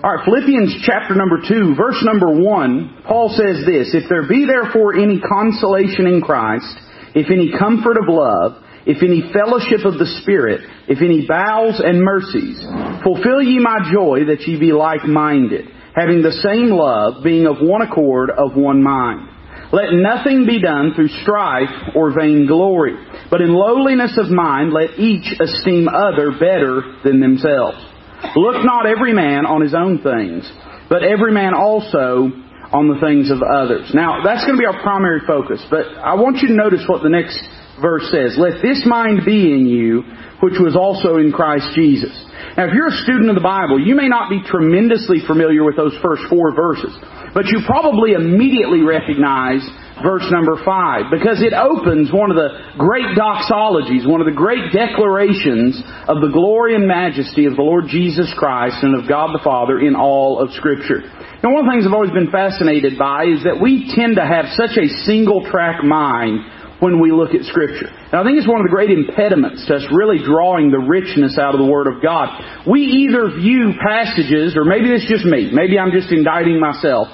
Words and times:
All 0.00 0.14
right, 0.14 0.24
Philippians 0.24 0.86
chapter 0.86 1.16
number 1.16 1.42
2, 1.42 1.74
verse 1.74 1.98
number 2.06 2.30
1, 2.30 3.02
Paul 3.04 3.30
says 3.30 3.66
this, 3.66 3.90
If 3.98 4.08
there 4.08 4.28
be 4.28 4.46
therefore 4.46 4.94
any 4.94 5.18
consolation 5.18 6.06
in 6.06 6.20
Christ, 6.20 6.70
if 7.16 7.26
any 7.32 7.50
comfort 7.58 7.98
of 7.98 8.06
love, 8.06 8.62
if 8.86 9.02
any 9.02 9.26
fellowship 9.34 9.82
of 9.84 9.98
the 9.98 10.06
Spirit, 10.22 10.62
if 10.86 11.02
any 11.02 11.26
bowels 11.26 11.82
and 11.82 11.98
mercies, 11.98 12.62
fulfill 13.02 13.42
ye 13.42 13.58
my 13.58 13.90
joy 13.90 14.30
that 14.30 14.46
ye 14.46 14.54
be 14.60 14.70
like-minded, 14.70 15.66
having 15.96 16.22
the 16.22 16.38
same 16.46 16.70
love, 16.70 17.24
being 17.24 17.48
of 17.48 17.56
one 17.58 17.82
accord, 17.82 18.30
of 18.30 18.54
one 18.54 18.80
mind. 18.84 19.28
Let 19.72 19.90
nothing 19.90 20.46
be 20.46 20.62
done 20.62 20.92
through 20.94 21.10
strife 21.26 21.90
or 21.96 22.14
vainglory, 22.14 22.94
but 23.32 23.42
in 23.42 23.52
lowliness 23.52 24.16
of 24.16 24.30
mind 24.30 24.72
let 24.72 24.96
each 24.96 25.26
esteem 25.40 25.88
other 25.88 26.38
better 26.38 27.02
than 27.02 27.18
themselves. 27.18 27.87
Look 28.36 28.64
not 28.64 28.86
every 28.86 29.12
man 29.12 29.46
on 29.46 29.62
his 29.62 29.74
own 29.74 30.02
things, 30.02 30.50
but 30.88 31.02
every 31.02 31.32
man 31.32 31.54
also 31.54 32.30
on 32.72 32.88
the 32.88 33.00
things 33.00 33.30
of 33.30 33.40
others. 33.40 33.90
Now, 33.94 34.20
that's 34.24 34.44
going 34.44 34.56
to 34.56 34.60
be 34.60 34.68
our 34.68 34.82
primary 34.82 35.20
focus, 35.26 35.64
but 35.70 35.86
I 35.96 36.14
want 36.14 36.38
you 36.44 36.48
to 36.48 36.58
notice 36.58 36.84
what 36.86 37.02
the 37.02 37.08
next 37.08 37.40
verse 37.80 38.04
says. 38.10 38.36
Let 38.36 38.60
this 38.60 38.84
mind 38.84 39.24
be 39.24 39.54
in 39.54 39.64
you, 39.64 40.04
which 40.42 40.60
was 40.60 40.76
also 40.76 41.16
in 41.16 41.32
Christ 41.32 41.72
Jesus. 41.74 42.12
Now, 42.58 42.68
if 42.68 42.74
you're 42.74 42.92
a 42.92 43.02
student 43.06 43.30
of 43.30 43.38
the 43.38 43.46
Bible, 43.46 43.80
you 43.80 43.94
may 43.94 44.10
not 44.10 44.28
be 44.28 44.42
tremendously 44.42 45.22
familiar 45.24 45.64
with 45.64 45.78
those 45.78 45.96
first 46.02 46.26
four 46.28 46.52
verses, 46.52 46.92
but 47.32 47.46
you 47.46 47.62
probably 47.64 48.12
immediately 48.12 48.82
recognize 48.82 49.62
verse 50.02 50.26
number 50.30 50.56
5 50.64 51.10
because 51.10 51.42
it 51.42 51.52
opens 51.52 52.12
one 52.12 52.30
of 52.30 52.36
the 52.36 52.74
great 52.78 53.16
doxologies, 53.16 54.08
one 54.08 54.20
of 54.20 54.26
the 54.26 54.36
great 54.36 54.72
declarations 54.72 55.80
of 56.06 56.20
the 56.20 56.30
glory 56.32 56.74
and 56.74 56.86
majesty 56.86 57.46
of 57.46 57.56
the 57.56 57.62
Lord 57.62 57.86
Jesus 57.88 58.32
Christ 58.36 58.82
and 58.82 58.94
of 58.94 59.08
God 59.08 59.34
the 59.34 59.42
Father 59.42 59.80
in 59.80 59.96
all 59.96 60.38
of 60.38 60.52
Scripture. 60.54 61.02
Now 61.42 61.54
one 61.54 61.64
of 61.64 61.66
the 61.66 61.72
things 61.72 61.86
I've 61.86 61.94
always 61.94 62.14
been 62.14 62.30
fascinated 62.30 62.98
by 62.98 63.30
is 63.30 63.44
that 63.44 63.62
we 63.62 63.94
tend 63.94 64.16
to 64.16 64.26
have 64.26 64.54
such 64.58 64.74
a 64.78 64.88
single 65.06 65.46
track 65.50 65.84
mind 65.84 66.42
when 66.80 67.00
we 67.00 67.10
look 67.10 67.34
at 67.34 67.42
Scripture. 67.46 67.90
And 67.90 68.14
I 68.14 68.22
think 68.22 68.38
it's 68.38 68.48
one 68.48 68.62
of 68.62 68.66
the 68.66 68.74
great 68.74 68.90
impediments 68.90 69.66
to 69.66 69.82
us 69.82 69.84
really 69.90 70.22
drawing 70.22 70.70
the 70.70 70.78
richness 70.78 71.38
out 71.38 71.54
of 71.54 71.60
the 71.60 71.66
Word 71.66 71.90
of 71.90 72.02
God. 72.02 72.30
We 72.66 73.06
either 73.06 73.34
view 73.34 73.74
passages, 73.82 74.54
or 74.54 74.64
maybe 74.64 74.90
it's 74.94 75.10
just 75.10 75.26
me, 75.26 75.50
maybe 75.50 75.78
I'm 75.78 75.90
just 75.90 76.10
indicting 76.14 76.62
myself, 76.62 77.10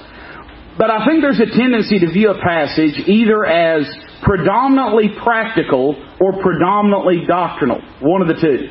but 0.77 0.91
I 0.91 1.05
think 1.05 1.21
there's 1.21 1.39
a 1.39 1.47
tendency 1.57 1.99
to 1.99 2.11
view 2.11 2.31
a 2.31 2.39
passage 2.41 3.07
either 3.07 3.45
as 3.45 3.87
predominantly 4.23 5.15
practical 5.23 5.95
or 6.19 6.41
predominantly 6.41 7.23
doctrinal. 7.25 7.79
One 8.01 8.21
of 8.21 8.27
the 8.27 8.35
two. 8.35 8.67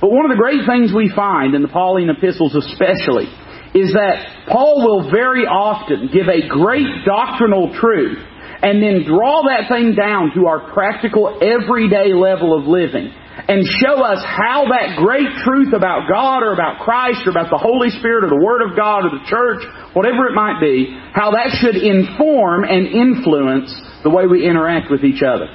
But 0.00 0.10
one 0.10 0.24
of 0.24 0.30
the 0.30 0.40
great 0.40 0.66
things 0.66 0.92
we 0.92 1.12
find 1.14 1.54
in 1.54 1.62
the 1.62 1.68
Pauline 1.68 2.10
epistles 2.10 2.54
especially 2.54 3.30
is 3.74 3.92
that 3.94 4.46
Paul 4.50 4.82
will 4.82 5.10
very 5.10 5.46
often 5.46 6.10
give 6.12 6.26
a 6.28 6.46
great 6.48 7.04
doctrinal 7.04 7.74
truth 7.78 8.18
and 8.62 8.82
then 8.82 9.04
draw 9.06 9.42
that 9.46 9.68
thing 9.68 9.94
down 9.94 10.32
to 10.34 10.46
our 10.46 10.72
practical 10.72 11.38
everyday 11.42 12.12
level 12.14 12.56
of 12.58 12.66
living 12.66 13.12
and 13.48 13.66
show 13.82 14.00
us 14.00 14.22
how 14.24 14.64
that 14.70 14.96
great 14.96 15.28
truth 15.44 15.74
about 15.74 16.08
God 16.08 16.42
or 16.42 16.52
about 16.52 16.80
Christ 16.80 17.26
or 17.26 17.30
about 17.30 17.50
the 17.50 17.58
Holy 17.58 17.90
Spirit 17.90 18.24
or 18.24 18.30
the 18.30 18.40
Word 18.40 18.62
of 18.62 18.76
God 18.76 19.04
or 19.04 19.10
the 19.10 19.26
church, 19.26 19.60
whatever 19.92 20.30
it 20.30 20.34
might 20.34 20.60
be, 20.60 20.94
how 21.12 21.32
that 21.32 21.52
should 21.60 21.76
inform 21.76 22.64
and 22.64 22.86
influence 22.86 23.74
the 24.02 24.10
way 24.10 24.26
we 24.26 24.46
interact 24.46 24.90
with 24.90 25.04
each 25.04 25.22
other. 25.22 25.50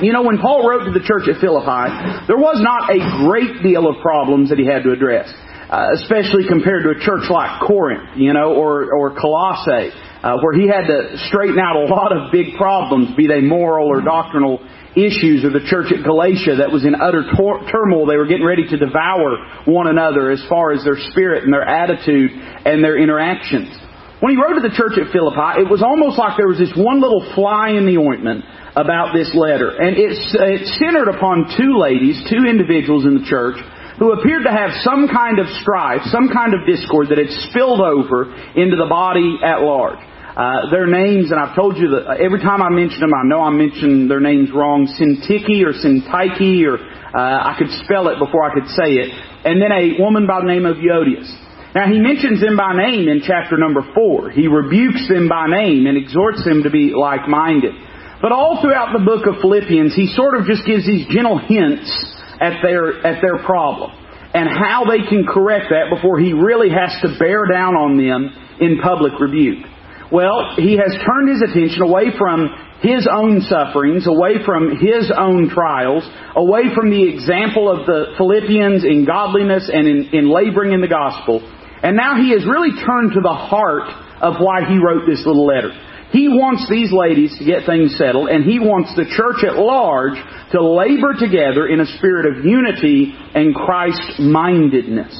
You 0.00 0.12
know, 0.12 0.22
when 0.22 0.38
Paul 0.38 0.66
wrote 0.66 0.86
to 0.86 0.94
the 0.94 1.02
church 1.02 1.26
at 1.26 1.42
Philippi, 1.42 1.90
there 2.30 2.38
was 2.38 2.62
not 2.62 2.90
a 2.90 2.98
great 3.26 3.62
deal 3.62 3.88
of 3.90 4.00
problems 4.00 4.50
that 4.50 4.58
he 4.58 4.66
had 4.66 4.82
to 4.84 4.92
address. 4.92 5.28
Uh, 5.68 5.92
especially 6.00 6.48
compared 6.48 6.80
to 6.80 6.96
a 6.96 6.98
church 7.04 7.28
like 7.28 7.60
Corinth, 7.60 8.16
you 8.16 8.32
know, 8.32 8.56
or, 8.56 8.88
or 8.96 9.12
Colossae, 9.12 9.92
uh, 10.24 10.40
where 10.40 10.56
he 10.56 10.64
had 10.64 10.88
to 10.88 11.20
straighten 11.28 11.58
out 11.60 11.76
a 11.76 11.84
lot 11.92 12.08
of 12.08 12.32
big 12.32 12.56
problems, 12.56 13.14
be 13.14 13.26
they 13.26 13.42
moral 13.42 13.86
or 13.86 14.00
doctrinal 14.00 14.64
issues 15.04 15.44
of 15.44 15.52
the 15.52 15.62
church 15.66 15.92
at 15.94 16.02
Galatia 16.02 16.58
that 16.58 16.72
was 16.72 16.84
in 16.84 16.94
utter 16.94 17.22
tor- 17.36 17.62
turmoil. 17.70 18.06
They 18.06 18.16
were 18.16 18.26
getting 18.26 18.46
ready 18.46 18.66
to 18.66 18.76
devour 18.76 19.64
one 19.66 19.86
another 19.86 20.30
as 20.30 20.42
far 20.48 20.72
as 20.72 20.82
their 20.82 20.98
spirit 21.10 21.44
and 21.44 21.52
their 21.52 21.66
attitude 21.66 22.30
and 22.34 22.82
their 22.82 22.98
interactions. 22.98 23.70
When 24.18 24.34
he 24.34 24.38
wrote 24.38 24.58
to 24.58 24.64
the 24.66 24.74
church 24.74 24.98
at 24.98 25.14
Philippi, 25.14 25.62
it 25.62 25.70
was 25.70 25.78
almost 25.78 26.18
like 26.18 26.34
there 26.34 26.50
was 26.50 26.58
this 26.58 26.74
one 26.74 26.98
little 26.98 27.22
fly 27.38 27.78
in 27.78 27.86
the 27.86 28.02
ointment 28.02 28.42
about 28.74 29.14
this 29.14 29.30
letter. 29.30 29.78
And 29.78 29.94
it's, 29.94 30.34
it 30.34 30.66
centered 30.74 31.06
upon 31.06 31.54
two 31.54 31.78
ladies, 31.78 32.18
two 32.26 32.42
individuals 32.42 33.06
in 33.06 33.14
the 33.14 33.26
church, 33.30 33.62
who 33.98 34.10
appeared 34.14 34.42
to 34.46 34.54
have 34.54 34.70
some 34.82 35.06
kind 35.06 35.38
of 35.38 35.46
strife, 35.62 36.02
some 36.10 36.30
kind 36.34 36.54
of 36.54 36.66
discord 36.66 37.10
that 37.10 37.18
had 37.18 37.30
spilled 37.50 37.82
over 37.82 38.30
into 38.58 38.74
the 38.74 38.90
body 38.90 39.38
at 39.42 39.62
large. 39.62 40.02
Uh, 40.38 40.70
their 40.70 40.86
names, 40.86 41.34
and 41.34 41.40
I've 41.40 41.58
told 41.58 41.82
you 41.82 41.98
that 41.98 42.22
every 42.22 42.38
time 42.38 42.62
I 42.62 42.70
mention 42.70 43.02
them, 43.02 43.10
I 43.10 43.26
know 43.26 43.42
I 43.42 43.50
mention 43.50 44.06
their 44.06 44.22
names 44.22 44.54
wrong. 44.54 44.86
Sintiki 44.86 45.66
or 45.66 45.74
Sintike, 45.74 46.62
or 46.62 46.78
uh, 46.78 47.50
I 47.50 47.58
could 47.58 47.74
spell 47.82 48.06
it 48.06 48.22
before 48.22 48.46
I 48.46 48.54
could 48.54 48.70
say 48.70 49.02
it. 49.02 49.10
And 49.42 49.58
then 49.58 49.74
a 49.74 49.98
woman 49.98 50.30
by 50.30 50.38
the 50.38 50.46
name 50.46 50.62
of 50.62 50.78
Euodias. 50.78 51.26
Now 51.74 51.90
he 51.90 51.98
mentions 51.98 52.38
them 52.38 52.54
by 52.54 52.70
name 52.70 53.10
in 53.10 53.26
chapter 53.26 53.58
number 53.58 53.82
four. 53.98 54.30
He 54.30 54.46
rebukes 54.46 55.10
them 55.10 55.26
by 55.26 55.50
name 55.50 55.90
and 55.90 55.98
exhorts 55.98 56.46
them 56.46 56.62
to 56.62 56.70
be 56.70 56.94
like-minded. 56.94 57.74
But 58.22 58.30
all 58.30 58.62
throughout 58.62 58.94
the 58.94 59.02
book 59.02 59.26
of 59.26 59.42
Philippians, 59.42 59.90
he 59.94 60.06
sort 60.14 60.38
of 60.38 60.46
just 60.46 60.62
gives 60.62 60.86
these 60.86 61.06
gentle 61.10 61.42
hints 61.42 61.90
at 62.38 62.62
their, 62.62 63.02
at 63.02 63.18
their 63.22 63.42
problem 63.42 63.90
and 64.34 64.46
how 64.46 64.86
they 64.86 65.02
can 65.02 65.26
correct 65.26 65.74
that 65.74 65.90
before 65.90 66.18
he 66.18 66.32
really 66.32 66.70
has 66.70 66.94
to 67.02 67.18
bear 67.18 67.42
down 67.50 67.74
on 67.74 67.98
them 67.98 68.30
in 68.62 68.78
public 68.78 69.18
rebuke. 69.18 69.66
Well, 70.10 70.56
he 70.56 70.78
has 70.80 70.96
turned 71.04 71.28
his 71.28 71.42
attention 71.42 71.82
away 71.82 72.16
from 72.16 72.48
his 72.80 73.06
own 73.10 73.42
sufferings, 73.42 74.06
away 74.06 74.40
from 74.44 74.78
his 74.78 75.12
own 75.14 75.50
trials, 75.50 76.08
away 76.34 76.72
from 76.74 76.90
the 76.90 77.04
example 77.12 77.68
of 77.68 77.84
the 77.84 78.14
Philippians 78.16 78.84
in 78.84 79.04
godliness 79.04 79.68
and 79.72 79.86
in, 79.86 80.08
in 80.12 80.30
laboring 80.30 80.72
in 80.72 80.80
the 80.80 80.88
gospel. 80.88 81.42
And 81.82 81.96
now 81.96 82.16
he 82.16 82.30
has 82.30 82.46
really 82.46 82.72
turned 82.72 83.12
to 83.14 83.20
the 83.20 83.34
heart 83.34 83.90
of 84.22 84.40
why 84.40 84.64
he 84.64 84.78
wrote 84.78 85.04
this 85.06 85.26
little 85.26 85.46
letter. 85.46 85.72
He 86.10 86.28
wants 86.28 86.64
these 86.70 86.90
ladies 86.90 87.36
to 87.38 87.44
get 87.44 87.66
things 87.66 87.94
settled, 87.98 88.30
and 88.30 88.42
he 88.42 88.58
wants 88.58 88.96
the 88.96 89.04
church 89.04 89.44
at 89.44 89.60
large 89.60 90.16
to 90.52 90.64
labor 90.64 91.12
together 91.12 91.68
in 91.68 91.80
a 91.80 91.86
spirit 92.00 92.24
of 92.24 92.46
unity 92.46 93.12
and 93.12 93.54
Christ-mindedness. 93.54 95.12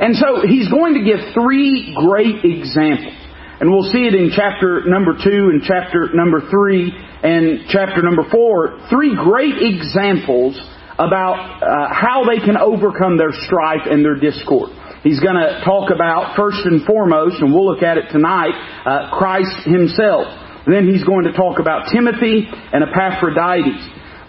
And 0.00 0.16
so 0.16 0.40
he's 0.48 0.72
going 0.72 0.94
to 0.94 1.04
give 1.04 1.34
three 1.34 1.92
great 2.00 2.40
examples 2.48 3.21
and 3.62 3.70
we'll 3.70 3.86
see 3.94 4.10
it 4.10 4.14
in 4.18 4.34
chapter 4.34 4.82
number 4.90 5.14
two 5.14 5.54
and 5.54 5.62
chapter 5.62 6.10
number 6.12 6.42
three 6.50 6.90
and 6.90 7.70
chapter 7.70 8.02
number 8.02 8.26
four. 8.26 8.74
Three 8.90 9.14
great 9.14 9.54
examples 9.62 10.58
about 10.98 11.62
uh, 11.62 11.94
how 11.94 12.26
they 12.26 12.42
can 12.42 12.58
overcome 12.58 13.18
their 13.18 13.30
strife 13.30 13.86
and 13.86 14.04
their 14.04 14.18
discord. 14.18 14.74
He's 15.06 15.22
going 15.22 15.38
to 15.38 15.62
talk 15.64 15.94
about, 15.94 16.34
first 16.34 16.66
and 16.66 16.82
foremost, 16.82 17.38
and 17.38 17.54
we'll 17.54 17.70
look 17.70 17.86
at 17.86 17.98
it 17.98 18.10
tonight, 18.10 18.50
uh, 18.82 19.14
Christ 19.14 19.62
himself. 19.62 20.26
Then 20.66 20.90
he's 20.90 21.06
going 21.06 21.30
to 21.30 21.32
talk 21.32 21.62
about 21.62 21.86
Timothy 21.94 22.50
and 22.50 22.82
Epaphroditus. 22.82 23.78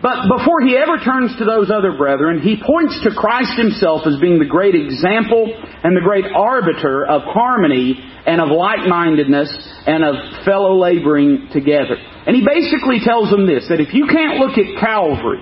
But 0.04 0.28
before 0.28 0.60
he 0.60 0.76
ever 0.76 1.00
turns 1.00 1.32
to 1.40 1.46
those 1.48 1.72
other 1.72 1.96
brethren, 1.96 2.44
he 2.44 2.60
points 2.60 3.00
to 3.08 3.16
Christ 3.16 3.56
himself 3.56 4.04
as 4.06 4.20
being 4.20 4.38
the 4.38 4.52
great 4.52 4.76
example 4.76 5.48
and 5.48 5.96
the 5.96 6.04
great 6.04 6.28
arbiter 6.28 7.08
of 7.08 7.24
harmony 7.24 7.96
and 8.28 8.42
of 8.44 8.52
like-mindedness 8.52 9.48
and 9.88 10.04
of 10.04 10.44
fellow 10.44 10.76
laboring 10.76 11.48
together. 11.54 11.96
And 12.28 12.36
he 12.36 12.44
basically 12.44 13.00
tells 13.00 13.32
them 13.32 13.48
this, 13.48 13.72
that 13.72 13.80
if 13.80 13.96
you 13.96 14.12
can't 14.12 14.44
look 14.44 14.60
at 14.60 14.76
Calvary 14.76 15.40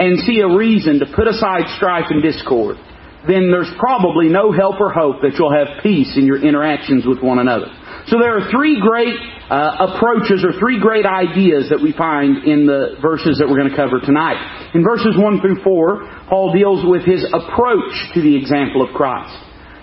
and 0.00 0.16
see 0.24 0.40
a 0.40 0.48
reason 0.48 1.00
to 1.00 1.06
put 1.12 1.28
aside 1.28 1.68
strife 1.76 2.08
and 2.08 2.24
discord, 2.24 2.80
then 3.28 3.52
there's 3.52 3.68
probably 3.76 4.32
no 4.32 4.48
help 4.48 4.80
or 4.80 4.88
hope 4.88 5.20
that 5.20 5.36
you'll 5.36 5.52
have 5.52 5.84
peace 5.84 6.16
in 6.16 6.24
your 6.24 6.40
interactions 6.40 7.04
with 7.04 7.20
one 7.20 7.38
another. 7.38 7.68
So 8.08 8.16
there 8.16 8.40
are 8.40 8.50
three 8.50 8.80
great 8.80 9.20
uh, 9.50 9.90
approaches 9.90 10.46
or 10.46 10.54
three 10.62 10.78
great 10.78 11.04
ideas 11.04 11.74
that 11.74 11.82
we 11.82 11.90
find 11.90 12.46
in 12.46 12.70
the 12.70 12.94
verses 13.02 13.42
that 13.42 13.50
we're 13.50 13.58
going 13.58 13.70
to 13.70 13.76
cover 13.76 13.98
tonight. 13.98 14.38
In 14.78 14.86
verses 14.86 15.18
1 15.18 15.42
through 15.42 15.58
4, 15.66 16.30
Paul 16.30 16.54
deals 16.54 16.86
with 16.86 17.02
his 17.02 17.26
approach 17.26 17.92
to 18.14 18.22
the 18.22 18.38
example 18.38 18.86
of 18.86 18.94
Christ. 18.94 19.34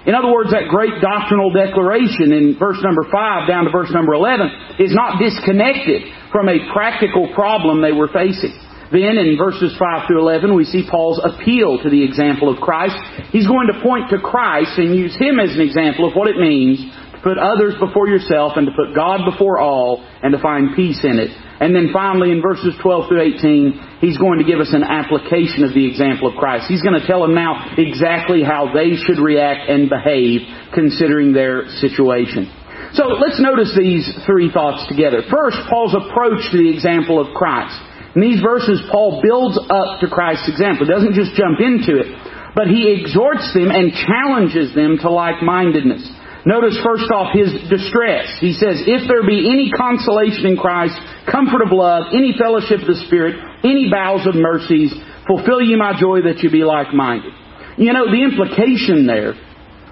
In 0.08 0.16
other 0.16 0.32
words, 0.32 0.56
that 0.56 0.72
great 0.72 1.04
doctrinal 1.04 1.52
declaration 1.52 2.32
in 2.32 2.56
verse 2.56 2.80
number 2.80 3.04
5 3.12 3.12
down 3.44 3.68
to 3.68 3.72
verse 3.76 3.92
number 3.92 4.16
11 4.16 4.80
is 4.80 4.96
not 4.96 5.20
disconnected 5.20 6.08
from 6.32 6.48
a 6.48 6.72
practical 6.72 7.28
problem 7.36 7.84
they 7.84 7.92
were 7.92 8.08
facing. 8.08 8.56
Then 8.88 9.20
in 9.20 9.36
verses 9.36 9.76
5 9.76 10.08
through 10.08 10.24
11, 10.24 10.56
we 10.56 10.64
see 10.64 10.88
Paul's 10.88 11.20
appeal 11.20 11.84
to 11.84 11.90
the 11.92 12.08
example 12.08 12.48
of 12.48 12.64
Christ. 12.64 12.96
He's 13.36 13.48
going 13.48 13.68
to 13.68 13.84
point 13.84 14.08
to 14.16 14.20
Christ 14.24 14.80
and 14.80 14.96
use 14.96 15.12
him 15.20 15.44
as 15.44 15.52
an 15.52 15.60
example 15.60 16.08
of 16.08 16.16
what 16.16 16.32
it 16.32 16.40
means 16.40 16.80
put 17.28 17.36
others 17.36 17.76
before 17.76 18.08
yourself 18.08 18.56
and 18.56 18.64
to 18.68 18.72
put 18.72 18.96
God 18.96 19.28
before 19.28 19.60
all 19.60 20.00
and 20.24 20.32
to 20.32 20.40
find 20.40 20.80
peace 20.80 21.04
in 21.04 21.20
it 21.20 21.36
And 21.60 21.76
then 21.76 21.90
finally 21.92 22.32
in 22.32 22.40
verses 22.40 22.72
12 22.80 23.10
through 23.10 23.36
18, 23.36 24.00
he's 24.00 24.16
going 24.16 24.40
to 24.40 24.48
give 24.48 24.64
us 24.64 24.72
an 24.72 24.86
application 24.86 25.68
of 25.68 25.74
the 25.74 25.84
example 25.84 26.30
of 26.30 26.40
Christ. 26.40 26.72
He's 26.72 26.86
going 26.86 26.96
to 26.96 27.04
tell 27.06 27.26
them 27.26 27.36
now 27.36 27.76
exactly 27.76 28.48
how 28.48 28.72
they 28.72 28.96
should 28.96 29.20
react 29.20 29.68
and 29.68 29.90
behave 29.90 30.48
considering 30.72 31.34
their 31.34 31.68
situation. 31.84 32.48
So 32.94 33.20
let's 33.20 33.42
notice 33.42 33.76
these 33.76 34.08
three 34.24 34.48
thoughts 34.54 34.88
together. 34.88 35.26
First, 35.28 35.58
Paul's 35.68 35.98
approach 35.98 36.48
to 36.54 36.58
the 36.62 36.72
example 36.72 37.20
of 37.20 37.36
Christ. 37.36 37.76
In 38.16 38.22
these 38.22 38.40
verses, 38.40 38.80
Paul 38.88 39.20
builds 39.20 39.58
up 39.58 40.00
to 40.00 40.08
Christ's 40.08 40.48
example. 40.48 40.88
He 40.88 40.94
doesn't 40.94 41.18
just 41.18 41.36
jump 41.36 41.60
into 41.60 42.00
it, 42.00 42.08
but 42.56 42.72
he 42.72 42.88
exhorts 42.88 43.52
them 43.52 43.74
and 43.74 43.92
challenges 43.92 44.74
them 44.78 45.02
to 45.02 45.10
like-mindedness. 45.10 46.17
Notice 46.46 46.78
first 46.84 47.10
off 47.12 47.34
his 47.34 47.50
distress. 47.70 48.30
He 48.40 48.54
says, 48.54 48.84
If 48.86 49.08
there 49.08 49.26
be 49.26 49.50
any 49.50 49.72
consolation 49.72 50.46
in 50.46 50.58
Christ, 50.58 50.96
comfort 51.26 51.66
of 51.66 51.72
love, 51.72 52.14
any 52.14 52.36
fellowship 52.38 52.82
of 52.82 52.88
the 52.88 53.02
Spirit, 53.08 53.36
any 53.64 53.90
bowels 53.90 54.28
of 54.28 54.36
mercies, 54.36 54.94
fulfill 55.26 55.62
you 55.62 55.78
my 55.78 55.98
joy 56.00 56.22
that 56.30 56.40
you 56.40 56.50
be 56.50 56.64
like-minded. 56.64 57.34
You 57.78 57.94
know, 57.94 58.10
the 58.10 58.24
implication 58.24 59.06
there 59.06 59.34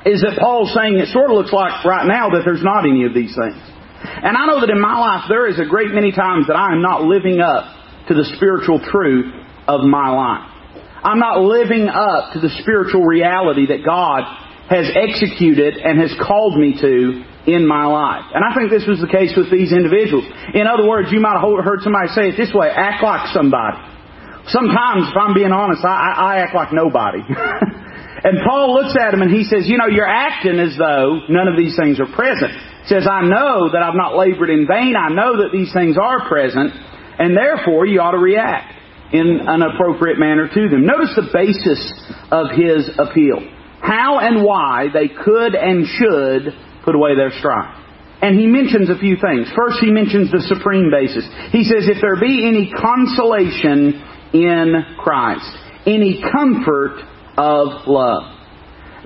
is 0.06 0.22
that 0.22 0.38
Paul's 0.40 0.74
saying 0.74 0.98
it 0.98 1.10
sort 1.10 1.30
of 1.30 1.38
looks 1.38 1.52
like 1.52 1.84
right 1.84 2.06
now 2.06 2.30
that 2.30 2.46
there's 2.46 2.64
not 2.64 2.86
any 2.86 3.06
of 3.06 3.14
these 3.14 3.34
things. 3.34 3.58
And 4.06 4.38
I 4.38 4.46
know 4.46 4.62
that 4.62 4.70
in 4.70 4.80
my 4.80 4.98
life 4.98 5.26
there 5.28 5.50
is 5.50 5.58
a 5.58 5.66
great 5.66 5.92
many 5.92 6.12
times 6.12 6.48
that 6.48 6.56
I 6.56 6.74
am 6.74 6.82
not 6.82 7.04
living 7.04 7.42
up 7.42 7.66
to 8.08 8.14
the 8.14 8.26
spiritual 8.38 8.80
truth 8.80 9.34
of 9.68 9.82
my 9.82 10.10
life. 10.14 10.46
I'm 11.02 11.20
not 11.20 11.42
living 11.42 11.90
up 11.90 12.34
to 12.34 12.40
the 12.40 12.50
spiritual 12.62 13.02
reality 13.02 13.68
that 13.68 13.86
God 13.86 14.26
has 14.70 14.90
executed 14.98 15.78
and 15.78 16.02
has 16.02 16.14
called 16.18 16.58
me 16.58 16.74
to 16.82 17.22
in 17.46 17.66
my 17.68 17.86
life. 17.86 18.26
And 18.34 18.42
I 18.42 18.50
think 18.58 18.74
this 18.74 18.90
was 18.90 18.98
the 18.98 19.10
case 19.10 19.38
with 19.38 19.54
these 19.54 19.70
individuals. 19.70 20.26
In 20.58 20.66
other 20.66 20.90
words, 20.90 21.14
you 21.14 21.22
might 21.22 21.38
have 21.38 21.46
heard 21.62 21.86
somebody 21.86 22.10
say 22.18 22.34
it 22.34 22.38
this 22.38 22.50
way, 22.50 22.70
act 22.74 23.06
like 23.06 23.30
somebody. 23.30 23.78
Sometimes, 24.50 25.10
if 25.10 25.18
I'm 25.18 25.34
being 25.34 25.54
honest, 25.54 25.86
I, 25.86 26.14
I 26.18 26.32
act 26.42 26.54
like 26.58 26.74
nobody. 26.74 27.22
and 28.26 28.42
Paul 28.46 28.74
looks 28.74 28.98
at 28.98 29.14
him 29.14 29.22
and 29.22 29.30
he 29.30 29.46
says, 29.46 29.70
you 29.70 29.78
know, 29.78 29.90
you're 29.90 30.10
acting 30.10 30.58
as 30.58 30.78
though 30.78 31.22
none 31.30 31.46
of 31.46 31.58
these 31.58 31.78
things 31.78 32.02
are 32.02 32.10
present. 32.10 32.54
He 32.86 32.90
says, 32.90 33.06
I 33.10 33.26
know 33.26 33.70
that 33.74 33.82
I've 33.82 33.98
not 33.98 34.18
labored 34.18 34.50
in 34.50 34.66
vain. 34.66 34.94
I 34.98 35.10
know 35.14 35.42
that 35.46 35.50
these 35.54 35.74
things 35.74 35.98
are 36.02 36.28
present. 36.30 36.74
And 37.18 37.38
therefore, 37.38 37.86
you 37.86 38.02
ought 38.02 38.18
to 38.18 38.22
react 38.22 38.74
in 39.14 39.46
an 39.46 39.62
appropriate 39.62 40.18
manner 40.18 40.50
to 40.50 40.62
them. 40.70 40.86
Notice 40.86 41.14
the 41.14 41.30
basis 41.34 41.82
of 42.30 42.50
his 42.54 42.90
appeal 42.98 43.55
how 43.86 44.20
and 44.20 44.44
why 44.44 44.88
they 44.92 45.08
could 45.08 45.54
and 45.54 45.86
should 45.86 46.54
put 46.84 46.96
away 46.96 47.16
their 47.16 47.32
strife. 47.32 47.82
And 48.22 48.40
he 48.40 48.48
mentions 48.48 48.90
a 48.90 48.98
few 48.98 49.18
things. 49.18 49.52
First, 49.56 49.78
he 49.82 49.92
mentions 49.92 50.32
the 50.32 50.42
supreme 50.48 50.90
basis. 50.90 51.28
He 51.52 51.64
says, 51.64 51.88
if 51.88 52.02
there 52.02 52.20
be 52.20 52.48
any 52.48 52.72
consolation 52.72 54.02
in 54.34 54.74
Christ, 54.98 55.52
any 55.86 56.24
comfort 56.34 57.02
of 57.38 57.86
love 57.88 58.35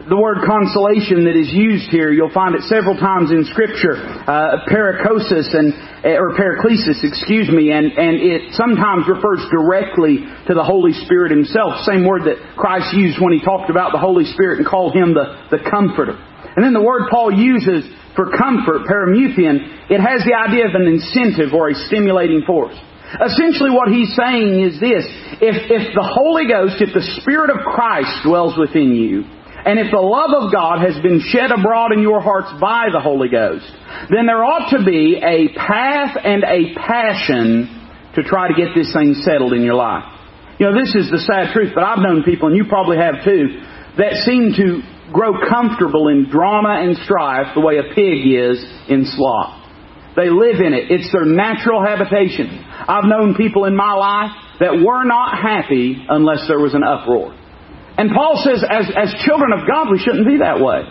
the 0.08 0.16
word 0.16 0.46
consolation 0.48 1.26
that 1.28 1.36
is 1.36 1.52
used 1.52 1.92
here, 1.92 2.14
you'll 2.14 2.32
find 2.32 2.56
it 2.56 2.64
several 2.72 2.96
times 2.96 3.34
in 3.36 3.44
Scripture, 3.52 4.00
uh, 4.00 4.64
paracosis 4.70 5.52
and 5.52 5.76
or 6.06 6.38
paraclesis, 6.40 7.04
excuse 7.04 7.52
me, 7.52 7.76
and 7.76 7.92
and 7.92 8.22
it 8.24 8.56
sometimes 8.56 9.10
refers 9.10 9.44
directly 9.52 10.24
to 10.48 10.54
the 10.56 10.64
Holy 10.64 10.94
Spirit 11.04 11.36
Himself. 11.36 11.84
Same 11.84 12.08
word 12.08 12.24
that 12.30 12.40
Christ 12.56 12.96
used 12.96 13.20
when 13.20 13.34
He 13.36 13.44
talked 13.44 13.68
about 13.68 13.92
the 13.92 14.00
Holy 14.00 14.24
Spirit 14.24 14.64
and 14.64 14.68
called 14.68 14.96
Him 14.96 15.12
the 15.12 15.36
the 15.52 15.60
Comforter. 15.68 16.16
And 16.56 16.64
then 16.64 16.72
the 16.72 16.84
word 16.84 17.12
Paul 17.12 17.36
uses 17.36 17.84
for 18.16 18.32
comfort, 18.36 18.88
paramuthion, 18.88 19.90
it 19.90 20.02
has 20.02 20.26
the 20.28 20.36
idea 20.36 20.68
of 20.68 20.76
an 20.76 20.88
incentive 20.88 21.54
or 21.54 21.70
a 21.70 21.76
stimulating 21.88 22.44
force. 22.46 22.76
Essentially 23.10 23.72
what 23.72 23.90
he's 23.90 24.14
saying 24.14 24.60
is 24.62 24.78
this, 24.78 25.02
if, 25.42 25.58
if 25.72 25.96
the 25.98 26.06
Holy 26.06 26.46
Ghost, 26.46 26.78
if 26.78 26.94
the 26.94 27.02
Spirit 27.22 27.50
of 27.50 27.58
Christ 27.66 28.22
dwells 28.22 28.54
within 28.54 28.94
you, 28.94 29.26
and 29.66 29.80
if 29.80 29.92
the 29.92 30.00
love 30.00 30.32
of 30.32 30.52
God 30.52 30.80
has 30.80 30.96
been 31.04 31.20
shed 31.20 31.52
abroad 31.52 31.92
in 31.92 32.02
your 32.02 32.22
hearts 32.22 32.48
by 32.62 32.88
the 32.92 33.00
Holy 33.00 33.30
Ghost, 33.30 33.68
then 34.10 34.26
there 34.26 34.44
ought 34.44 34.72
to 34.72 34.86
be 34.86 35.20
a 35.20 35.52
path 35.58 36.16
and 36.24 36.44
a 36.44 36.74
passion 36.76 37.68
to 38.16 38.24
try 38.24 38.48
to 38.48 38.56
get 38.56 38.74
this 38.76 38.94
thing 38.94 39.14
settled 39.26 39.54
in 39.54 39.62
your 39.62 39.76
life. 39.76 40.04
You 40.60 40.68
know, 40.68 40.76
this 40.76 40.96
is 40.96 41.12
the 41.12 41.20
sad 41.20 41.54
truth, 41.54 41.72
but 41.76 41.84
I've 41.84 42.00
known 42.00 42.24
people, 42.24 42.48
and 42.48 42.58
you 42.58 42.66
probably 42.68 42.98
have 42.98 43.24
too, 43.24 43.64
that 43.98 44.24
seem 44.28 44.52
to 44.56 44.82
grow 45.12 45.34
comfortable 45.48 46.08
in 46.08 46.30
drama 46.30 46.84
and 46.84 46.98
strife 46.98 47.56
the 47.56 47.62
way 47.62 47.78
a 47.78 47.94
pig 47.96 48.28
is 48.28 48.64
in 48.88 49.06
sloth. 49.06 49.60
They 50.16 50.30
live 50.30 50.60
in 50.60 50.74
it. 50.74 50.92
It's 50.92 51.12
their 51.12 51.26
natural 51.26 51.84
habitation. 51.86 52.64
I've 52.88 53.06
known 53.06 53.36
people 53.36 53.66
in 53.66 53.76
my 53.76 53.94
life 53.94 54.32
that 54.60 54.74
were 54.84 55.04
not 55.06 55.38
happy 55.38 56.06
unless 56.10 56.48
there 56.48 56.60
was 56.60 56.74
an 56.74 56.84
uproar. 56.84 57.36
And 58.00 58.16
Paul 58.16 58.40
says, 58.40 58.64
as, 58.64 58.88
as 58.96 59.12
children 59.28 59.52
of 59.52 59.68
God, 59.68 59.92
we 59.92 60.00
shouldn't 60.00 60.24
be 60.24 60.40
that 60.40 60.64
way. 60.64 60.88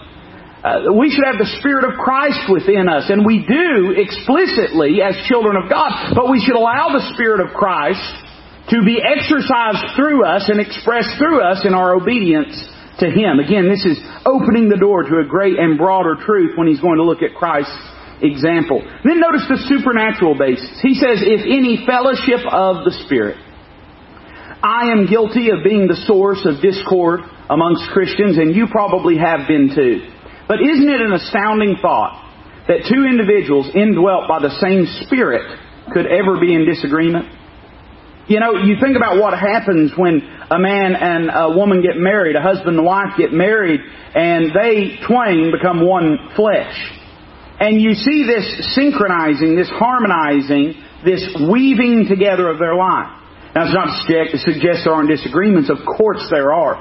Uh, 0.60 0.92
we 0.92 1.08
should 1.08 1.24
have 1.24 1.40
the 1.40 1.48
Spirit 1.56 1.88
of 1.88 1.96
Christ 1.96 2.52
within 2.52 2.84
us, 2.84 3.08
and 3.08 3.24
we 3.24 3.48
do 3.48 3.96
explicitly 3.96 5.00
as 5.00 5.16
children 5.24 5.56
of 5.56 5.72
God, 5.72 6.12
but 6.12 6.28
we 6.28 6.42
should 6.44 6.58
allow 6.58 6.92
the 6.92 7.08
Spirit 7.16 7.40
of 7.40 7.56
Christ 7.56 8.04
to 8.76 8.84
be 8.84 9.00
exercised 9.00 9.96
through 9.96 10.26
us 10.28 10.52
and 10.52 10.60
expressed 10.60 11.16
through 11.16 11.40
us 11.40 11.64
in 11.64 11.72
our 11.72 11.96
obedience 11.96 12.52
to 13.00 13.08
Him. 13.08 13.40
Again, 13.40 13.72
this 13.72 13.88
is 13.88 13.96
opening 14.28 14.68
the 14.68 14.76
door 14.76 15.08
to 15.08 15.24
a 15.24 15.24
great 15.24 15.56
and 15.56 15.78
broader 15.80 16.18
truth 16.20 16.58
when 16.60 16.68
he's 16.68 16.84
going 16.84 17.00
to 17.00 17.08
look 17.08 17.22
at 17.24 17.32
Christ's 17.32 17.72
example. 18.20 18.84
Then 19.00 19.16
notice 19.16 19.48
the 19.48 19.64
supernatural 19.64 20.36
basis. 20.36 20.76
He 20.84 20.92
says, 20.92 21.24
if 21.24 21.40
any 21.46 21.88
fellowship 21.88 22.44
of 22.44 22.84
the 22.84 22.92
Spirit. 23.06 23.40
I 24.62 24.90
am 24.90 25.06
guilty 25.06 25.50
of 25.50 25.62
being 25.62 25.86
the 25.86 26.02
source 26.06 26.42
of 26.44 26.60
discord 26.60 27.20
amongst 27.48 27.90
Christians, 27.94 28.38
and 28.38 28.54
you 28.54 28.66
probably 28.66 29.16
have 29.16 29.46
been 29.46 29.70
too. 29.70 30.02
But 30.48 30.58
isn't 30.60 30.88
it 30.88 31.00
an 31.00 31.12
astounding 31.12 31.76
thought 31.80 32.18
that 32.66 32.90
two 32.90 33.06
individuals 33.06 33.70
indwelt 33.74 34.26
by 34.26 34.40
the 34.42 34.50
same 34.58 34.86
Spirit 35.06 35.46
could 35.92 36.06
ever 36.06 36.40
be 36.40 36.54
in 36.54 36.66
disagreement? 36.66 37.30
You 38.26 38.40
know, 38.40 38.58
you 38.58 38.76
think 38.80 38.96
about 38.96 39.22
what 39.22 39.38
happens 39.38 39.92
when 39.96 40.20
a 40.50 40.58
man 40.58 40.96
and 40.98 41.30
a 41.32 41.56
woman 41.56 41.80
get 41.80 41.96
married, 41.96 42.34
a 42.34 42.42
husband 42.42 42.76
and 42.76 42.84
wife 42.84 43.16
get 43.16 43.32
married, 43.32 43.80
and 43.80 44.50
they 44.52 44.98
twain 45.06 45.52
become 45.54 45.86
one 45.86 46.34
flesh. 46.34 46.74
And 47.60 47.80
you 47.80 47.94
see 47.94 48.26
this 48.26 48.74
synchronizing, 48.74 49.56
this 49.56 49.70
harmonizing, 49.70 50.74
this 51.04 51.24
weaving 51.48 52.06
together 52.08 52.50
of 52.50 52.58
their 52.58 52.74
life. 52.74 53.17
It's 53.66 53.74
not 53.74 53.90
to 54.06 54.38
suggest 54.38 54.84
there 54.84 54.94
aren't 54.94 55.08
disagreements. 55.08 55.70
Of 55.70 55.78
course 55.84 56.22
there 56.30 56.52
are. 56.52 56.76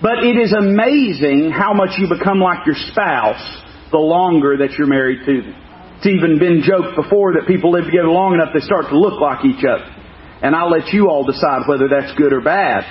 But 0.00 0.24
it 0.24 0.36
is 0.38 0.52
amazing 0.52 1.50
how 1.50 1.74
much 1.74 1.98
you 1.98 2.08
become 2.08 2.40
like 2.40 2.66
your 2.66 2.76
spouse 2.90 3.42
the 3.90 3.98
longer 3.98 4.56
that 4.58 4.72
you're 4.78 4.88
married 4.88 5.26
to 5.26 5.42
them. 5.42 5.54
It's 5.98 6.06
even 6.06 6.38
been 6.38 6.62
joked 6.66 6.96
before 6.96 7.34
that 7.34 7.46
people 7.46 7.70
live 7.70 7.84
together 7.84 8.08
long 8.08 8.34
enough 8.34 8.50
they 8.52 8.64
start 8.66 8.86
to 8.90 8.98
look 8.98 9.20
like 9.20 9.44
each 9.44 9.62
other. 9.62 9.86
And 10.42 10.56
I'll 10.56 10.70
let 10.70 10.92
you 10.92 11.08
all 11.08 11.24
decide 11.24 11.68
whether 11.68 11.86
that's 11.86 12.18
good 12.18 12.32
or 12.32 12.40
bad. 12.40 12.82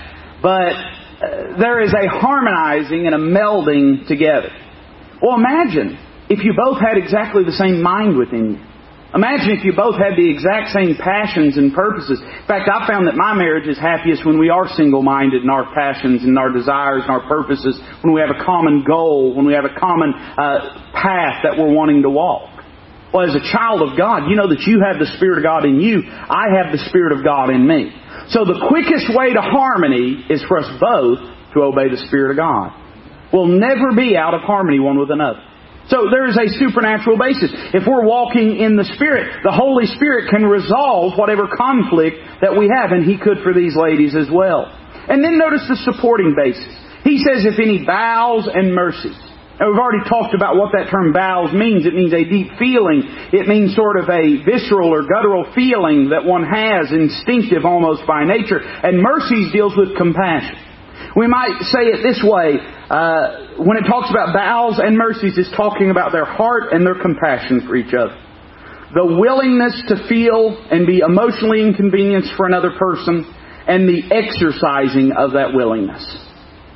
But 0.41 0.71
uh, 0.71 1.59
there 1.59 1.83
is 1.83 1.91
a 1.91 2.07
harmonizing 2.07 3.05
and 3.07 3.15
a 3.15 3.19
melding 3.19 4.07
together. 4.07 4.49
Well, 5.21 5.35
imagine 5.35 5.99
if 6.29 6.45
you 6.45 6.53
both 6.55 6.79
had 6.79 6.97
exactly 6.97 7.43
the 7.43 7.51
same 7.51 7.83
mind 7.83 8.17
within 8.17 8.55
you. 8.55 8.70
Imagine 9.11 9.51
if 9.59 9.67
you 9.67 9.75
both 9.75 9.99
had 9.99 10.15
the 10.15 10.23
exact 10.23 10.71
same 10.71 10.95
passions 10.95 11.59
and 11.59 11.75
purposes. 11.75 12.15
In 12.23 12.47
fact, 12.47 12.71
I 12.71 12.87
found 12.87 13.07
that 13.11 13.19
my 13.19 13.35
marriage 13.35 13.67
is 13.67 13.75
happiest 13.75 14.25
when 14.25 14.39
we 14.39 14.47
are 14.47 14.71
single-minded 14.71 15.43
in 15.43 15.49
our 15.49 15.67
passions 15.75 16.23
and 16.23 16.39
our 16.39 16.47
desires 16.47 17.03
and 17.03 17.11
our 17.11 17.27
purposes, 17.27 17.75
when 18.03 18.15
we 18.15 18.21
have 18.23 18.31
a 18.31 18.39
common 18.39 18.87
goal, 18.87 19.35
when 19.35 19.43
we 19.45 19.51
have 19.51 19.67
a 19.67 19.75
common 19.75 20.15
uh, 20.15 20.95
path 20.95 21.43
that 21.43 21.59
we're 21.59 21.75
wanting 21.75 22.03
to 22.03 22.09
walk. 22.09 22.63
Well, 23.11 23.27
as 23.27 23.35
a 23.35 23.43
child 23.51 23.83
of 23.83 23.99
God, 23.99 24.31
you 24.31 24.39
know 24.39 24.47
that 24.47 24.63
you 24.63 24.79
have 24.79 24.95
the 24.95 25.11
Spirit 25.19 25.39
of 25.39 25.43
God 25.43 25.67
in 25.67 25.83
you. 25.83 26.07
I 26.07 26.55
have 26.55 26.71
the 26.71 26.79
Spirit 26.87 27.11
of 27.11 27.19
God 27.27 27.51
in 27.51 27.67
me. 27.67 27.91
So 28.31 28.47
the 28.47 28.63
quickest 28.71 29.11
way 29.11 29.35
to 29.35 29.43
harmony 29.43 30.23
is 30.31 30.39
for 30.47 30.63
us 30.63 30.71
both 30.79 31.19
to 31.51 31.67
obey 31.67 31.91
the 31.91 31.99
Spirit 32.07 32.31
of 32.31 32.37
God. 32.39 32.71
We'll 33.35 33.51
never 33.51 33.91
be 33.91 34.15
out 34.15 34.33
of 34.33 34.39
harmony 34.47 34.79
one 34.79 34.97
with 34.97 35.11
another. 35.11 35.43
So 35.91 36.07
there 36.07 36.23
is 36.31 36.39
a 36.39 36.47
supernatural 36.55 37.19
basis. 37.19 37.51
If 37.75 37.83
we're 37.83 38.07
walking 38.07 38.63
in 38.63 38.79
the 38.79 38.87
Spirit, 38.95 39.43
the 39.43 39.51
Holy 39.51 39.91
Spirit 39.91 40.31
can 40.31 40.47
resolve 40.47 41.19
whatever 41.19 41.51
conflict 41.51 42.15
that 42.39 42.55
we 42.55 42.71
have, 42.71 42.95
and 42.95 43.03
He 43.03 43.19
could 43.19 43.43
for 43.43 43.51
these 43.51 43.75
ladies 43.75 44.15
as 44.15 44.31
well. 44.31 44.71
And 44.71 45.19
then 45.19 45.35
notice 45.35 45.67
the 45.67 45.75
supporting 45.83 46.31
basis. 46.31 46.71
He 47.03 47.19
says, 47.19 47.43
if 47.43 47.59
any 47.59 47.83
bowels 47.83 48.47
and 48.47 48.71
mercies. 48.71 49.19
Now 49.59 49.67
we've 49.67 49.83
already 49.83 50.07
talked 50.07 50.33
about 50.33 50.55
what 50.55 50.71
that 50.71 50.87
term 50.87 51.11
bowels 51.11 51.51
means. 51.51 51.85
It 51.85 51.93
means 51.93 52.15
a 52.15 52.23
deep 52.23 52.55
feeling. 52.55 53.03
It 53.35 53.51
means 53.51 53.75
sort 53.75 53.99
of 53.99 54.07
a 54.07 54.39
visceral 54.47 54.95
or 54.95 55.03
guttural 55.03 55.51
feeling 55.51 56.15
that 56.15 56.23
one 56.23 56.47
has, 56.47 56.87
instinctive 56.95 57.67
almost 57.67 58.07
by 58.07 58.23
nature. 58.23 58.63
And 58.63 59.03
mercies 59.03 59.51
deals 59.51 59.75
with 59.75 59.99
compassion. 59.99 60.70
We 61.15 61.27
might 61.27 61.59
say 61.61 61.91
it 61.91 62.03
this 62.03 62.21
way, 62.23 62.57
uh, 62.89 63.61
when 63.61 63.77
it 63.77 63.87
talks 63.87 64.09
about 64.09 64.33
bowels 64.33 64.79
and 64.79 64.97
mercies, 64.97 65.37
it's 65.37 65.51
talking 65.55 65.91
about 65.91 66.11
their 66.11 66.25
heart 66.25 66.71
and 66.71 66.85
their 66.85 66.95
compassion 66.95 67.67
for 67.67 67.75
each 67.75 67.93
other. 67.93 68.15
the 68.93 69.05
willingness 69.19 69.75
to 69.87 69.95
feel 70.07 70.51
and 70.69 70.85
be 70.85 70.99
emotionally 70.99 71.61
inconvenienced 71.63 72.35
for 72.35 72.45
another 72.45 72.71
person, 72.77 73.23
and 73.67 73.87
the 73.87 74.03
exercising 74.11 75.13
of 75.15 75.31
that 75.31 75.53
willingness. 75.53 76.03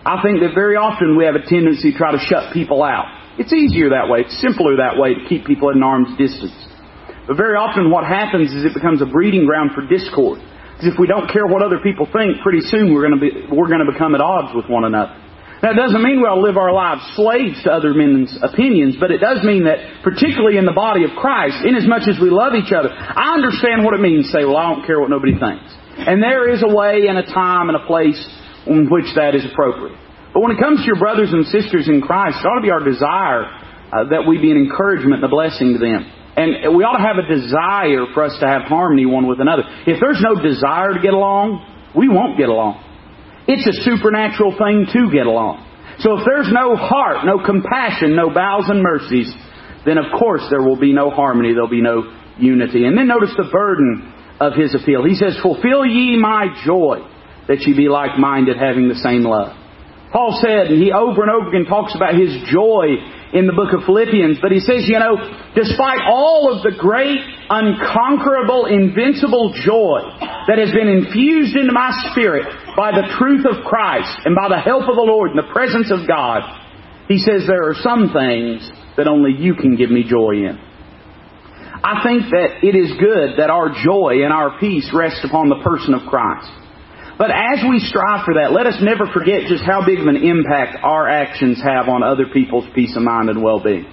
I 0.05 0.21
think 0.21 0.39
that 0.39 0.53
very 0.53 0.77
often 0.77 1.17
we 1.17 1.25
have 1.25 1.35
a 1.35 1.43
tendency 1.43 1.91
to 1.91 1.97
try 1.97 2.11
to 2.13 2.21
shut 2.29 2.53
people 2.53 2.83
out. 2.83 3.09
It's 3.37 3.51
easier 3.51 3.89
that 3.89 4.07
way. 4.07 4.23
It's 4.23 4.39
simpler 4.39 4.77
that 4.77 4.95
way 4.95 5.15
to 5.15 5.27
keep 5.27 5.43
people 5.45 5.69
at 5.71 5.75
an 5.75 5.83
arm's 5.83 6.15
distance. 6.15 6.55
But 7.27 7.35
very 7.35 7.57
often 7.57 7.89
what 7.89 8.05
happens 8.05 8.53
is 8.53 8.63
it 8.63 8.73
becomes 8.73 9.01
a 9.01 9.09
breeding 9.09 9.45
ground 9.45 9.71
for 9.73 9.81
discord. 9.83 10.39
Because 10.75 10.91
if 10.91 10.99
we 10.99 11.07
don't 11.07 11.31
care 11.31 11.47
what 11.47 11.63
other 11.63 11.79
people 11.79 12.03
think, 12.03 12.43
pretty 12.43 12.59
soon 12.67 12.91
we're 12.91 13.07
going 13.07 13.15
to 13.15 13.23
be, 13.23 13.31
we're 13.47 13.71
going 13.71 13.83
to 13.83 13.91
become 13.91 14.11
at 14.11 14.19
odds 14.19 14.51
with 14.51 14.67
one 14.67 14.83
another. 14.83 15.15
That 15.63 15.79
doesn't 15.79 16.03
mean 16.03 16.19
we'll 16.19 16.43
live 16.43 16.59
our 16.59 16.75
lives 16.75 17.01
slaves 17.15 17.63
to 17.63 17.71
other 17.71 17.95
men's 17.95 18.35
opinions, 18.43 18.99
but 18.99 19.09
it 19.09 19.23
does 19.23 19.39
mean 19.41 19.63
that, 19.65 20.03
particularly 20.03 20.59
in 20.59 20.67
the 20.67 20.75
body 20.75 21.07
of 21.07 21.15
Christ, 21.15 21.63
inasmuch 21.63 22.11
as 22.11 22.19
we 22.19 22.27
love 22.27 22.53
each 22.59 22.75
other, 22.75 22.91
I 22.91 23.33
understand 23.33 23.87
what 23.87 23.95
it 23.95 24.03
means 24.03 24.27
to 24.27 24.31
say, 24.35 24.43
well, 24.43 24.59
I 24.59 24.75
don't 24.75 24.85
care 24.85 24.99
what 24.99 25.09
nobody 25.09 25.33
thinks. 25.39 25.65
And 25.95 26.21
there 26.21 26.51
is 26.51 26.59
a 26.59 26.67
way 26.67 27.07
and 27.07 27.17
a 27.17 27.23
time 27.23 27.71
and 27.71 27.79
a 27.79 27.87
place 27.87 28.19
in 28.67 28.91
which 28.91 29.07
that 29.15 29.33
is 29.33 29.47
appropriate. 29.47 29.95
But 30.35 30.43
when 30.43 30.51
it 30.51 30.59
comes 30.59 30.83
to 30.83 30.85
your 30.85 30.99
brothers 30.99 31.31
and 31.31 31.47
sisters 31.47 31.87
in 31.87 32.03
Christ, 32.03 32.43
it 32.43 32.45
ought 32.45 32.59
to 32.59 32.65
be 32.65 32.75
our 32.75 32.83
desire 32.83 33.47
uh, 33.47 34.11
that 34.11 34.27
we 34.27 34.37
be 34.37 34.51
an 34.51 34.59
encouragement 34.59 35.23
and 35.23 35.25
a 35.25 35.31
blessing 35.31 35.71
to 35.71 35.79
them. 35.79 36.03
And 36.35 36.75
we 36.75 36.83
ought 36.83 36.99
to 36.99 37.05
have 37.05 37.15
a 37.15 37.27
desire 37.31 38.11
for 38.13 38.27
us 38.27 38.35
to 38.43 38.47
have 38.47 38.67
harmony 38.67 39.05
one 39.05 39.27
with 39.27 39.39
another. 39.39 39.63
If 39.87 40.03
there's 40.03 40.19
no 40.19 40.35
desire 40.35 40.91
to 40.91 40.99
get 40.99 41.13
along, 41.15 41.63
we 41.95 42.09
won't 42.09 42.37
get 42.37 42.49
along. 42.49 42.83
It's 43.47 43.63
a 43.63 43.75
supernatural 43.87 44.57
thing 44.59 44.83
to 44.91 45.11
get 45.15 45.27
along. 45.27 45.63
So 46.03 46.19
if 46.19 46.27
there's 46.27 46.51
no 46.51 46.75
heart, 46.75 47.23
no 47.23 47.39
compassion, 47.39 48.19
no 48.19 48.33
bowels 48.33 48.67
and 48.67 48.83
mercies, 48.83 49.31
then 49.85 49.97
of 49.97 50.11
course 50.19 50.43
there 50.49 50.61
will 50.61 50.79
be 50.79 50.91
no 50.91 51.09
harmony, 51.09 51.53
there'll 51.53 51.71
be 51.71 51.81
no 51.81 52.03
unity. 52.37 52.83
And 52.83 52.97
then 52.97 53.07
notice 53.07 53.31
the 53.37 53.47
burden 53.47 54.11
of 54.39 54.53
his 54.59 54.75
appeal. 54.75 55.05
He 55.05 55.15
says, 55.15 55.39
Fulfill 55.41 55.85
ye 55.85 56.17
my 56.19 56.51
joy, 56.65 56.99
that 57.47 57.61
ye 57.61 57.77
be 57.77 57.87
like 57.87 58.19
minded, 58.19 58.57
having 58.57 58.89
the 58.89 58.99
same 58.99 59.23
love. 59.23 59.55
Paul 60.11 60.37
said, 60.41 60.67
and 60.67 60.81
he 60.81 60.91
over 60.91 61.23
and 61.23 61.31
over 61.31 61.47
again 61.47 61.65
talks 61.65 61.95
about 61.95 62.15
his 62.15 62.31
joy 62.51 62.99
in 63.35 63.45
the 63.45 63.53
book 63.53 63.75
of 63.75 63.83
Philippians. 63.83 64.39
But 64.39 64.55
he 64.55 64.63
says, 64.63 64.87
you 64.87 64.97
know, 64.97 65.19
despite 65.53 66.07
all 66.07 66.55
of 66.55 66.63
the 66.63 66.71
great, 66.71 67.19
unconquerable, 67.51 68.71
invincible 68.71 69.51
joy 69.59 69.99
that 70.47 70.55
has 70.55 70.71
been 70.71 70.87
infused 70.87 71.55
into 71.59 71.75
my 71.75 71.91
spirit 72.11 72.47
by 72.79 72.95
the 72.95 73.11
truth 73.19 73.43
of 73.43 73.67
Christ 73.67 74.23
and 74.23 74.33
by 74.33 74.47
the 74.47 74.63
help 74.63 74.87
of 74.87 74.95
the 74.95 75.03
Lord 75.03 75.35
and 75.35 75.39
the 75.39 75.51
presence 75.51 75.91
of 75.91 76.07
God, 76.07 76.47
he 77.11 77.19
says 77.19 77.43
there 77.45 77.67
are 77.67 77.77
some 77.83 78.15
things 78.15 78.63
that 78.95 79.11
only 79.11 79.35
you 79.35 79.53
can 79.53 79.75
give 79.75 79.91
me 79.91 80.07
joy 80.07 80.47
in. 80.47 80.57
I 81.83 82.01
think 82.01 82.31
that 82.31 82.63
it 82.63 82.73
is 82.73 82.97
good 82.97 83.37
that 83.37 83.51
our 83.51 83.69
joy 83.83 84.23
and 84.23 84.33
our 84.33 84.57
peace 84.59 84.89
rest 84.95 85.21
upon 85.27 85.49
the 85.49 85.61
person 85.61 85.93
of 85.93 86.07
Christ. 86.09 86.64
But 87.17 87.31
as 87.31 87.63
we 87.63 87.79
strive 87.79 88.25
for 88.25 88.35
that, 88.35 88.51
let 88.51 88.67
us 88.67 88.75
never 88.81 89.07
forget 89.07 89.47
just 89.47 89.63
how 89.63 89.85
big 89.85 89.99
of 89.99 90.07
an 90.07 90.17
impact 90.17 90.83
our 90.83 91.07
actions 91.07 91.61
have 91.63 91.87
on 91.87 92.03
other 92.03 92.25
people's 92.33 92.65
peace 92.75 92.95
of 92.95 93.03
mind 93.03 93.29
and 93.29 93.41
well-being. 93.41 93.85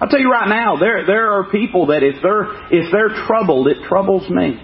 I'll 0.00 0.08
tell 0.08 0.18
you 0.18 0.30
right 0.30 0.48
now, 0.48 0.76
there, 0.76 1.06
there 1.06 1.32
are 1.38 1.50
people 1.50 1.86
that 1.94 2.02
if 2.02 2.18
they're, 2.20 2.50
if 2.74 2.90
they're 2.90 3.14
troubled, 3.26 3.68
it 3.68 3.86
troubles 3.86 4.28
me. 4.28 4.58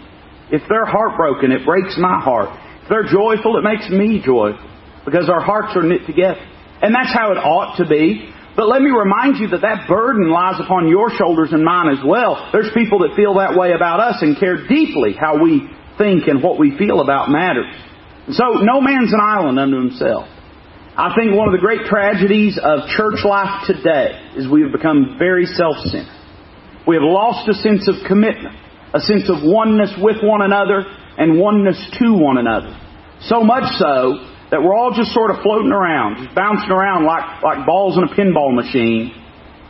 If 0.51 0.63
they're 0.69 0.85
heartbroken, 0.85 1.53
it 1.53 1.65
breaks 1.65 1.95
my 1.97 2.19
heart. 2.19 2.51
If 2.83 2.89
they're 2.91 3.07
joyful, 3.07 3.57
it 3.57 3.63
makes 3.63 3.89
me 3.89 4.19
joyful. 4.19 4.67
Because 5.05 5.31
our 5.31 5.41
hearts 5.41 5.77
are 5.77 5.87
knit 5.87 6.07
together. 6.07 6.43
And 6.83 6.93
that's 6.93 7.15
how 7.15 7.31
it 7.31 7.39
ought 7.39 7.79
to 7.79 7.87
be. 7.87 8.35
But 8.57 8.67
let 8.67 8.83
me 8.83 8.91
remind 8.91 9.39
you 9.39 9.47
that 9.55 9.63
that 9.63 9.87
burden 9.87 10.29
lies 10.29 10.59
upon 10.59 10.89
your 10.89 11.15
shoulders 11.15 11.53
and 11.53 11.65
mine 11.65 11.95
as 11.95 12.03
well. 12.05 12.51
There's 12.53 12.75
people 12.75 13.07
that 13.07 13.15
feel 13.15 13.39
that 13.39 13.55
way 13.55 13.73
about 13.73 14.01
us 14.01 14.19
and 14.21 14.37
care 14.37 14.67
deeply 14.67 15.15
how 15.15 15.41
we 15.41 15.71
think 16.01 16.27
and 16.27 16.43
what 16.43 16.59
we 16.59 16.77
feel 16.81 17.01
about 17.05 17.29
matters. 17.29 17.69
So, 18.33 18.65
no 18.65 18.81
man's 18.81 19.13
an 19.13 19.21
island 19.21 19.61
unto 19.61 19.77
himself. 19.77 20.25
I 20.97 21.13
think 21.15 21.37
one 21.37 21.49
of 21.49 21.53
the 21.53 21.61
great 21.61 21.85
tragedies 21.87 22.59
of 22.59 22.89
church 22.97 23.21
life 23.25 23.69
today 23.69 24.17
is 24.37 24.49
we 24.49 24.63
have 24.63 24.73
become 24.73 25.17
very 25.19 25.45
self-centered. 25.45 26.21
We 26.89 26.97
have 26.97 27.05
lost 27.05 27.49
a 27.49 27.55
sense 27.55 27.87
of 27.87 28.01
commitment, 28.09 28.57
a 28.93 29.01
sense 29.01 29.29
of 29.29 29.45
oneness 29.45 29.93
with 30.01 30.19
one 30.25 30.43
another 30.43 30.89
and 31.17 31.39
oneness 31.39 31.79
to 32.01 32.13
one 32.17 32.39
another. 32.39 32.73
So 33.29 33.45
much 33.45 33.69
so 33.77 34.25
that 34.51 34.59
we're 34.59 34.75
all 34.75 34.93
just 34.97 35.13
sort 35.13 35.31
of 35.31 35.43
floating 35.43 35.71
around, 35.71 36.25
just 36.25 36.35
bouncing 36.35 36.73
around 36.73 37.07
like, 37.07 37.43
like 37.43 37.67
balls 37.67 37.97
in 37.97 38.05
a 38.05 38.13
pinball 38.13 38.55
machine 38.55 39.15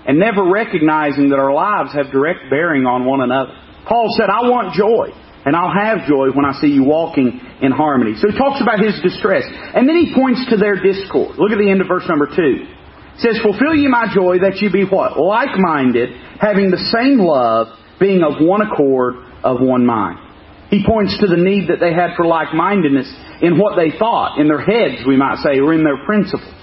and 0.07 0.19
never 0.19 0.49
recognizing 0.49 1.31
that 1.31 1.39
our 1.39 1.53
lives 1.53 1.93
have 1.93 2.11
direct 2.11 2.49
bearing 2.49 2.87
on 2.87 3.05
one 3.05 3.21
another. 3.21 3.53
Paul 3.85 4.09
said, 4.17 4.31
I 4.31 4.49
want 4.49 4.73
joy. 4.73 5.13
And 5.45 5.57
I'll 5.57 5.73
have 5.73 6.07
joy 6.07 6.29
when 6.37 6.45
I 6.45 6.53
see 6.61 6.69
you 6.69 6.85
walking 6.85 7.41
in 7.63 7.73
harmony. 7.73 8.13
So 8.21 8.29
he 8.29 8.37
talks 8.37 8.61
about 8.61 8.79
his 8.79 9.01
distress. 9.01 9.45
And 9.49 9.89
then 9.89 9.97
he 9.97 10.13
points 10.15 10.45
to 10.51 10.57
their 10.57 10.77
discord. 10.77 11.41
Look 11.41 11.53
at 11.53 11.59
the 11.59 11.71
end 11.71 11.81
of 11.81 11.89
verse 11.89 12.05
number 12.09 12.29
two. 12.29 12.69
It 12.69 13.21
says, 13.25 13.41
Fulfill 13.43 13.75
ye 13.75 13.89
my 13.89 14.13
joy 14.13 14.45
that 14.45 14.61
you 14.61 14.71
be 14.71 14.85
what? 14.85 15.19
Like-minded, 15.19 16.11
having 16.41 16.71
the 16.71 16.81
same 16.93 17.19
love, 17.19 17.69
being 17.99 18.23
of 18.23 18.37
one 18.41 18.61
accord, 18.61 19.17
of 19.43 19.61
one 19.61 19.87
mind. 19.87 20.21
He 20.69 20.85
points 20.87 21.19
to 21.21 21.27
the 21.27 21.41
need 21.41 21.69
that 21.69 21.81
they 21.81 21.93
had 21.93 22.17
for 22.17 22.25
like-mindedness 22.25 23.09
in 23.41 23.59
what 23.59 23.77
they 23.77 23.97
thought, 23.97 24.39
in 24.39 24.47
their 24.47 24.61
heads, 24.61 25.03
we 25.09 25.17
might 25.17 25.41
say, 25.41 25.59
or 25.59 25.73
in 25.73 25.83
their 25.83 26.05
principles. 26.05 26.55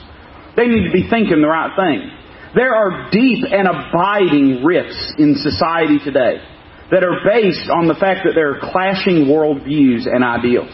They 0.56 0.68
need 0.68 0.86
to 0.86 0.94
be 0.94 1.10
thinking 1.10 1.42
the 1.42 1.50
right 1.50 1.74
thing. 1.76 2.10
There 2.56 2.74
are 2.74 3.10
deep 3.12 3.44
and 3.44 3.68
abiding 3.68 4.64
rifts 4.64 5.14
in 5.18 5.36
society 5.36 6.00
today 6.00 6.42
that 6.92 7.04
are 7.04 7.20
based 7.28 7.70
on 7.70 7.88
the 7.88 7.96
fact 8.00 8.24
that 8.24 8.34
there 8.34 8.56
are 8.56 8.72
clashing 8.72 9.28
worldviews 9.28 10.08
and 10.08 10.24
ideals. 10.24 10.72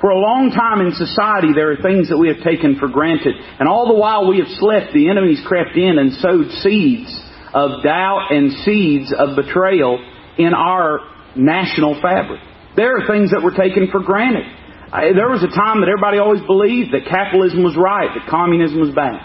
For 0.00 0.10
a 0.10 0.18
long 0.18 0.50
time 0.52 0.84
in 0.84 0.92
society, 0.92 1.54
there 1.54 1.72
are 1.72 1.80
things 1.80 2.10
that 2.10 2.18
we 2.18 2.28
have 2.28 2.44
taken 2.44 2.76
for 2.76 2.88
granted. 2.88 3.32
And 3.58 3.68
all 3.68 3.88
the 3.88 3.96
while 3.96 4.28
we 4.28 4.38
have 4.44 4.50
slept, 4.60 4.92
the 4.92 5.08
enemies 5.08 5.40
crept 5.46 5.72
in 5.72 5.96
and 5.96 6.12
sowed 6.20 6.50
seeds 6.60 7.08
of 7.54 7.82
doubt 7.82 8.28
and 8.28 8.52
seeds 8.66 9.14
of 9.16 9.36
betrayal 9.36 9.96
in 10.36 10.52
our 10.52 11.00
national 11.34 11.96
fabric. 12.02 12.40
There 12.76 12.92
are 12.98 13.08
things 13.08 13.32
that 13.32 13.40
were 13.40 13.56
taken 13.56 13.88
for 13.88 14.04
granted. 14.04 14.44
There 14.92 15.32
was 15.32 15.40
a 15.40 15.48
time 15.48 15.80
that 15.80 15.88
everybody 15.88 16.18
always 16.18 16.44
believed 16.44 16.92
that 16.92 17.08
capitalism 17.08 17.64
was 17.64 17.72
right, 17.72 18.12
that 18.12 18.28
communism 18.28 18.80
was 18.80 18.92
bad, 18.92 19.16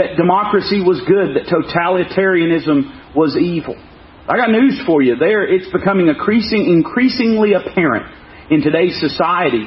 that 0.00 0.16
democracy 0.16 0.80
was 0.80 1.02
good, 1.04 1.36
that 1.36 1.44
totalitarianism 1.52 3.14
was 3.14 3.36
evil. 3.36 3.76
I 4.28 4.36
got 4.36 4.50
news 4.50 4.80
for 4.86 5.02
you. 5.02 5.16
There, 5.16 5.42
it's 5.42 5.70
becoming 5.72 6.08
increasing, 6.08 6.66
increasingly 6.66 7.54
apparent 7.54 8.06
in 8.50 8.62
today's 8.62 8.98
society 9.00 9.66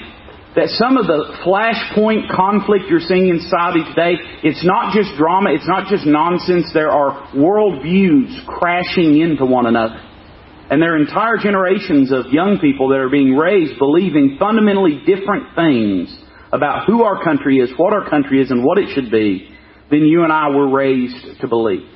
that 0.56 0.70
some 0.78 0.98
of 0.98 1.08
the 1.08 1.42
flashpoint 1.42 2.30
conflict 2.30 2.86
you're 2.88 3.02
seeing 3.02 3.30
in 3.30 3.40
society 3.42 3.82
today, 3.90 4.14
it's 4.44 4.64
not 4.64 4.94
just 4.94 5.18
drama, 5.18 5.50
it's 5.52 5.68
not 5.68 5.90
just 5.90 6.06
nonsense. 6.06 6.70
There 6.74 6.92
are 6.92 7.34
worldviews 7.34 8.46
crashing 8.46 9.20
into 9.20 9.46
one 9.46 9.66
another. 9.66 9.98
And 10.70 10.82
there 10.82 10.94
are 10.94 11.02
entire 11.02 11.38
generations 11.42 12.12
of 12.12 12.32
young 12.32 12.60
people 12.62 12.90
that 12.90 13.00
are 13.02 13.10
being 13.10 13.36
raised 13.36 13.80
believing 13.80 14.38
fundamentally 14.40 15.02
different 15.06 15.56
things 15.56 16.16
about 16.52 16.86
who 16.86 17.04
our 17.04 17.24
country 17.24 17.58
is, 17.58 17.72
what 17.78 17.94
our 17.94 18.08
country 18.10 18.42
is, 18.42 18.52
and 18.52 18.64
what 18.64 18.78
it 18.78 18.94
should 18.94 19.10
be 19.10 19.50
than 19.90 20.06
you 20.06 20.24
and 20.24 20.32
I 20.32 20.50
were 20.50 20.70
raised 20.70 21.42
to 21.42 21.48
believe. 21.48 21.90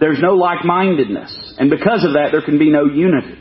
There's 0.00 0.18
no 0.20 0.34
like-mindedness. 0.34 1.54
And 1.58 1.70
because 1.70 2.04
of 2.04 2.14
that, 2.14 2.30
there 2.32 2.42
can 2.42 2.58
be 2.58 2.70
no 2.70 2.86
unity. 2.86 3.38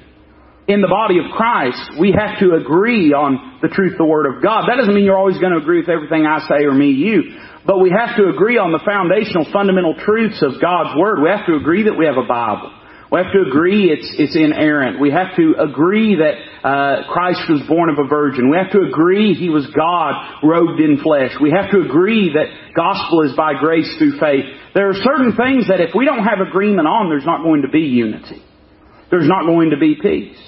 In 0.68 0.80
the 0.80 0.88
body 0.88 1.20
of 1.20 1.28
Christ, 1.36 2.00
we 2.00 2.16
have 2.16 2.40
to 2.40 2.56
agree 2.56 3.12
on 3.12 3.60
the 3.62 3.68
truth 3.68 3.94
of 3.94 3.98
the 3.98 4.08
Word 4.08 4.32
of 4.32 4.42
God. 4.42 4.70
That 4.70 4.80
doesn't 4.80 4.96
mean 4.96 5.04
you're 5.04 5.18
always 5.18 5.38
going 5.38 5.52
to 5.52 5.60
agree 5.60 5.82
with 5.82 5.90
everything 5.90 6.26
I 6.26 6.40
say 6.48 6.64
or 6.64 6.72
me, 6.72 6.92
you. 6.92 7.36
But 7.66 7.80
we 7.80 7.92
have 7.92 8.16
to 8.16 8.30
agree 8.32 8.56
on 8.58 8.72
the 8.72 8.80
foundational, 8.80 9.44
fundamental 9.52 9.96
truths 10.00 10.40
of 10.40 10.62
God's 10.62 10.96
Word. 10.96 11.20
We 11.20 11.30
have 11.30 11.46
to 11.48 11.56
agree 11.60 11.84
that 11.92 12.00
we 12.00 12.06
have 12.06 12.16
a 12.16 12.24
Bible. 12.24 12.72
We 13.14 13.20
have 13.22 13.32
to 13.32 13.46
agree 13.46 13.94
it's, 13.94 14.10
it's 14.18 14.36
inerrant. 14.36 15.00
We 15.00 15.12
have 15.12 15.36
to 15.38 15.54
agree 15.62 16.18
that 16.18 16.34
uh, 16.66 17.14
Christ 17.14 17.46
was 17.46 17.62
born 17.70 17.94
of 17.94 18.02
a 18.04 18.10
virgin. 18.10 18.50
We 18.50 18.58
have 18.58 18.72
to 18.72 18.90
agree 18.90 19.36
He 19.36 19.54
was 19.54 19.70
God 19.70 20.42
robed 20.42 20.82
in 20.82 20.98
flesh. 20.98 21.30
We 21.40 21.54
have 21.54 21.70
to 21.70 21.86
agree 21.86 22.34
that 22.34 22.74
gospel 22.74 23.22
is 23.22 23.38
by 23.38 23.54
grace 23.54 23.86
through 24.00 24.18
faith. 24.18 24.50
There 24.74 24.90
are 24.90 24.98
certain 24.98 25.38
things 25.38 25.70
that 25.70 25.78
if 25.78 25.94
we 25.94 26.10
don't 26.10 26.26
have 26.26 26.42
agreement 26.42 26.88
on, 26.88 27.14
there's 27.14 27.26
not 27.26 27.44
going 27.44 27.62
to 27.62 27.70
be 27.70 27.86
unity. 27.86 28.42
There's 29.12 29.30
not 29.30 29.46
going 29.46 29.70
to 29.70 29.78
be 29.78 29.94
peace. 29.94 30.42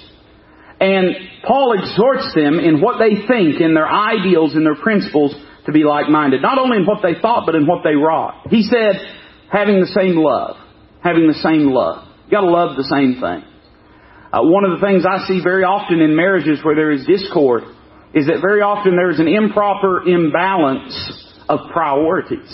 And 0.80 1.14
Paul 1.46 1.70
exhorts 1.78 2.34
them 2.34 2.58
in 2.58 2.80
what 2.82 2.98
they 2.98 3.14
think, 3.30 3.62
in 3.62 3.78
their 3.78 3.86
ideals, 3.86 4.56
in 4.56 4.64
their 4.64 4.74
principles, 4.74 5.38
to 5.66 5.72
be 5.72 5.84
like-minded. 5.84 6.42
Not 6.42 6.58
only 6.58 6.78
in 6.78 6.84
what 6.84 6.98
they 6.98 7.14
thought, 7.14 7.46
but 7.46 7.54
in 7.54 7.64
what 7.64 7.84
they 7.84 7.94
wrought. 7.94 8.50
He 8.50 8.66
said, 8.66 8.98
having 9.54 9.78
the 9.78 9.94
same 9.94 10.18
love. 10.18 10.56
Having 11.06 11.28
the 11.28 11.38
same 11.38 11.70
love. 11.70 12.05
You 12.26 12.30
gotta 12.30 12.50
love 12.50 12.76
the 12.76 12.90
same 12.90 13.20
thing. 13.20 13.46
Uh, 14.32 14.42
one 14.42 14.64
of 14.64 14.74
the 14.74 14.84
things 14.84 15.06
I 15.06 15.26
see 15.28 15.40
very 15.42 15.62
often 15.62 16.00
in 16.00 16.16
marriages 16.16 16.58
where 16.64 16.74
there 16.74 16.90
is 16.90 17.06
discord 17.06 17.62
is 18.14 18.26
that 18.26 18.42
very 18.42 18.60
often 18.60 18.96
there's 18.96 19.20
an 19.20 19.28
improper 19.28 20.02
imbalance 20.02 20.90
of 21.48 21.70
priorities. 21.72 22.50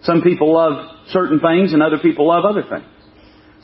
Some 0.00 0.22
people 0.22 0.54
love 0.54 1.04
certain 1.08 1.40
things 1.40 1.74
and 1.74 1.82
other 1.82 1.98
people 2.00 2.28
love 2.28 2.44
other 2.48 2.64
things. 2.64 2.88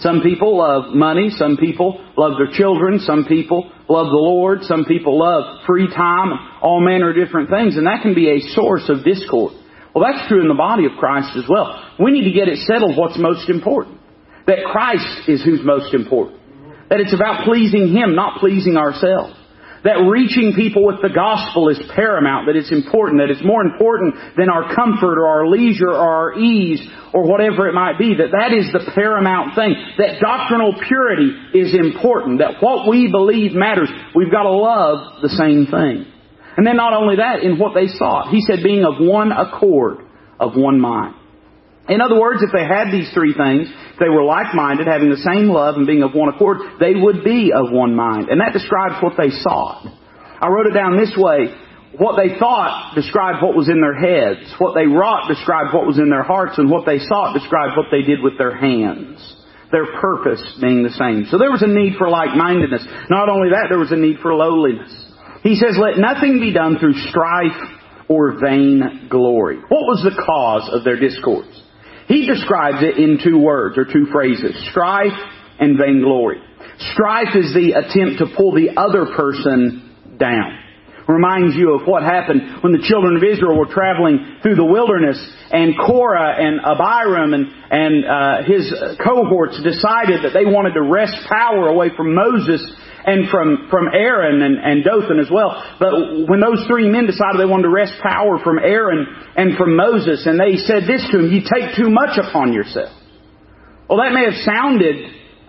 Some 0.05 0.21
people 0.21 0.59
love 0.59 0.93
money. 0.93 1.31
Some 1.31 1.57
people 1.57 2.05
love 2.19 2.37
their 2.37 2.53
children. 2.53 2.99
Some 3.01 3.25
people 3.25 3.73
love 3.89 4.13
the 4.13 4.21
Lord. 4.21 4.65
Some 4.65 4.85
people 4.85 5.17
love 5.17 5.65
free 5.65 5.89
time, 5.89 6.37
all 6.61 6.85
manner 6.85 7.11
of 7.11 7.17
different 7.17 7.49
things. 7.49 7.77
And 7.77 7.87
that 7.87 8.03
can 8.03 8.13
be 8.15 8.29
a 8.29 8.41
source 8.53 8.85
of 8.91 9.05
discord. 9.05 9.55
Well, 9.95 10.05
that's 10.05 10.29
true 10.29 10.43
in 10.43 10.49
the 10.49 10.59
body 10.59 10.85
of 10.85 10.93
Christ 10.99 11.37
as 11.37 11.45
well. 11.49 11.73
We 11.99 12.13
need 12.13 12.29
to 12.29 12.37
get 12.37 12.49
it 12.49 12.59
settled 12.67 12.99
what's 12.99 13.17
most 13.17 13.49
important. 13.49 14.02
That 14.47 14.65
Christ 14.71 15.29
is 15.29 15.43
who's 15.45 15.61
most 15.65 15.95
important. 15.95 16.41
That 16.91 17.01
it's 17.01 17.15
about 17.15 17.45
pleasing 17.45 17.89
Him, 17.89 18.15
not 18.15 18.41
pleasing 18.41 18.77
ourselves. 18.77 19.39
That 19.85 19.99
reaching 20.07 20.55
people 20.55 20.87
with 20.87 21.03
the 21.03 21.11
gospel 21.11 21.69
is 21.69 21.79
paramount, 21.91 22.47
that 22.47 22.55
it's 22.55 22.71
important, 22.71 23.19
that 23.19 23.35
it's 23.35 23.43
more 23.43 23.67
important 23.67 24.15
than 24.39 24.47
our 24.47 24.71
comfort 24.75 25.19
or 25.19 25.27
our 25.27 25.47
leisure 25.49 25.91
or 25.91 25.99
our 25.99 26.39
ease 26.39 26.79
or 27.13 27.27
whatever 27.27 27.67
it 27.67 27.75
might 27.75 27.99
be, 27.99 28.15
that 28.15 28.31
that 28.31 28.55
is 28.55 28.71
the 28.71 28.87
paramount 28.95 29.59
thing. 29.59 29.75
That 29.99 30.23
doctrinal 30.23 30.79
purity 30.87 31.35
is 31.59 31.75
important, 31.75 32.39
that 32.39 32.63
what 32.63 32.87
we 32.89 33.11
believe 33.11 33.59
matters. 33.59 33.91
We've 34.15 34.31
got 34.31 34.45
to 34.45 34.55
love 34.55 35.21
the 35.21 35.35
same 35.35 35.67
thing. 35.67 36.07
And 36.57 36.65
then 36.65 36.77
not 36.77 36.95
only 36.95 37.17
that, 37.17 37.43
in 37.43 37.59
what 37.59 37.75
they 37.75 37.89
sought. 37.89 38.31
He 38.31 38.41
said 38.43 38.63
being 38.63 38.85
of 38.85 39.03
one 39.03 39.33
accord, 39.33 39.99
of 40.39 40.55
one 40.55 40.79
mind. 40.79 41.17
In 41.89 42.01
other 42.01 42.19
words, 42.19 42.43
if 42.43 42.53
they 42.53 42.63
had 42.63 42.93
these 42.93 43.11
three 43.13 43.35
things, 43.35 43.67
if 43.67 43.99
they 43.99 44.09
were 44.09 44.23
like-minded, 44.23 44.87
having 44.87 45.11
the 45.11 45.19
same 45.19 45.51
love 45.51 45.75
and 45.75 45.87
being 45.87 46.03
of 46.03 46.15
one 46.15 46.29
accord, 46.29 46.79
they 46.79 46.95
would 46.95 47.25
be 47.25 47.51
of 47.51 47.73
one 47.73 47.95
mind. 47.97 48.29
And 48.29 48.41
that 48.41 48.53
describes 48.53 49.03
what 49.03 49.19
they 49.19 49.31
sought. 49.31 49.87
I 50.41 50.47
wrote 50.49 50.67
it 50.67 50.75
down 50.75 50.97
this 50.97 51.15
way. 51.17 51.55
What 51.99 52.17
they 52.17 52.39
thought 52.39 52.95
described 52.95 53.43
what 53.43 53.57
was 53.57 53.69
in 53.69 53.83
their 53.83 53.99
heads. 53.99 54.55
What 54.59 54.75
they 54.75 54.87
wrought 54.87 55.29
described 55.29 55.75
what 55.75 55.87
was 55.87 55.99
in 55.99 56.09
their 56.09 56.23
hearts. 56.23 56.57
And 56.57 56.71
what 56.71 56.87
they 56.87 56.99
sought 56.99 57.35
described 57.35 57.77
what 57.77 57.91
they 57.91 58.03
did 58.03 58.23
with 58.23 58.39
their 58.39 58.57
hands. 58.57 59.19
Their 59.73 59.87
purpose 60.01 60.43
being 60.61 60.85
the 60.85 60.95
same. 60.95 61.27
So 61.31 61.39
there 61.39 61.51
was 61.51 61.63
a 61.63 61.67
need 61.67 61.99
for 61.99 62.09
like-mindedness. 62.09 62.87
Not 63.11 63.29
only 63.29 63.51
that, 63.51 63.67
there 63.69 63.79
was 63.79 63.93
a 63.93 63.97
need 63.97 64.19
for 64.23 64.33
lowliness. 64.35 64.93
He 65.43 65.57
says, 65.57 65.77
let 65.81 65.99
nothing 65.99 66.39
be 66.41 66.53
done 66.53 66.79
through 66.79 66.95
strife 67.11 67.59
or 68.09 68.39
vain 68.41 69.09
glory. 69.11 69.57
What 69.57 69.85
was 69.89 70.03
the 70.05 70.23
cause 70.25 70.71
of 70.73 70.85
their 70.85 70.99
discourse? 70.99 71.62
He 72.13 72.27
describes 72.27 72.85
it 72.85 73.01
in 73.01 73.17
two 73.25 73.39
words 73.39 73.79
or 73.79 73.87
two 73.87 74.05
phrases. 74.13 74.53
Strife 74.69 75.17
and 75.59 75.79
vainglory. 75.81 76.45
Strife 76.93 77.33
is 77.35 77.55
the 77.57 77.73
attempt 77.73 78.21
to 78.21 78.37
pull 78.37 78.53
the 78.53 78.77
other 78.77 79.17
person 79.17 79.97
down. 80.21 80.59
Reminds 81.09 81.57
you 81.57 81.73
of 81.73 81.89
what 81.89 82.03
happened 82.05 82.63
when 82.63 82.77
the 82.77 82.85
children 82.85 83.17
of 83.17 83.25
Israel 83.25 83.57
were 83.57 83.73
traveling 83.73 84.39
through 84.43 84.57
the 84.57 84.65
wilderness 84.65 85.17
and 85.51 85.73
Korah 85.75 86.37
and 86.37 86.61
Abiram 86.61 87.33
and, 87.33 87.49
and 87.49 88.05
uh, 88.05 88.45
his 88.45 88.69
cohorts 89.01 89.57
decided 89.65 90.21
that 90.23 90.37
they 90.37 90.45
wanted 90.45 90.77
to 90.77 90.83
wrest 90.85 91.17
power 91.33 91.67
away 91.69 91.97
from 91.97 92.15
Moses 92.15 92.61
and 93.05 93.29
from, 93.31 93.69
from 93.71 93.89
Aaron 93.93 94.43
and, 94.43 94.59
and 94.59 94.85
Dothan 94.85 95.19
as 95.19 95.31
well. 95.31 95.59
But 95.79 96.29
when 96.29 96.41
those 96.41 96.65
three 96.67 96.89
men 96.89 97.07
decided 97.07 97.41
they 97.41 97.49
wanted 97.49 97.65
to 97.65 97.75
wrest 97.75 97.95
power 98.03 98.39
from 98.43 98.59
Aaron 98.59 99.07
and 99.37 99.57
from 99.57 99.77
Moses, 99.77 100.27
and 100.27 100.39
they 100.39 100.57
said 100.57 100.87
this 100.87 101.03
to 101.11 101.19
him, 101.19 101.33
you 101.33 101.43
take 101.43 101.75
too 101.77 101.91
much 101.91 102.19
upon 102.19 102.53
yourself. 102.53 102.95
Well, 103.89 103.99
that 103.99 104.15
may 104.15 104.25
have 104.25 104.39
sounded 104.47 104.97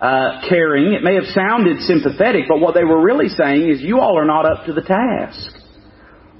uh, 0.01 0.41
caring, 0.49 0.93
it 0.93 1.03
may 1.03 1.15
have 1.15 1.29
sounded 1.31 1.79
sympathetic, 1.81 2.45
but 2.49 2.59
what 2.59 2.73
they 2.73 2.83
were 2.83 3.01
really 3.01 3.29
saying 3.29 3.69
is 3.69 3.81
you 3.81 3.99
all 3.99 4.17
are 4.17 4.25
not 4.25 4.45
up 4.45 4.65
to 4.65 4.73
the 4.73 4.81
task. 4.81 5.63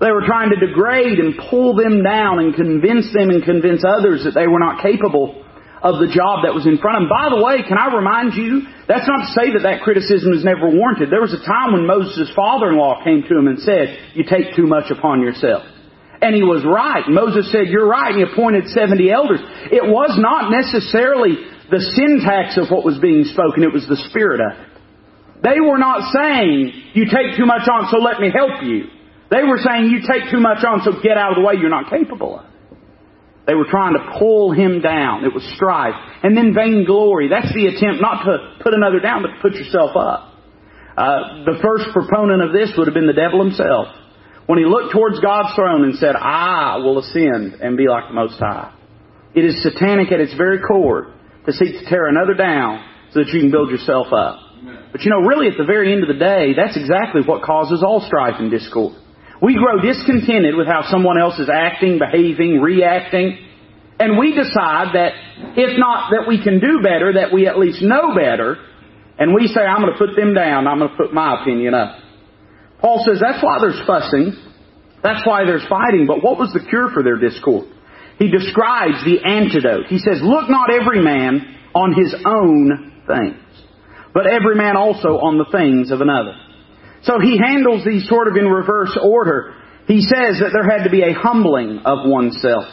They 0.02 0.12
were 0.12 0.26
trying 0.26 0.50
to 0.50 0.60
degrade 0.60 1.20
and 1.20 1.38
pull 1.50 1.76
them 1.76 2.04
down 2.04 2.40
and 2.40 2.56
convince 2.56 3.14
them 3.14 3.30
and 3.30 3.44
convince 3.44 3.86
others 3.88 4.26
that 4.26 4.34
they 4.34 4.48
were 4.48 4.60
not 4.60 4.82
capable 4.82 5.43
of 5.84 6.00
the 6.00 6.08
job 6.08 6.48
that 6.48 6.56
was 6.56 6.64
in 6.64 6.80
front 6.80 6.96
of 6.96 7.02
him. 7.04 7.12
By 7.12 7.28
the 7.28 7.44
way, 7.44 7.60
can 7.68 7.76
I 7.76 7.92
remind 7.92 8.40
you, 8.40 8.64
that's 8.88 9.04
not 9.04 9.28
to 9.28 9.32
say 9.36 9.52
that 9.52 9.68
that 9.68 9.84
criticism 9.84 10.32
is 10.32 10.48
never 10.48 10.72
warranted. 10.72 11.12
There 11.12 11.20
was 11.20 11.36
a 11.36 11.44
time 11.44 11.76
when 11.76 11.84
Moses' 11.84 12.32
father-in-law 12.32 13.04
came 13.04 13.28
to 13.28 13.34
him 13.36 13.52
and 13.52 13.60
said, 13.60 14.16
you 14.16 14.24
take 14.24 14.56
too 14.56 14.64
much 14.64 14.88
upon 14.96 15.20
yourself. 15.20 15.68
And 16.24 16.32
he 16.32 16.40
was 16.40 16.64
right. 16.64 17.04
Moses 17.12 17.52
said, 17.52 17.68
you're 17.68 17.84
right, 17.84 18.16
and 18.16 18.24
he 18.24 18.24
appointed 18.24 18.72
70 18.72 19.12
elders. 19.12 19.44
It 19.76 19.84
was 19.84 20.16
not 20.16 20.56
necessarily 20.56 21.36
the 21.68 21.84
syntax 22.00 22.56
of 22.56 22.72
what 22.72 22.88
was 22.88 22.96
being 23.04 23.28
spoken, 23.28 23.68
it 23.68 23.76
was 23.76 23.84
the 23.84 24.00
spirit 24.08 24.40
of 24.40 24.56
it. 24.56 24.72
They 25.44 25.60
were 25.60 25.76
not 25.78 26.16
saying, 26.16 26.96
you 26.96 27.12
take 27.12 27.36
too 27.36 27.44
much 27.44 27.68
on, 27.68 27.92
so 27.92 28.00
let 28.00 28.24
me 28.24 28.32
help 28.32 28.64
you. 28.64 28.88
They 29.28 29.44
were 29.44 29.60
saying, 29.60 29.92
you 29.92 30.00
take 30.08 30.32
too 30.32 30.40
much 30.40 30.64
on, 30.64 30.80
so 30.88 30.96
get 31.04 31.20
out 31.20 31.36
of 31.36 31.44
the 31.44 31.44
way, 31.44 31.60
you're 31.60 31.68
not 31.68 31.92
capable 31.92 32.40
of. 32.40 32.53
They 33.46 33.56
were 33.56 33.68
trying 33.70 33.94
to 33.94 34.18
pull 34.20 34.52
him 34.52 34.82
down. 34.82 35.26
It 35.26 35.34
was 35.34 35.44
strife. 35.56 35.96
And 36.24 36.38
then 36.38 36.54
vainglory. 36.54 37.28
That's 37.28 37.54
the 37.54 37.68
attempt 37.68 38.02
not 38.02 38.24
to 38.24 38.64
put 38.64 38.74
another 38.74 39.00
down, 39.00 39.22
but 39.22 39.36
to 39.36 39.42
put 39.42 39.54
yourself 39.54 39.98
up. 39.98 40.32
Uh, 40.96 41.44
the 41.44 41.60
first 41.62 41.92
proponent 41.92 42.42
of 42.42 42.54
this 42.54 42.72
would 42.78 42.88
have 42.88 42.94
been 42.94 43.08
the 43.08 43.14
devil 43.14 43.44
himself. 43.44 43.88
When 44.46 44.60
he 44.60 44.66
looked 44.66 44.94
towards 44.94 45.20
God's 45.20 45.56
throne 45.56 45.84
and 45.84 45.96
said, 45.96 46.16
I 46.16 46.78
will 46.78 47.00
ascend 47.00 47.60
and 47.60 47.76
be 47.76 47.88
like 47.88 48.08
the 48.08 48.14
Most 48.14 48.40
High. 48.40 48.72
It 49.36 49.44
is 49.44 49.64
satanic 49.64 50.12
at 50.12 50.20
its 50.20 50.34
very 50.36 50.60
core 50.60 51.14
to 51.46 51.52
seek 51.52 51.80
to 51.80 51.86
tear 51.90 52.08
another 52.08 52.36
down 52.36 52.86
so 53.12 53.20
that 53.20 53.30
you 53.30 53.42
can 53.42 53.52
build 53.52 53.72
yourself 53.72 54.08
up. 54.14 54.40
But 54.92 55.02
you 55.02 55.12
know, 55.12 55.26
really 55.28 55.48
at 55.48 55.58
the 55.58 55.66
very 55.66 55.92
end 55.92 56.04
of 56.04 56.08
the 56.08 56.20
day, 56.20 56.54
that's 56.56 56.78
exactly 56.78 57.22
what 57.26 57.42
causes 57.44 57.84
all 57.84 58.00
strife 58.02 58.36
and 58.38 58.52
discord. 58.52 58.96
We 59.44 59.60
grow 59.60 59.82
discontented 59.82 60.56
with 60.56 60.68
how 60.68 60.90
someone 60.90 61.20
else 61.20 61.38
is 61.38 61.50
acting, 61.52 62.00
behaving, 62.00 62.62
reacting, 62.62 63.38
and 64.00 64.18
we 64.18 64.32
decide 64.34 64.96
that 64.96 65.12
if 65.60 65.78
not 65.78 66.12
that 66.12 66.30
we 66.30 66.42
can 66.42 66.62
do 66.62 66.80
better, 66.82 67.20
that 67.20 67.34
we 67.34 67.46
at 67.46 67.60
least 67.60 67.82
know 67.82 68.16
better, 68.16 68.56
and 69.20 69.36
we 69.36 69.48
say, 69.48 69.60
I'm 69.60 69.82
going 69.82 69.92
to 69.92 70.00
put 70.00 70.16
them 70.16 70.34
down, 70.34 70.66
I'm 70.66 70.80
going 70.80 70.92
to 70.92 70.96
put 70.96 71.14
my 71.14 71.42
opinion 71.42 71.74
up. 71.74 72.00
Paul 72.80 73.04
says 73.06 73.20
that's 73.20 73.44
why 73.44 73.60
there's 73.60 73.80
fussing, 73.86 74.32
that's 75.04 75.28
why 75.28 75.44
there's 75.44 75.68
fighting, 75.68 76.08
but 76.08 76.24
what 76.24 76.40
was 76.40 76.54
the 76.54 76.64
cure 76.70 76.90
for 76.94 77.04
their 77.04 77.18
discord? 77.18 77.68
He 78.20 78.32
describes 78.32 79.04
the 79.04 79.28
antidote. 79.28 79.88
He 79.88 80.00
says, 80.00 80.22
look 80.24 80.50
not 80.50 80.72
every 80.72 81.04
man 81.04 81.60
on 81.76 81.92
his 81.92 82.16
own 82.26 82.94
things, 83.06 83.44
but 84.14 84.24
every 84.26 84.56
man 84.56 84.78
also 84.78 85.20
on 85.20 85.38
the 85.38 85.52
things 85.52 85.92
of 85.92 86.00
another. 86.00 86.34
So 87.04 87.20
he 87.20 87.38
handles 87.38 87.84
these 87.86 88.08
sort 88.08 88.28
of 88.28 88.36
in 88.36 88.46
reverse 88.46 88.98
order. 89.02 89.56
He 89.88 90.02
says 90.02 90.40
that 90.40 90.52
there 90.54 90.70
had 90.70 90.86
to 90.86 90.90
be 90.90 91.02
a 91.02 91.14
humbling 91.14 91.80
of 91.86 92.08
oneself. 92.08 92.66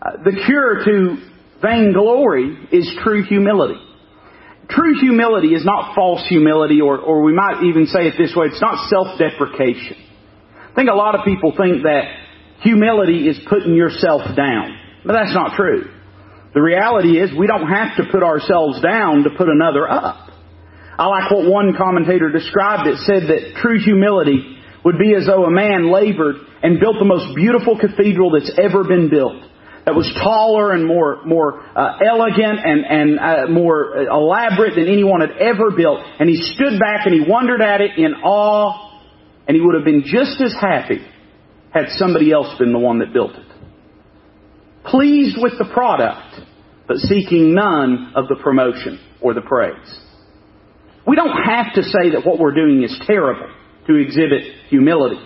Uh, 0.00 0.22
the 0.24 0.42
cure 0.46 0.84
to 0.84 1.16
vainglory 1.60 2.68
is 2.72 2.90
true 3.02 3.22
humility. 3.24 3.80
True 4.68 4.94
humility 5.00 5.48
is 5.48 5.64
not 5.64 5.96
false 5.96 6.24
humility, 6.28 6.80
or, 6.80 6.98
or 6.98 7.22
we 7.22 7.34
might 7.34 7.64
even 7.64 7.86
say 7.86 8.06
it 8.06 8.14
this 8.16 8.32
way, 8.36 8.46
it's 8.46 8.60
not 8.60 8.88
self-deprecation. 8.88 9.96
I 10.70 10.74
think 10.76 10.88
a 10.88 10.94
lot 10.94 11.16
of 11.16 11.24
people 11.24 11.52
think 11.56 11.82
that 11.82 12.04
humility 12.62 13.28
is 13.28 13.40
putting 13.48 13.74
yourself 13.74 14.22
down. 14.36 14.78
But 15.04 15.14
that's 15.14 15.34
not 15.34 15.56
true. 15.56 15.90
The 16.54 16.62
reality 16.62 17.18
is 17.18 17.30
we 17.36 17.48
don't 17.48 17.66
have 17.66 17.96
to 17.96 18.04
put 18.12 18.22
ourselves 18.22 18.80
down 18.80 19.24
to 19.24 19.30
put 19.36 19.48
another 19.48 19.90
up. 19.90 20.29
I 21.00 21.06
like 21.06 21.30
what 21.30 21.50
one 21.50 21.72
commentator 21.78 22.30
described 22.30 22.86
it, 22.86 22.98
said 23.08 23.22
that 23.32 23.56
true 23.62 23.80
humility 23.80 24.58
would 24.84 24.98
be 24.98 25.14
as 25.14 25.24
though 25.26 25.46
a 25.46 25.50
man 25.50 25.90
labored 25.90 26.36
and 26.62 26.78
built 26.78 26.96
the 26.98 27.06
most 27.06 27.34
beautiful 27.34 27.78
cathedral 27.80 28.32
that's 28.32 28.52
ever 28.60 28.84
been 28.84 29.08
built. 29.08 29.42
That 29.86 29.94
was 29.94 30.12
taller 30.22 30.72
and 30.72 30.86
more, 30.86 31.24
more 31.24 31.62
uh, 31.74 31.96
elegant 32.06 32.60
and, 32.62 32.84
and 32.84 33.18
uh, 33.18 33.46
more 33.50 33.96
elaborate 33.96 34.74
than 34.74 34.88
anyone 34.88 35.22
had 35.22 35.38
ever 35.40 35.70
built. 35.70 36.00
And 36.20 36.28
he 36.28 36.36
stood 36.36 36.78
back 36.78 37.06
and 37.06 37.14
he 37.14 37.24
wondered 37.26 37.62
at 37.62 37.80
it 37.80 37.96
in 37.96 38.12
awe, 38.22 39.00
and 39.48 39.56
he 39.56 39.62
would 39.62 39.76
have 39.76 39.86
been 39.86 40.02
just 40.04 40.38
as 40.42 40.54
happy 40.60 41.00
had 41.72 41.86
somebody 41.96 42.30
else 42.30 42.58
been 42.58 42.74
the 42.74 42.78
one 42.78 42.98
that 42.98 43.14
built 43.14 43.32
it. 43.32 43.46
Pleased 44.84 45.38
with 45.40 45.54
the 45.56 45.70
product, 45.72 46.44
but 46.86 46.98
seeking 46.98 47.54
none 47.54 48.12
of 48.14 48.28
the 48.28 48.36
promotion 48.36 49.00
or 49.22 49.32
the 49.32 49.40
praise. 49.40 50.09
We 51.10 51.16
don't 51.16 51.42
have 51.42 51.74
to 51.74 51.82
say 51.82 52.14
that 52.14 52.22
what 52.24 52.38
we're 52.38 52.54
doing 52.54 52.84
is 52.84 52.94
terrible 53.04 53.50
to 53.88 53.94
exhibit 53.96 54.46
humility. 54.68 55.18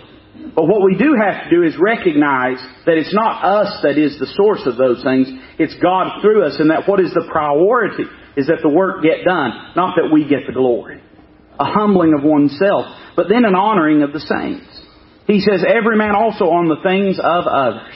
But 0.55 0.65
what 0.65 0.81
we 0.81 0.97
do 0.97 1.13
have 1.13 1.43
to 1.43 1.49
do 1.51 1.61
is 1.61 1.77
recognize 1.77 2.57
that 2.87 2.97
it's 2.97 3.13
not 3.13 3.45
us 3.45 3.81
that 3.83 3.95
is 3.95 4.17
the 4.17 4.25
source 4.33 4.65
of 4.65 4.77
those 4.77 5.03
things. 5.03 5.29
It's 5.59 5.75
God 5.75 6.23
through 6.23 6.43
us 6.43 6.57
and 6.57 6.71
that 6.71 6.89
what 6.89 6.99
is 6.99 7.13
the 7.13 7.29
priority 7.31 8.05
is 8.35 8.47
that 8.47 8.63
the 8.63 8.69
work 8.69 9.03
get 9.03 9.25
done, 9.25 9.51
not 9.75 9.93
that 9.97 10.09
we 10.11 10.27
get 10.27 10.47
the 10.47 10.53
glory. 10.53 11.03
A 11.59 11.65
humbling 11.65 12.15
of 12.17 12.23
oneself, 12.23 12.87
but 13.15 13.29
then 13.29 13.45
an 13.45 13.53
honoring 13.53 14.01
of 14.01 14.11
the 14.11 14.25
saints. 14.25 14.65
He 15.27 15.39
says, 15.39 15.63
every 15.63 15.97
man 15.97 16.15
also 16.15 16.45
on 16.45 16.67
the 16.67 16.81
things 16.81 17.19
of 17.21 17.45
others. 17.45 17.93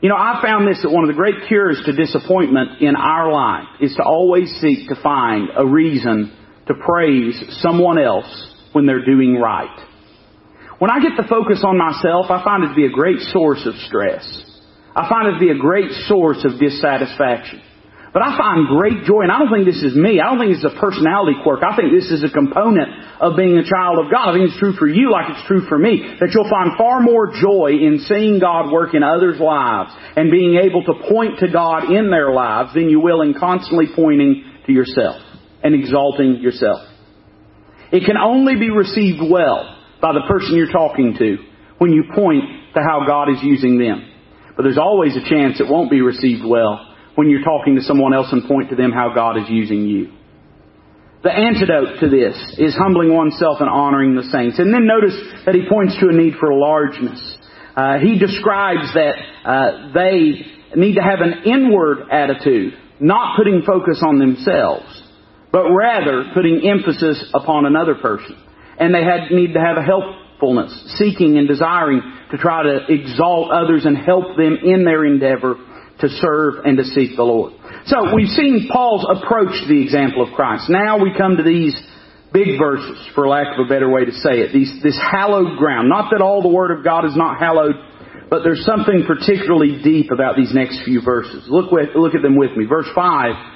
You 0.00 0.08
know, 0.08 0.16
I 0.16 0.40
found 0.42 0.66
this 0.66 0.80
that 0.82 0.90
one 0.90 1.04
of 1.04 1.08
the 1.08 1.20
great 1.20 1.48
cures 1.48 1.82
to 1.84 1.92
disappointment 1.92 2.80
in 2.80 2.96
our 2.96 3.30
life 3.30 3.68
is 3.82 3.94
to 3.96 4.02
always 4.02 4.48
seek 4.62 4.88
to 4.88 4.96
find 5.02 5.50
a 5.54 5.66
reason 5.66 6.32
to 6.66 6.74
praise 6.74 7.40
someone 7.60 7.98
else 7.98 8.26
when 8.72 8.86
they're 8.86 9.04
doing 9.04 9.36
right. 9.36 9.86
When 10.78 10.90
I 10.90 11.00
get 11.00 11.16
the 11.16 11.24
focus 11.28 11.64
on 11.64 11.78
myself, 11.78 12.28
I 12.28 12.44
find 12.44 12.64
it 12.64 12.68
to 12.68 12.76
be 12.76 12.84
a 12.84 12.92
great 12.92 13.20
source 13.32 13.64
of 13.64 13.74
stress. 13.88 14.24
I 14.94 15.08
find 15.08 15.28
it 15.28 15.40
to 15.40 15.40
be 15.40 15.50
a 15.50 15.56
great 15.56 15.90
source 16.04 16.44
of 16.44 16.60
dissatisfaction. 16.60 17.62
But 18.12 18.24
I 18.24 18.36
find 18.36 18.68
great 18.68 19.04
joy, 19.04 19.28
and 19.28 19.32
I 19.32 19.36
don't 19.40 19.52
think 19.52 19.68
this 19.68 19.84
is 19.84 19.92
me. 19.92 20.20
I 20.20 20.32
don't 20.32 20.40
think 20.40 20.56
it's 20.56 20.64
a 20.64 20.72
personality 20.80 21.36
quirk. 21.44 21.60
I 21.60 21.76
think 21.76 21.92
this 21.92 22.08
is 22.08 22.24
a 22.24 22.32
component 22.32 22.88
of 23.20 23.36
being 23.36 23.60
a 23.60 23.64
child 23.64 24.00
of 24.00 24.08
God. 24.08 24.32
I 24.32 24.32
think 24.32 24.48
it's 24.48 24.60
true 24.60 24.72
for 24.72 24.88
you 24.88 25.12
like 25.12 25.28
it's 25.36 25.44
true 25.44 25.68
for 25.68 25.76
me. 25.76 26.16
That 26.20 26.32
you'll 26.32 26.48
find 26.48 26.76
far 26.80 27.04
more 27.04 27.28
joy 27.28 27.76
in 27.76 28.00
seeing 28.08 28.40
God 28.40 28.72
work 28.72 28.96
in 28.96 29.04
others' 29.04 29.36
lives 29.36 29.92
and 30.16 30.32
being 30.32 30.56
able 30.56 30.84
to 30.88 31.08
point 31.12 31.40
to 31.40 31.48
God 31.52 31.92
in 31.92 32.08
their 32.08 32.32
lives 32.32 32.72
than 32.72 32.88
you 32.88 33.00
will 33.00 33.20
in 33.20 33.36
constantly 33.36 33.92
pointing 33.94 34.44
to 34.64 34.72
yourself 34.72 35.25
and 35.62 35.74
exalting 35.74 36.40
yourself. 36.40 36.80
It 37.92 38.04
can 38.04 38.16
only 38.16 38.56
be 38.56 38.70
received 38.70 39.20
well 39.30 39.76
by 40.00 40.12
the 40.12 40.22
person 40.28 40.56
you're 40.56 40.72
talking 40.72 41.14
to 41.18 41.36
when 41.78 41.92
you 41.92 42.04
point 42.14 42.44
to 42.74 42.80
how 42.80 43.04
God 43.06 43.30
is 43.30 43.38
using 43.42 43.78
them. 43.78 44.12
But 44.56 44.62
there's 44.62 44.78
always 44.78 45.16
a 45.16 45.28
chance 45.28 45.60
it 45.60 45.68
won't 45.68 45.90
be 45.90 46.00
received 46.00 46.44
well 46.44 46.94
when 47.14 47.30
you're 47.30 47.44
talking 47.44 47.76
to 47.76 47.82
someone 47.82 48.14
else 48.14 48.28
and 48.32 48.48
point 48.48 48.70
to 48.70 48.76
them 48.76 48.92
how 48.92 49.14
God 49.14 49.36
is 49.38 49.48
using 49.48 49.86
you. 49.86 50.12
The 51.22 51.32
antidote 51.32 52.00
to 52.00 52.08
this 52.08 52.36
is 52.58 52.76
humbling 52.76 53.12
oneself 53.12 53.58
and 53.60 53.68
honoring 53.68 54.14
the 54.14 54.22
saints. 54.22 54.58
And 54.58 54.72
then 54.72 54.86
notice 54.86 55.16
that 55.44 55.54
he 55.54 55.68
points 55.68 55.96
to 56.00 56.08
a 56.08 56.12
need 56.12 56.34
for 56.38 56.52
largeness. 56.54 57.20
Uh, 57.74 57.98
he 57.98 58.18
describes 58.18 58.92
that 58.94 59.14
uh, 59.44 59.92
they 59.92 60.46
need 60.76 60.94
to 60.94 61.02
have 61.02 61.20
an 61.20 61.44
inward 61.44 62.08
attitude, 62.10 62.74
not 63.00 63.36
putting 63.36 63.62
focus 63.62 64.02
on 64.06 64.18
themselves, 64.18 64.95
but 65.52 65.64
rather 65.70 66.30
putting 66.34 66.68
emphasis 66.68 67.30
upon 67.34 67.66
another 67.66 67.94
person. 67.94 68.36
And 68.78 68.94
they 68.94 69.02
had, 69.02 69.30
need 69.30 69.54
to 69.54 69.60
have 69.60 69.76
a 69.78 69.82
helpfulness, 69.82 70.96
seeking 70.98 71.38
and 71.38 71.48
desiring 71.48 72.02
to 72.30 72.36
try 72.36 72.62
to 72.62 72.92
exalt 72.92 73.50
others 73.50 73.84
and 73.84 73.96
help 73.96 74.36
them 74.36 74.58
in 74.62 74.84
their 74.84 75.04
endeavor 75.04 75.56
to 76.00 76.08
serve 76.08 76.64
and 76.64 76.76
to 76.76 76.84
seek 76.84 77.16
the 77.16 77.22
Lord. 77.22 77.54
So 77.86 78.14
we've 78.14 78.28
seen 78.28 78.68
Paul's 78.70 79.06
approach 79.08 79.54
to 79.62 79.68
the 79.68 79.82
example 79.82 80.22
of 80.22 80.34
Christ. 80.34 80.68
Now 80.68 81.02
we 81.02 81.16
come 81.16 81.36
to 81.36 81.42
these 81.42 81.74
big 82.32 82.58
verses, 82.58 83.00
for 83.14 83.26
lack 83.28 83.56
of 83.56 83.64
a 83.64 83.68
better 83.68 83.88
way 83.88 84.04
to 84.04 84.12
say 84.12 84.44
it. 84.44 84.52
These, 84.52 84.82
this 84.82 84.98
hallowed 85.00 85.56
ground. 85.56 85.88
Not 85.88 86.10
that 86.12 86.20
all 86.20 86.42
the 86.42 86.52
Word 86.52 86.76
of 86.76 86.84
God 86.84 87.06
is 87.06 87.16
not 87.16 87.38
hallowed, 87.38 87.76
but 88.28 88.42
there's 88.42 88.64
something 88.66 89.04
particularly 89.06 89.80
deep 89.82 90.10
about 90.10 90.36
these 90.36 90.52
next 90.52 90.84
few 90.84 91.00
verses. 91.00 91.46
Look, 91.48 91.72
with, 91.72 91.94
look 91.94 92.14
at 92.14 92.20
them 92.20 92.36
with 92.36 92.52
me. 92.56 92.66
Verse 92.66 92.88
5, 92.94 93.55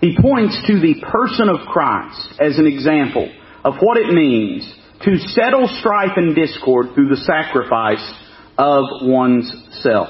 He 0.00 0.16
points 0.20 0.56
to 0.66 0.80
the 0.80 1.02
person 1.10 1.48
of 1.48 1.66
Christ 1.66 2.40
as 2.40 2.58
an 2.58 2.66
example 2.66 3.28
of 3.64 3.74
what 3.80 3.96
it 3.96 4.12
means 4.12 4.62
to 5.02 5.18
settle 5.34 5.68
strife 5.80 6.16
and 6.16 6.34
discord 6.34 6.94
through 6.94 7.08
the 7.08 7.22
sacrifice 7.26 8.02
of 8.56 8.84
one's 9.02 9.50
self. 9.82 10.08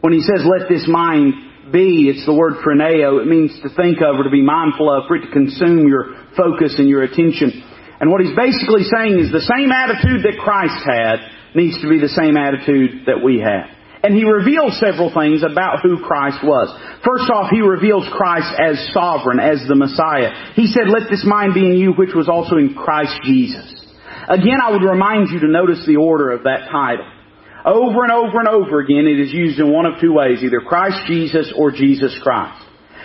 When 0.00 0.12
he 0.12 0.20
says, 0.20 0.44
let 0.44 0.68
this 0.68 0.84
mind 0.88 1.72
be, 1.72 2.12
it's 2.12 2.26
the 2.26 2.34
word 2.34 2.60
phroneo. 2.60 3.20
It 3.20 3.26
means 3.26 3.52
to 3.62 3.72
think 3.72 3.98
of 4.04 4.20
or 4.20 4.24
to 4.24 4.30
be 4.30 4.44
mindful 4.44 4.92
of, 4.92 5.08
for 5.08 5.16
it 5.16 5.24
to 5.24 5.32
consume 5.32 5.88
your 5.88 6.16
focus 6.36 6.76
and 6.78 6.88
your 6.88 7.02
attention. 7.02 7.64
And 8.00 8.10
what 8.10 8.20
he's 8.20 8.36
basically 8.36 8.84
saying 8.84 9.16
is 9.18 9.32
the 9.32 9.48
same 9.48 9.72
attitude 9.72 10.24
that 10.28 10.36
Christ 10.36 10.84
had 10.84 11.24
needs 11.54 11.80
to 11.80 11.88
be 11.88 12.00
the 12.00 12.12
same 12.12 12.36
attitude 12.36 13.06
that 13.06 13.24
we 13.24 13.40
have. 13.40 13.72
And 14.04 14.12
he 14.14 14.28
reveals 14.28 14.76
several 14.78 15.08
things 15.08 15.40
about 15.40 15.80
who 15.80 16.04
Christ 16.04 16.44
was. 16.44 16.68
First 17.00 17.24
off, 17.32 17.48
he 17.48 17.64
reveals 17.64 18.04
Christ 18.12 18.52
as 18.60 18.76
sovereign, 18.92 19.40
as 19.40 19.64
the 19.66 19.74
Messiah. 19.74 20.52
He 20.52 20.68
said, 20.68 20.92
let 20.92 21.08
this 21.08 21.24
mind 21.24 21.54
be 21.54 21.64
in 21.64 21.80
you 21.80 21.96
which 21.96 22.12
was 22.12 22.28
also 22.28 22.60
in 22.60 22.74
Christ 22.76 23.16
Jesus. 23.24 23.64
Again, 24.28 24.60
I 24.60 24.72
would 24.72 24.84
remind 24.84 25.30
you 25.32 25.40
to 25.40 25.48
notice 25.48 25.86
the 25.86 25.96
order 25.96 26.30
of 26.32 26.44
that 26.44 26.68
title. 26.70 27.08
Over 27.64 28.04
and 28.04 28.12
over 28.12 28.38
and 28.40 28.48
over 28.48 28.80
again, 28.80 29.08
it 29.08 29.18
is 29.18 29.32
used 29.32 29.58
in 29.58 29.72
one 29.72 29.86
of 29.86 29.98
two 30.00 30.12
ways, 30.12 30.44
either 30.44 30.60
Christ 30.60 31.08
Jesus 31.08 31.50
or 31.56 31.72
Jesus 31.72 32.12
Christ. 32.22 32.60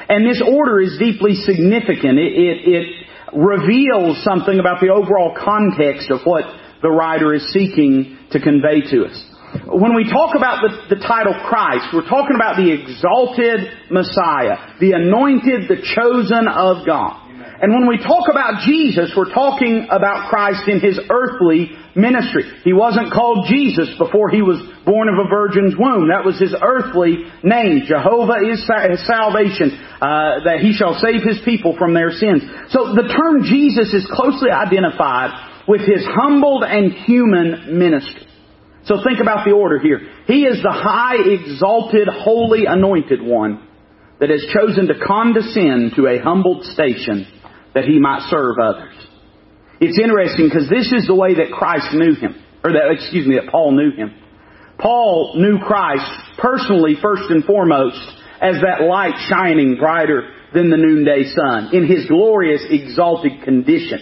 And 0.10 0.28
this 0.28 0.44
order 0.44 0.82
is 0.82 1.00
deeply 1.00 1.36
significant. 1.36 2.20
It, 2.20 2.36
it, 2.36 2.58
it 2.68 2.86
reveals 3.32 4.22
something 4.24 4.60
about 4.60 4.82
the 4.82 4.90
overall 4.90 5.32
context 5.32 6.12
of 6.12 6.22
what 6.26 6.44
the 6.82 6.90
writer 6.90 7.34
is 7.34 7.54
seeking 7.54 8.18
to 8.32 8.40
convey 8.42 8.82
to 8.92 9.06
us. 9.06 9.29
When 9.66 9.96
we 9.98 10.06
talk 10.06 10.38
about 10.38 10.62
the, 10.62 10.94
the, 10.94 11.02
title 11.02 11.34
Christ, 11.50 11.90
we're 11.90 12.06
talking 12.06 12.38
about 12.38 12.58
the 12.58 12.70
exalted 12.70 13.90
Messiah, 13.90 14.78
the 14.78 14.94
anointed, 14.94 15.66
the 15.66 15.82
chosen 15.82 16.46
of 16.46 16.86
God. 16.86 17.30
And 17.62 17.74
when 17.74 17.90
we 17.90 17.98
talk 17.98 18.30
about 18.30 18.62
Jesus, 18.62 19.12
we're 19.18 19.34
talking 19.34 19.90
about 19.90 20.30
Christ 20.30 20.70
in 20.70 20.80
His 20.80 21.02
earthly 21.10 21.74
ministry. 21.96 22.46
He 22.64 22.72
wasn't 22.72 23.12
called 23.12 23.50
Jesus 23.50 23.90
before 23.98 24.30
He 24.30 24.46
was 24.46 24.62
born 24.86 25.10
of 25.10 25.18
a 25.18 25.28
virgin's 25.28 25.74
womb. 25.76 26.14
That 26.14 26.24
was 26.24 26.40
His 26.40 26.54
earthly 26.54 27.26
name. 27.42 27.90
Jehovah 27.90 28.46
is 28.46 28.64
His 28.64 29.02
salvation, 29.04 29.76
uh, 29.98 30.46
that 30.46 30.62
He 30.62 30.78
shall 30.78 30.94
save 31.02 31.26
His 31.26 31.42
people 31.44 31.76
from 31.76 31.98
their 31.98 32.14
sins. 32.14 32.46
So 32.70 32.94
the 32.94 33.10
term 33.10 33.44
Jesus 33.44 33.98
is 33.98 34.08
closely 34.14 34.54
identified 34.54 35.66
with 35.68 35.82
His 35.82 36.06
humbled 36.06 36.64
and 36.64 36.94
human 36.94 37.76
ministry. 37.82 38.29
So 38.90 38.98
think 39.06 39.20
about 39.22 39.46
the 39.46 39.52
order 39.52 39.78
here. 39.78 40.02
He 40.26 40.46
is 40.46 40.64
the 40.64 40.74
high, 40.74 41.22
exalted, 41.22 42.08
holy, 42.10 42.66
anointed 42.66 43.22
one 43.22 43.68
that 44.20 44.32
has 44.32 44.44
chosen 44.50 44.88
to 44.88 44.96
condescend 45.06 45.94
to 45.96 46.08
a 46.08 46.18
humbled 46.18 46.66
station 46.66 47.28
that 47.76 47.86
he 47.86 48.00
might 48.00 48.28
serve 48.32 48.58
others. 48.58 48.96
It's 49.80 50.00
interesting 50.02 50.50
because 50.50 50.68
this 50.68 50.92
is 50.92 51.06
the 51.06 51.14
way 51.14 51.36
that 51.36 51.54
Christ 51.54 51.94
knew 51.94 52.16
him, 52.16 52.34
or 52.64 52.74
that, 52.74 52.90
excuse 52.90 53.28
me, 53.28 53.36
that 53.36 53.52
Paul 53.52 53.78
knew 53.78 53.92
him. 53.96 54.10
Paul 54.80 55.36
knew 55.38 55.60
Christ 55.60 56.10
personally, 56.40 56.96
first 57.00 57.30
and 57.30 57.46
foremost, 57.46 58.02
as 58.42 58.56
that 58.66 58.82
light 58.90 59.14
shining 59.30 59.78
brighter 59.78 60.34
than 60.52 60.72
the 60.72 60.78
noonday 60.78 61.26
sun 61.36 61.76
in 61.76 61.86
his 61.86 62.08
glorious, 62.08 62.66
exalted 62.68 63.44
condition. 63.44 64.00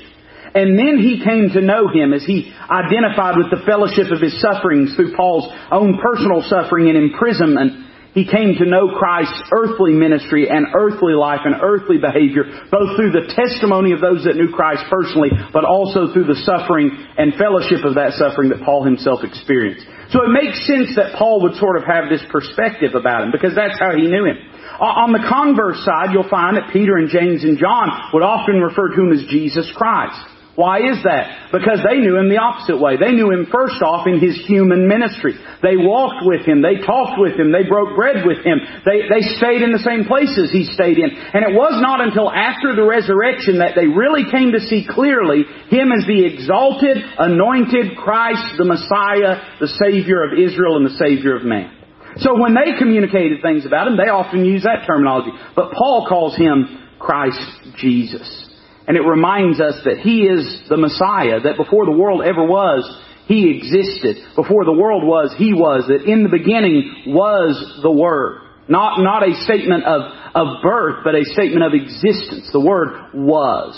And 0.57 0.73
then 0.73 0.97
he 0.97 1.21
came 1.21 1.53
to 1.53 1.61
know 1.61 1.85
him 1.87 2.17
as 2.17 2.25
he 2.25 2.49
identified 2.65 3.37
with 3.37 3.53
the 3.53 3.61
fellowship 3.61 4.09
of 4.09 4.17
his 4.17 4.41
sufferings 4.41 4.95
through 4.97 5.13
Paul's 5.13 5.53
own 5.69 6.01
personal 6.01 6.41
suffering 6.41 6.89
and 6.89 6.97
imprisonment 6.97 7.85
he 8.17 8.25
came 8.25 8.57
to 8.57 8.65
know 8.65 8.97
Christ's 8.97 9.45
earthly 9.53 9.93
ministry 9.93 10.49
and 10.49 10.73
earthly 10.73 11.13
life 11.13 11.45
and 11.45 11.53
earthly 11.61 12.01
behavior, 12.01 12.49
both 12.73 12.97
through 12.97 13.13
the 13.13 13.29
testimony 13.29 13.93
of 13.93 14.01
those 14.01 14.25
that 14.25 14.33
knew 14.33 14.49
Christ 14.49 14.89
personally, 14.89 15.29
but 15.53 15.61
also 15.61 16.09
through 16.09 16.25
the 16.25 16.41
suffering 16.41 16.89
and 16.89 17.37
fellowship 17.37 17.85
of 17.85 17.93
that 17.93 18.17
suffering 18.17 18.49
that 18.49 18.65
Paul 18.65 18.81
himself 18.81 19.21
experienced. 19.21 19.85
So 20.09 20.25
it 20.25 20.33
makes 20.33 20.57
sense 20.65 20.97
that 20.97 21.13
Paul 21.13 21.45
would 21.45 21.61
sort 21.61 21.77
of 21.77 21.85
have 21.85 22.09
this 22.09 22.25
perspective 22.33 22.97
about 22.97 23.21
him, 23.21 23.29
because 23.29 23.53
that's 23.53 23.77
how 23.77 23.93
he 23.93 24.09
knew 24.09 24.25
him. 24.25 24.41
On 24.81 25.13
the 25.13 25.21
converse 25.21 25.85
side, 25.85 26.09
you'll 26.09 26.25
find 26.25 26.57
that 26.57 26.73
Peter 26.73 26.97
and 26.97 27.13
James 27.13 27.45
and 27.45 27.61
John 27.61 28.09
would 28.17 28.25
often 28.25 28.57
refer 28.65 28.97
to 28.97 28.97
him 28.97 29.13
as 29.13 29.29
Jesus 29.29 29.69
Christ. 29.77 30.36
Why 30.57 30.81
is 30.81 31.05
that? 31.05 31.53
Because 31.53 31.85
they 31.85 32.01
knew 32.01 32.17
him 32.17 32.33
the 32.33 32.41
opposite 32.41 32.81
way. 32.81 32.97
They 32.97 33.13
knew 33.13 33.29
him 33.29 33.45
first 33.45 33.77
off 33.85 34.09
in 34.09 34.17
his 34.17 34.41
human 34.49 34.89
ministry. 34.89 35.37
They 35.61 35.77
walked 35.77 36.25
with 36.25 36.49
him. 36.49 36.65
They 36.65 36.81
talked 36.81 37.21
with 37.21 37.37
him. 37.37 37.53
They 37.53 37.69
broke 37.69 37.93
bread 37.93 38.25
with 38.25 38.41
him. 38.41 38.57
They, 38.81 39.05
they 39.05 39.21
stayed 39.37 39.61
in 39.61 39.69
the 39.69 39.85
same 39.85 40.09
places 40.09 40.49
he 40.49 40.65
stayed 40.65 40.97
in. 40.97 41.13
And 41.13 41.45
it 41.45 41.53
was 41.53 41.77
not 41.77 42.01
until 42.01 42.33
after 42.33 42.73
the 42.73 42.89
resurrection 42.89 43.61
that 43.61 43.77
they 43.77 43.85
really 43.85 44.25
came 44.33 44.57
to 44.57 44.65
see 44.65 44.81
clearly 44.81 45.45
him 45.69 45.93
as 45.93 46.09
the 46.09 46.25
exalted, 46.25 47.05
anointed 47.05 47.93
Christ, 47.93 48.57
the 48.57 48.65
Messiah, 48.65 49.61
the 49.61 49.69
Savior 49.77 50.25
of 50.25 50.33
Israel 50.33 50.81
and 50.81 50.89
the 50.89 50.97
Savior 50.97 51.37
of 51.37 51.45
man. 51.45 51.69
So 52.17 52.33
when 52.33 52.57
they 52.57 52.73
communicated 52.81 53.45
things 53.45 53.69
about 53.69 53.85
him, 53.85 53.93
they 53.93 54.09
often 54.09 54.41
use 54.41 54.65
that 54.65 54.89
terminology. 54.89 55.37
But 55.53 55.77
Paul 55.77 56.09
calls 56.09 56.33
him 56.33 56.81
Christ 56.97 57.77
Jesus. 57.77 58.46
And 58.87 58.95
it 58.95 59.01
reminds 59.01 59.59
us 59.59 59.75
that 59.83 59.99
He 59.99 60.23
is 60.23 60.61
the 60.69 60.77
Messiah, 60.77 61.41
that 61.41 61.57
before 61.57 61.85
the 61.85 61.91
world 61.91 62.23
ever 62.23 62.45
was, 62.45 62.87
He 63.27 63.51
existed. 63.57 64.17
Before 64.35 64.63
the 64.63 64.73
world 64.73 65.03
was, 65.03 65.35
He 65.37 65.53
was. 65.53 65.85
That 65.87 66.09
in 66.09 66.23
the 66.23 66.29
beginning 66.29 67.03
was 67.07 67.81
the 67.83 67.91
Word. 67.91 68.41
Not, 68.69 68.99
not 68.99 69.27
a 69.27 69.35
statement 69.43 69.83
of, 69.83 70.01
of 70.35 70.63
birth, 70.63 71.03
but 71.03 71.15
a 71.15 71.25
statement 71.25 71.63
of 71.63 71.73
existence. 71.73 72.49
The 72.51 72.63
Word 72.63 73.11
was. 73.13 73.75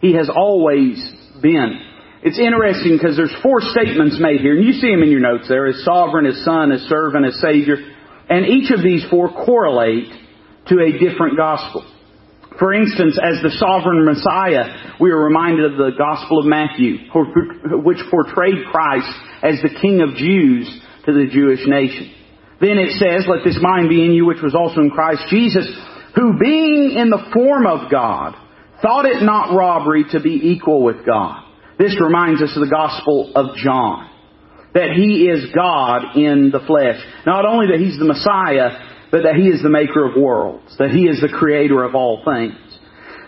He 0.00 0.14
has 0.14 0.30
always 0.30 1.02
been. 1.42 1.80
It's 2.22 2.38
interesting 2.38 2.96
because 2.96 3.16
there's 3.16 3.34
four 3.42 3.60
statements 3.60 4.18
made 4.18 4.40
here, 4.40 4.56
and 4.56 4.64
you 4.64 4.72
see 4.72 4.90
them 4.90 5.02
in 5.02 5.10
your 5.10 5.20
notes 5.20 5.48
there, 5.48 5.66
as 5.66 5.84
sovereign, 5.84 6.26
as 6.26 6.42
son, 6.44 6.72
as 6.72 6.80
servant, 6.82 7.26
as 7.26 7.40
savior. 7.40 7.76
And 8.28 8.46
each 8.46 8.70
of 8.70 8.82
these 8.82 9.04
four 9.10 9.28
correlate 9.28 10.10
to 10.68 10.74
a 10.80 10.98
different 10.98 11.36
gospel. 11.36 11.84
For 12.58 12.72
instance, 12.72 13.18
as 13.22 13.42
the 13.42 13.52
sovereign 13.60 14.04
Messiah, 14.04 14.96
we 14.98 15.10
are 15.10 15.24
reminded 15.24 15.72
of 15.72 15.76
the 15.76 15.92
Gospel 15.96 16.40
of 16.40 16.46
Matthew, 16.46 17.04
which 17.84 18.00
portrayed 18.10 18.64
Christ 18.72 19.12
as 19.42 19.60
the 19.60 19.76
King 19.80 20.00
of 20.00 20.16
Jews 20.16 20.64
to 21.04 21.12
the 21.12 21.28
Jewish 21.30 21.60
nation. 21.66 22.12
Then 22.60 22.78
it 22.78 22.96
says, 22.96 23.28
Let 23.28 23.44
this 23.44 23.58
mind 23.60 23.90
be 23.90 24.04
in 24.04 24.12
you 24.12 24.24
which 24.24 24.42
was 24.42 24.54
also 24.54 24.80
in 24.80 24.90
Christ 24.90 25.24
Jesus, 25.28 25.68
who 26.14 26.38
being 26.40 26.96
in 26.96 27.10
the 27.10 27.28
form 27.34 27.66
of 27.66 27.90
God, 27.90 28.34
thought 28.80 29.04
it 29.04 29.22
not 29.22 29.54
robbery 29.54 30.04
to 30.12 30.20
be 30.20 30.40
equal 30.42 30.82
with 30.82 31.04
God. 31.04 31.44
This 31.78 32.00
reminds 32.00 32.40
us 32.40 32.56
of 32.56 32.64
the 32.64 32.72
Gospel 32.72 33.32
of 33.36 33.56
John. 33.56 34.08
That 34.72 34.96
He 34.96 35.28
is 35.28 35.52
God 35.54 36.16
in 36.16 36.50
the 36.50 36.64
flesh. 36.66 37.00
Not 37.26 37.44
only 37.44 37.66
that 37.68 37.80
He's 37.80 37.98
the 37.98 38.04
Messiah, 38.04 38.95
but 39.16 39.24
that 39.24 39.40
He 39.40 39.48
is 39.48 39.62
the 39.64 39.72
maker 39.72 40.04
of 40.04 40.12
worlds, 40.12 40.76
that 40.76 40.92
He 40.92 41.08
is 41.08 41.24
the 41.24 41.32
creator 41.32 41.82
of 41.88 41.94
all 41.94 42.20
things. 42.20 42.52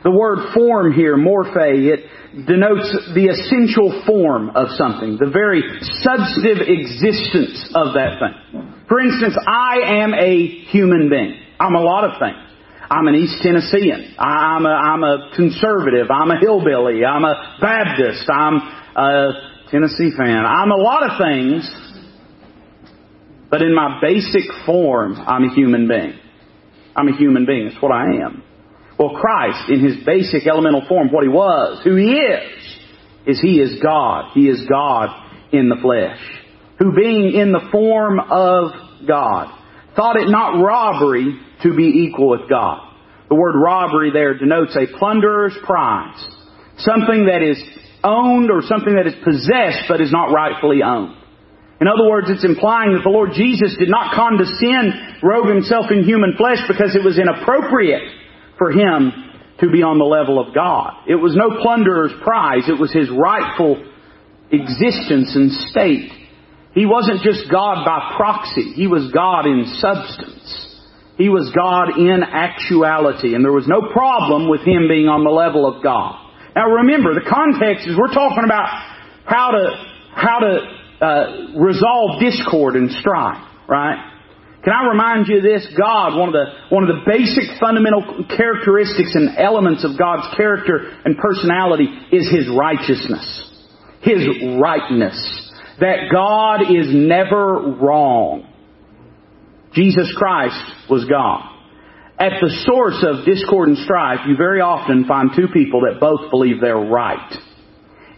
The 0.04 0.12
word 0.12 0.52
form 0.52 0.92
here, 0.92 1.16
morphe, 1.16 1.56
it 1.56 2.04
denotes 2.44 2.92
the 3.16 3.32
essential 3.32 4.04
form 4.04 4.52
of 4.52 4.68
something, 4.76 5.16
the 5.16 5.32
very 5.32 5.64
substantive 6.04 6.60
existence 6.60 7.72
of 7.72 7.96
that 7.96 8.20
thing. 8.20 8.36
For 8.84 9.00
instance, 9.00 9.32
I 9.48 10.04
am 10.04 10.12
a 10.12 10.60
human 10.68 11.08
being. 11.08 11.40
I'm 11.58 11.74
a 11.74 11.80
lot 11.80 12.04
of 12.04 12.20
things. 12.20 12.44
I'm 12.92 13.08
an 13.08 13.16
East 13.16 13.40
Tennessean. 13.40 14.12
I'm 14.20 14.68
a, 14.68 14.76
I'm 14.92 15.02
a 15.02 15.32
conservative. 15.36 16.12
I'm 16.12 16.30
a 16.30 16.36
hillbilly. 16.38 17.00
I'm 17.00 17.24
a 17.24 17.56
Baptist. 17.64 18.28
I'm 18.28 18.60
a 18.60 19.72
Tennessee 19.72 20.12
fan. 20.12 20.44
I'm 20.44 20.70
a 20.70 20.76
lot 20.76 21.08
of 21.08 21.16
things, 21.16 21.64
but 23.50 23.62
in 23.62 23.74
my 23.74 24.00
basic 24.00 24.42
form, 24.66 25.14
I'm 25.14 25.44
a 25.44 25.54
human 25.54 25.88
being. 25.88 26.18
I'm 26.94 27.08
a 27.08 27.16
human 27.16 27.46
being. 27.46 27.68
That's 27.68 27.82
what 27.82 27.92
I 27.92 28.24
am. 28.24 28.42
Well, 28.98 29.10
Christ, 29.10 29.70
in 29.70 29.84
his 29.84 30.04
basic 30.04 30.46
elemental 30.46 30.84
form, 30.88 31.08
what 31.12 31.22
he 31.22 31.28
was, 31.28 31.80
who 31.84 31.94
he 31.94 32.14
is, 32.14 32.78
is 33.26 33.40
he 33.40 33.60
is 33.60 33.80
God. 33.80 34.32
He 34.34 34.48
is 34.48 34.66
God 34.68 35.08
in 35.52 35.68
the 35.68 35.76
flesh. 35.80 36.18
Who 36.78 36.92
being 36.94 37.32
in 37.34 37.52
the 37.52 37.68
form 37.70 38.18
of 38.18 38.72
God, 39.06 39.54
thought 39.94 40.16
it 40.16 40.28
not 40.28 40.60
robbery 40.62 41.40
to 41.62 41.76
be 41.76 42.06
equal 42.08 42.30
with 42.30 42.48
God. 42.48 42.88
The 43.28 43.34
word 43.34 43.54
robbery 43.56 44.10
there 44.10 44.36
denotes 44.36 44.76
a 44.76 44.98
plunderer's 44.98 45.56
prize. 45.64 46.24
Something 46.78 47.26
that 47.26 47.42
is 47.42 47.62
owned 48.02 48.50
or 48.50 48.62
something 48.62 48.94
that 48.94 49.06
is 49.06 49.14
possessed 49.24 49.84
but 49.88 50.00
is 50.00 50.12
not 50.12 50.32
rightfully 50.32 50.82
owned. 50.82 51.17
In 51.80 51.86
other 51.86 52.10
words, 52.10 52.26
it's 52.28 52.44
implying 52.44 52.94
that 52.94 53.06
the 53.06 53.14
Lord 53.14 53.30
Jesus 53.38 53.76
did 53.78 53.88
not 53.88 54.14
condescend, 54.14 55.22
robe 55.22 55.46
himself 55.46 55.94
in 55.94 56.02
human 56.02 56.34
flesh 56.34 56.58
because 56.66 56.98
it 56.98 57.04
was 57.06 57.18
inappropriate 57.18 58.02
for 58.58 58.74
him 58.74 59.14
to 59.60 59.70
be 59.70 59.82
on 59.82 59.98
the 59.98 60.04
level 60.06 60.42
of 60.42 60.54
God. 60.54 61.06
It 61.06 61.14
was 61.14 61.38
no 61.38 61.62
plunderer's 61.62 62.14
prize. 62.22 62.66
It 62.66 62.78
was 62.78 62.90
his 62.90 63.06
rightful 63.10 63.78
existence 64.50 65.34
and 65.34 65.50
state. 65.70 66.10
He 66.74 66.86
wasn't 66.86 67.22
just 67.22 67.50
God 67.50 67.86
by 67.86 68.14
proxy. 68.18 68.74
He 68.74 68.86
was 68.86 69.10
God 69.14 69.46
in 69.46 69.78
substance. 69.78 70.46
He 71.18 71.28
was 71.28 71.50
God 71.54 71.98
in 71.98 72.22
actuality. 72.22 73.34
And 73.34 73.44
there 73.44 73.54
was 73.54 73.66
no 73.66 73.90
problem 73.90 74.50
with 74.50 74.62
him 74.62 74.86
being 74.86 75.06
on 75.06 75.22
the 75.22 75.34
level 75.34 75.66
of 75.66 75.82
God. 75.82 76.14
Now 76.54 76.70
remember, 76.82 77.14
the 77.14 77.26
context 77.26 77.86
is 77.86 77.98
we're 77.98 78.14
talking 78.14 78.46
about 78.46 78.66
how 79.26 79.50
to, 79.50 79.64
how 80.14 80.38
to 80.38 80.77
uh, 81.00 81.58
resolve 81.58 82.20
discord 82.20 82.76
and 82.76 82.90
strife, 82.90 83.44
right? 83.68 84.14
Can 84.64 84.72
I 84.72 84.88
remind 84.88 85.28
you 85.28 85.38
of 85.38 85.42
this? 85.42 85.66
God, 85.78 86.18
one 86.18 86.28
of 86.28 86.34
the, 86.34 86.74
one 86.74 86.82
of 86.82 86.88
the 86.88 87.02
basic 87.06 87.60
fundamental 87.60 88.26
characteristics 88.36 89.14
and 89.14 89.38
elements 89.38 89.84
of 89.84 89.96
God's 89.96 90.34
character 90.36 90.98
and 91.04 91.16
personality 91.16 91.86
is 92.10 92.28
His 92.28 92.48
righteousness. 92.50 93.24
His 94.02 94.26
rightness. 94.60 95.16
That 95.80 96.10
God 96.12 96.62
is 96.62 96.88
never 96.90 97.78
wrong. 97.80 98.52
Jesus 99.74 100.12
Christ 100.16 100.90
was 100.90 101.04
God. 101.04 101.54
At 102.18 102.40
the 102.40 102.50
source 102.66 103.04
of 103.06 103.24
discord 103.24 103.68
and 103.68 103.78
strife, 103.78 104.20
you 104.26 104.36
very 104.36 104.60
often 104.60 105.04
find 105.06 105.30
two 105.36 105.46
people 105.54 105.82
that 105.82 106.00
both 106.00 106.30
believe 106.30 106.60
they're 106.60 106.76
right. 106.76 107.32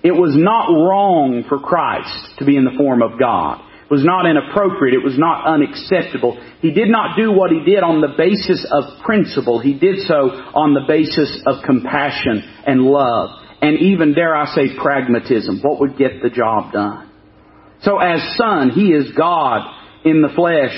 It 0.03 0.13
was 0.13 0.33
not 0.35 0.73
wrong 0.73 1.45
for 1.49 1.59
Christ 1.59 2.39
to 2.39 2.45
be 2.45 2.57
in 2.57 2.65
the 2.65 2.77
form 2.77 3.03
of 3.03 3.19
God. 3.19 3.61
It 3.85 3.93
was 3.93 4.05
not 4.05 4.25
inappropriate. 4.25 4.95
It 4.95 5.05
was 5.05 5.19
not 5.19 5.45
unacceptable. 5.45 6.41
He 6.61 6.73
did 6.73 6.89
not 6.89 7.17
do 7.17 7.33
what 7.33 7.51
he 7.51 7.61
did 7.65 7.83
on 7.83 8.01
the 8.01 8.15
basis 8.17 8.65
of 8.71 9.03
principle. 9.05 9.59
He 9.61 9.75
did 9.75 10.07
so 10.07 10.31
on 10.57 10.73
the 10.73 10.87
basis 10.89 11.43
of 11.45 11.65
compassion 11.67 12.41
and 12.67 12.83
love. 12.83 13.31
And 13.61 13.79
even, 13.81 14.15
dare 14.15 14.35
I 14.35 14.47
say, 14.55 14.73
pragmatism. 14.81 15.61
What 15.61 15.81
would 15.81 15.99
get 15.99 16.23
the 16.23 16.31
job 16.31 16.73
done? 16.73 17.11
So 17.83 17.99
as 17.99 18.21
Son, 18.39 18.71
He 18.71 18.93
is 18.93 19.13
God 19.13 19.69
in 20.05 20.23
the 20.23 20.33
flesh, 20.35 20.73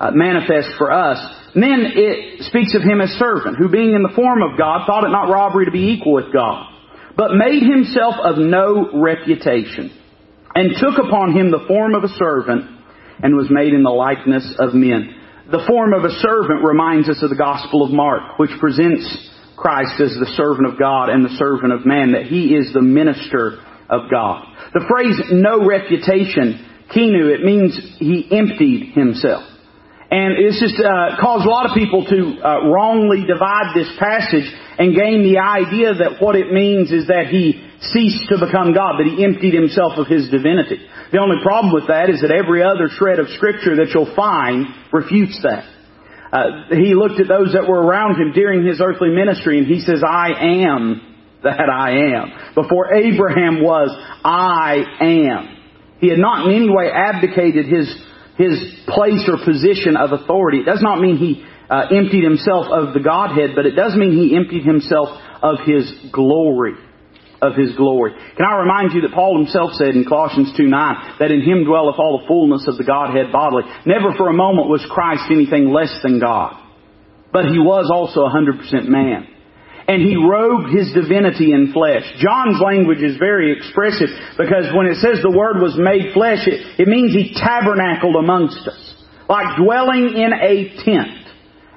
uh, 0.00 0.10
manifest 0.10 0.74
for 0.78 0.90
us. 0.90 1.18
And 1.54 1.62
then 1.62 1.92
it 1.94 2.42
speaks 2.42 2.74
of 2.74 2.82
Him 2.82 3.00
as 3.00 3.10
servant, 3.10 3.56
who 3.56 3.68
being 3.68 3.94
in 3.94 4.02
the 4.02 4.14
form 4.16 4.42
of 4.42 4.58
God, 4.58 4.86
thought 4.86 5.04
it 5.04 5.10
not 5.10 5.30
robbery 5.30 5.66
to 5.66 5.70
be 5.70 5.94
equal 5.94 6.14
with 6.14 6.32
God 6.32 6.73
but 7.16 7.34
made 7.34 7.62
himself 7.62 8.14
of 8.22 8.38
no 8.38 8.90
reputation, 8.94 9.90
and 10.54 10.76
took 10.78 10.98
upon 10.98 11.32
him 11.36 11.50
the 11.50 11.64
form 11.66 11.94
of 11.94 12.04
a 12.04 12.08
servant, 12.08 12.70
and 13.22 13.36
was 13.36 13.48
made 13.50 13.72
in 13.72 13.82
the 13.82 13.90
likeness 13.90 14.56
of 14.58 14.74
men. 14.74 15.14
The 15.50 15.64
form 15.68 15.92
of 15.92 16.04
a 16.04 16.10
servant 16.10 16.64
reminds 16.64 17.08
us 17.08 17.22
of 17.22 17.30
the 17.30 17.36
Gospel 17.36 17.84
of 17.84 17.92
Mark, 17.92 18.38
which 18.38 18.50
presents 18.58 19.30
Christ 19.56 20.00
as 20.00 20.16
the 20.18 20.32
servant 20.36 20.66
of 20.66 20.78
God 20.78 21.10
and 21.10 21.24
the 21.24 21.36
servant 21.38 21.72
of 21.72 21.86
man, 21.86 22.12
that 22.12 22.26
he 22.26 22.54
is 22.54 22.72
the 22.72 22.82
minister 22.82 23.60
of 23.88 24.10
God. 24.10 24.46
The 24.72 24.84
phrase 24.88 25.20
no 25.30 25.64
reputation, 25.64 26.66
kenoo, 26.92 27.28
it 27.28 27.44
means 27.44 27.78
he 27.98 28.26
emptied 28.32 28.94
himself. 28.94 29.44
And 30.14 30.38
it's 30.38 30.62
just 30.62 30.78
uh, 30.78 31.18
caused 31.18 31.42
a 31.42 31.50
lot 31.50 31.66
of 31.66 31.74
people 31.74 32.06
to 32.06 32.38
uh, 32.38 32.70
wrongly 32.70 33.26
divide 33.26 33.74
this 33.74 33.90
passage 33.98 34.46
and 34.78 34.94
gain 34.94 35.26
the 35.26 35.42
idea 35.42 35.90
that 35.90 36.22
what 36.22 36.38
it 36.38 36.54
means 36.54 36.94
is 36.94 37.10
that 37.10 37.34
he 37.34 37.58
ceased 37.82 38.30
to 38.30 38.38
become 38.38 38.70
God, 38.70 39.02
that 39.02 39.10
he 39.10 39.26
emptied 39.26 39.58
himself 39.58 39.98
of 39.98 40.06
his 40.06 40.30
divinity. 40.30 40.78
The 41.10 41.18
only 41.18 41.42
problem 41.42 41.74
with 41.74 41.90
that 41.90 42.14
is 42.14 42.22
that 42.22 42.30
every 42.30 42.62
other 42.62 42.86
shred 42.94 43.18
of 43.18 43.26
scripture 43.34 43.82
that 43.82 43.90
you'll 43.90 44.14
find 44.14 44.70
refutes 44.94 45.42
that. 45.42 45.66
Uh, 46.30 46.70
he 46.70 46.94
looked 46.94 47.18
at 47.18 47.26
those 47.26 47.50
that 47.58 47.66
were 47.66 47.82
around 47.82 48.14
him 48.14 48.30
during 48.30 48.62
his 48.62 48.78
earthly 48.78 49.10
ministry 49.10 49.58
and 49.58 49.66
he 49.66 49.82
says, 49.82 50.06
I 50.06 50.62
am 50.62 51.02
that 51.42 51.66
I 51.66 52.14
am. 52.14 52.54
Before 52.54 52.94
Abraham 52.94 53.66
was, 53.66 53.90
I 54.22 54.78
am. 55.02 55.58
He 55.98 56.06
had 56.06 56.22
not 56.22 56.46
in 56.46 56.54
any 56.54 56.70
way 56.70 56.86
abdicated 56.94 57.66
his 57.66 57.90
his 58.36 58.58
place 58.86 59.28
or 59.28 59.38
position 59.44 59.96
of 59.96 60.12
authority. 60.12 60.58
It 60.60 60.66
does 60.66 60.82
not 60.82 61.00
mean 61.00 61.16
he 61.16 61.44
uh, 61.70 61.86
emptied 61.90 62.24
himself 62.24 62.66
of 62.70 62.94
the 62.94 63.00
Godhead, 63.00 63.50
but 63.54 63.66
it 63.66 63.76
does 63.76 63.94
mean 63.94 64.12
he 64.12 64.36
emptied 64.36 64.64
himself 64.64 65.08
of 65.42 65.58
his 65.66 65.90
glory. 66.12 66.74
Of 67.42 67.56
his 67.56 67.76
glory. 67.76 68.12
Can 68.38 68.46
I 68.46 68.56
remind 68.56 68.94
you 68.94 69.02
that 69.02 69.12
Paul 69.12 69.36
himself 69.36 69.72
said 69.74 69.92
in 69.92 70.06
Colossians 70.08 70.56
2 70.56 70.64
9 70.64 71.18
that 71.18 71.30
in 71.30 71.42
him 71.42 71.64
dwelleth 71.64 71.98
all 71.98 72.20
the 72.22 72.26
fullness 72.26 72.64
of 72.66 72.78
the 72.78 72.84
Godhead 72.84 73.32
bodily. 73.32 73.64
Never 73.84 74.16
for 74.16 74.30
a 74.30 74.32
moment 74.32 74.70
was 74.70 74.86
Christ 74.88 75.24
anything 75.30 75.70
less 75.70 75.92
than 76.02 76.20
God. 76.20 76.56
But 77.34 77.46
he 77.46 77.58
was 77.58 77.90
also 77.92 78.24
100% 78.24 78.88
man 78.88 79.33
and 79.86 80.00
he 80.00 80.16
robed 80.16 80.72
his 80.72 80.92
divinity 80.92 81.52
in 81.52 81.72
flesh. 81.72 82.04
John's 82.16 82.60
language 82.60 83.02
is 83.04 83.16
very 83.18 83.52
expressive 83.52 84.08
because 84.38 84.72
when 84.72 84.86
it 84.86 84.96
says 84.96 85.20
the 85.20 85.34
Word 85.34 85.60
was 85.60 85.76
made 85.76 86.14
flesh, 86.16 86.48
it, 86.48 86.80
it 86.80 86.88
means 86.88 87.12
he 87.12 87.36
tabernacled 87.36 88.16
amongst 88.16 88.64
us. 88.66 88.80
Like 89.28 89.56
dwelling 89.60 90.16
in 90.16 90.32
a 90.32 90.72
tent. 90.84 91.24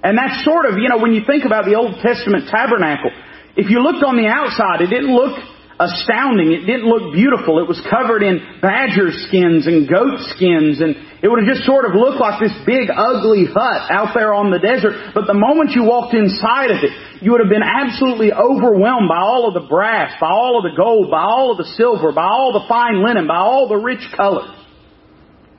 And 0.03 0.17
that's 0.17 0.43
sort 0.43 0.65
of, 0.67 0.79
you 0.79 0.87
know, 0.87 0.99
when 0.99 1.11
you 1.11 1.23
think 1.27 1.43
about 1.43 1.65
the 1.65 1.75
Old 1.75 1.99
Testament 1.99 2.47
tabernacle, 2.47 3.11
if 3.55 3.69
you 3.69 3.83
looked 3.83 4.03
on 4.03 4.15
the 4.15 4.27
outside, 4.27 4.81
it 4.81 4.87
didn't 4.87 5.11
look 5.11 5.35
astounding. 5.79 6.51
It 6.51 6.65
didn't 6.65 6.89
look 6.89 7.13
beautiful. 7.13 7.61
It 7.61 7.69
was 7.69 7.77
covered 7.85 8.25
in 8.25 8.41
badger 8.61 9.13
skins 9.29 9.69
and 9.69 9.87
goat 9.87 10.19
skins 10.33 10.81
and 10.81 10.97
it 11.17 11.29
would 11.29 11.41
have 11.41 11.49
just 11.49 11.65
sort 11.65 11.85
of 11.85 11.97
looked 11.97 12.21
like 12.21 12.37
this 12.37 12.53
big 12.65 12.93
ugly 12.93 13.49
hut 13.49 13.89
out 13.89 14.13
there 14.13 14.33
on 14.37 14.53
the 14.53 14.61
desert. 14.61 15.17
But 15.17 15.25
the 15.25 15.33
moment 15.33 15.73
you 15.73 15.81
walked 15.81 16.13
inside 16.13 16.69
of 16.69 16.85
it, 16.85 16.93
you 17.25 17.33
would 17.33 17.41
have 17.41 17.49
been 17.49 17.65
absolutely 17.65 18.29
overwhelmed 18.29 19.09
by 19.09 19.17
all 19.17 19.49
of 19.49 19.57
the 19.57 19.65
brass, 19.65 20.13
by 20.21 20.29
all 20.29 20.61
of 20.61 20.69
the 20.69 20.77
gold, 20.77 21.09
by 21.09 21.25
all 21.25 21.49
of 21.49 21.57
the 21.57 21.69
silver, 21.73 22.13
by 22.13 22.29
all 22.29 22.53
the 22.53 22.65
fine 22.69 23.01
linen, 23.01 23.25
by 23.25 23.41
all 23.41 23.67
the 23.67 23.81
rich 23.81 24.05
colors. 24.13 24.53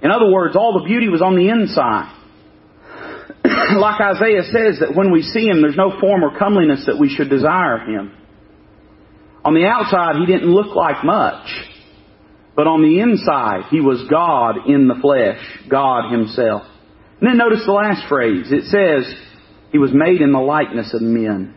In 0.03 0.13
other 0.13 0.31
words, 0.31 0.55
all 0.55 0.79
the 0.79 0.87
beauty 0.87 1.09
was 1.09 1.23
on 1.23 1.35
the 1.35 1.51
inside. 1.51 2.15
like 3.83 4.01
Isaiah 4.01 4.47
says 4.47 4.79
that 4.79 4.95
when 4.95 5.11
we 5.11 5.23
see 5.23 5.51
Him, 5.51 5.61
there's 5.61 5.77
no 5.77 5.99
form 5.99 6.23
or 6.23 6.39
comeliness 6.39 6.87
that 6.87 6.99
we 6.99 7.09
should 7.09 7.29
desire 7.29 7.83
Him. 7.83 8.15
On 9.45 9.55
the 9.55 9.67
outside, 9.67 10.17
he 10.17 10.27
didn't 10.27 10.51
look 10.51 10.75
like 10.75 11.05
much. 11.05 11.47
But 12.57 12.67
on 12.67 12.83
the 12.83 12.99
inside, 12.99 13.71
he 13.71 13.81
was 13.81 14.03
God 14.11 14.67
in 14.67 14.89
the 14.89 14.99
flesh, 15.01 15.39
God 15.71 16.11
himself. 16.11 16.63
And 17.21 17.31
then 17.31 17.39
notice 17.39 17.63
the 17.65 17.73
last 17.73 18.09
phrase. 18.09 18.51
It 18.51 18.67
says, 18.67 19.07
he 19.71 19.79
was 19.79 19.91
made 19.95 20.21
in 20.21 20.33
the 20.33 20.43
likeness 20.43 20.93
of 20.95 21.03
men. 21.03 21.55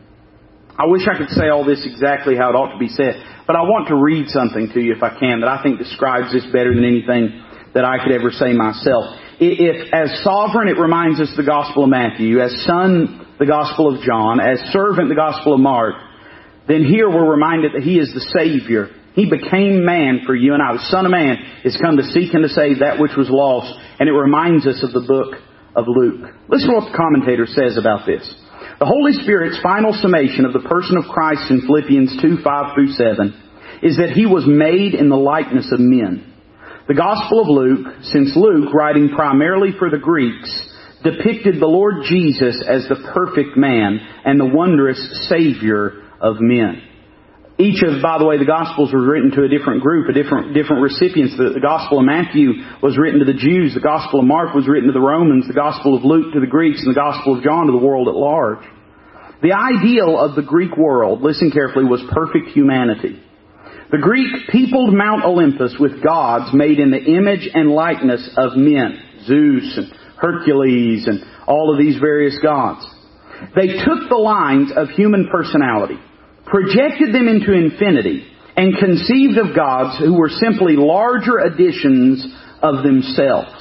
I 0.78 0.86
wish 0.86 1.02
I 1.10 1.18
could 1.18 1.30
say 1.30 1.50
all 1.50 1.66
this 1.66 1.86
exactly 1.86 2.36
how 2.36 2.50
it 2.50 2.58
ought 2.58 2.74
to 2.74 2.80
be 2.80 2.88
said, 2.88 3.18
but 3.46 3.56
I 3.56 3.62
want 3.62 3.90
to 3.90 3.96
read 3.96 4.30
something 4.30 4.70
to 4.74 4.80
you 4.80 4.94
if 4.94 5.04
I 5.04 5.18
can 5.20 5.42
that 5.42 5.50
I 5.50 5.62
think 5.62 5.80
describes 5.80 6.32
this 6.32 6.46
better 6.54 6.74
than 6.74 6.86
anything 6.86 7.44
that 7.74 7.86
I 7.86 8.02
could 8.04 8.14
ever 8.14 8.32
say 8.32 8.54
myself. 8.54 9.18
If 9.40 9.94
as 9.94 10.22
sovereign 10.24 10.70
it 10.70 10.78
reminds 10.78 11.20
us 11.20 11.34
the 11.36 11.44
Gospel 11.46 11.86
of 11.86 11.90
Matthew, 11.90 12.40
as 12.40 12.54
son 12.66 13.26
the 13.40 13.46
Gospel 13.46 13.94
of 13.94 14.02
John, 14.02 14.40
as 14.40 14.60
servant 14.72 15.10
the 15.10 15.18
Gospel 15.18 15.54
of 15.56 15.60
Mark, 15.60 15.96
then 16.68 16.84
here 16.86 17.10
we're 17.10 17.30
reminded 17.30 17.74
that 17.74 17.84
He 17.84 17.98
is 17.98 18.14
the 18.14 18.26
Savior. 18.38 18.90
He 19.14 19.30
became 19.30 19.84
man 19.84 20.22
for 20.26 20.36
you 20.36 20.54
and 20.54 20.64
I. 20.64 20.74
The 20.74 20.88
Son 20.90 21.06
of 21.06 21.12
Man 21.12 21.38
is 21.66 21.78
come 21.82 21.98
to 21.98 22.12
seek 22.16 22.34
and 22.34 22.44
to 22.44 22.50
save 22.50 22.80
that 22.80 23.00
which 23.00 23.18
was 23.18 23.28
lost. 23.30 23.74
And 24.00 24.08
it 24.08 24.14
reminds 24.14 24.66
us 24.66 24.82
of 24.84 24.94
the 24.94 25.04
book 25.04 25.36
of 25.76 25.86
Luke. 25.88 26.32
Listen 26.48 26.70
to 26.70 26.76
what 26.80 26.92
the 26.92 26.98
commentator 26.98 27.46
says 27.46 27.78
about 27.78 28.06
this. 28.06 28.24
The 28.80 28.90
Holy 28.90 29.14
Spirit's 29.22 29.60
final 29.62 29.94
summation 29.94 30.46
of 30.46 30.54
the 30.54 30.68
person 30.68 30.98
of 30.98 31.12
Christ 31.12 31.52
in 31.52 31.62
Philippians 31.62 32.22
2, 32.22 32.42
5 32.44 32.74
through 32.74 32.94
7 32.94 33.84
is 33.84 33.98
that 33.98 34.14
He 34.14 34.26
was 34.26 34.46
made 34.48 34.94
in 34.94 35.10
the 35.10 35.20
likeness 35.20 35.70
of 35.72 35.80
men. 35.80 36.34
The 36.88 36.94
Gospel 36.94 37.42
of 37.42 37.50
Luke, 37.50 38.04
since 38.04 38.36
Luke, 38.36 38.74
writing 38.74 39.10
primarily 39.16 39.70
for 39.78 39.90
the 39.90 40.02
Greeks, 40.02 40.50
depicted 41.04 41.60
the 41.60 41.70
Lord 41.70 42.06
Jesus 42.08 42.62
as 42.68 42.88
the 42.88 43.10
perfect 43.14 43.58
man 43.58 44.00
and 44.26 44.40
the 44.40 44.50
wondrous 44.54 45.00
Savior 45.30 46.01
of 46.22 46.38
men. 46.40 46.82
Each 47.58 47.84
of, 47.84 48.02
by 48.02 48.18
the 48.18 48.26
way, 48.26 48.38
the 48.38 48.50
Gospels 48.50 48.92
were 48.94 49.06
written 49.06 49.30
to 49.32 49.44
a 49.44 49.50
different 49.50 49.82
group, 49.82 50.10
a 50.10 50.14
different, 50.14 50.56
different 50.56 50.82
recipients. 50.82 51.38
The, 51.38 51.54
the 51.54 51.62
Gospel 51.62 52.00
of 52.00 52.06
Matthew 52.06 52.64
was 52.82 52.98
written 52.98 53.20
to 53.20 53.26
the 53.26 53.38
Jews. 53.38 53.76
The 53.76 53.86
Gospel 53.86 54.22
of 54.22 54.26
Mark 54.26 54.56
was 54.56 54.68
written 54.68 54.88
to 54.88 54.94
the 54.94 55.04
Romans. 55.04 55.48
The 55.48 55.54
Gospel 55.54 55.96
of 55.96 56.04
Luke 56.04 56.34
to 56.34 56.40
the 56.40 56.50
Greeks. 56.50 56.82
And 56.82 56.90
the 56.90 57.00
Gospel 57.00 57.38
of 57.38 57.44
John 57.44 57.68
to 57.68 57.72
the 57.72 57.86
world 57.86 58.08
at 58.08 58.16
large. 58.16 58.66
The 59.44 59.54
ideal 59.54 60.18
of 60.18 60.36
the 60.36 60.42
Greek 60.42 60.78
world, 60.78 61.22
listen 61.22 61.52
carefully, 61.52 61.86
was 61.86 62.02
perfect 62.10 62.50
humanity. 62.54 63.22
The 63.92 63.98
Greek 63.98 64.48
peopled 64.50 64.94
Mount 64.94 65.26
Olympus 65.26 65.76
with 65.80 66.04
gods 66.04 66.54
made 66.54 66.80
in 66.80 66.92
the 66.92 67.04
image 67.04 67.50
and 67.54 67.70
likeness 67.70 68.30
of 68.38 68.56
men. 68.56 68.98
Zeus 69.26 69.78
and 69.78 69.94
Hercules 70.18 71.08
and 71.08 71.24
all 71.48 71.72
of 71.72 71.78
these 71.78 72.00
various 72.00 72.38
gods. 72.42 72.86
They 73.56 73.68
took 73.84 74.08
the 74.10 74.22
lines 74.22 74.72
of 74.76 74.90
human 74.90 75.28
personality, 75.32 76.00
projected 76.52 77.16
them 77.16 77.28
into 77.32 77.56
infinity, 77.56 78.28
and 78.56 78.78
conceived 78.78 79.40
of 79.40 79.56
gods 79.56 79.98
who 79.98 80.14
were 80.14 80.30
simply 80.30 80.76
larger 80.76 81.40
editions 81.40 82.28
of 82.62 82.84
themselves. 82.84 83.56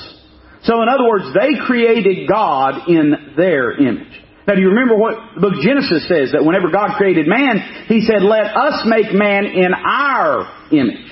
So 0.64 0.82
in 0.82 0.88
other 0.90 1.08
words, 1.08 1.32
they 1.32 1.56
created 1.64 2.28
God 2.28 2.90
in 2.90 3.34
their 3.36 3.78
image. 3.78 4.12
Now 4.46 4.54
do 4.56 4.60
you 4.60 4.74
remember 4.74 4.98
what 4.98 5.14
the 5.36 5.40
book 5.40 5.54
Genesis 5.62 6.08
says? 6.08 6.32
That 6.32 6.44
whenever 6.44 6.74
God 6.74 6.98
created 6.98 7.30
man, 7.30 7.86
He 7.86 8.02
said, 8.02 8.26
let 8.26 8.50
us 8.50 8.82
make 8.84 9.14
man 9.14 9.46
in 9.46 9.72
our 9.72 10.50
image. 10.74 11.06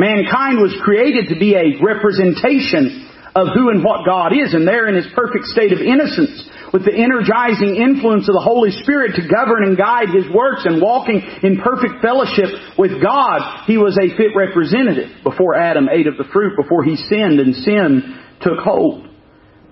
Mankind 0.00 0.58
was 0.58 0.72
created 0.82 1.28
to 1.28 1.38
be 1.38 1.54
a 1.54 1.76
representation 1.84 3.06
of 3.36 3.52
who 3.54 3.68
and 3.68 3.84
what 3.84 4.06
God 4.06 4.32
is, 4.32 4.54
and 4.54 4.66
there 4.66 4.88
in 4.88 4.96
His 4.96 5.06
perfect 5.14 5.44
state 5.52 5.72
of 5.76 5.78
innocence, 5.78 6.48
with 6.72 6.86
the 6.86 6.94
energizing 6.94 7.76
influence 7.76 8.28
of 8.28 8.34
the 8.34 8.46
Holy 8.46 8.70
Spirit 8.82 9.18
to 9.18 9.26
govern 9.26 9.66
and 9.66 9.76
guide 9.76 10.14
His 10.14 10.26
works 10.30 10.62
and 10.64 10.80
walking 10.80 11.18
in 11.42 11.58
perfect 11.60 11.98
fellowship 12.02 12.78
with 12.78 13.02
God, 13.02 13.66
He 13.66 13.76
was 13.76 13.98
a 13.98 14.14
fit 14.16 14.34
representative 14.34 15.22
before 15.22 15.58
Adam 15.58 15.88
ate 15.90 16.06
of 16.06 16.16
the 16.16 16.30
fruit, 16.32 16.54
before 16.54 16.84
he 16.84 16.96
sinned 16.96 17.40
and 17.40 17.54
sin 17.54 18.18
took 18.40 18.58
hold. 18.62 19.06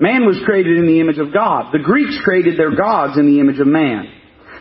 Man 0.00 0.26
was 0.26 0.38
created 0.44 0.78
in 0.78 0.86
the 0.86 1.00
image 1.00 1.18
of 1.18 1.32
God. 1.32 1.72
The 1.72 1.82
Greeks 1.82 2.18
created 2.22 2.58
their 2.58 2.74
gods 2.74 3.18
in 3.18 3.26
the 3.26 3.40
image 3.40 3.58
of 3.58 3.66
man. 3.66 4.06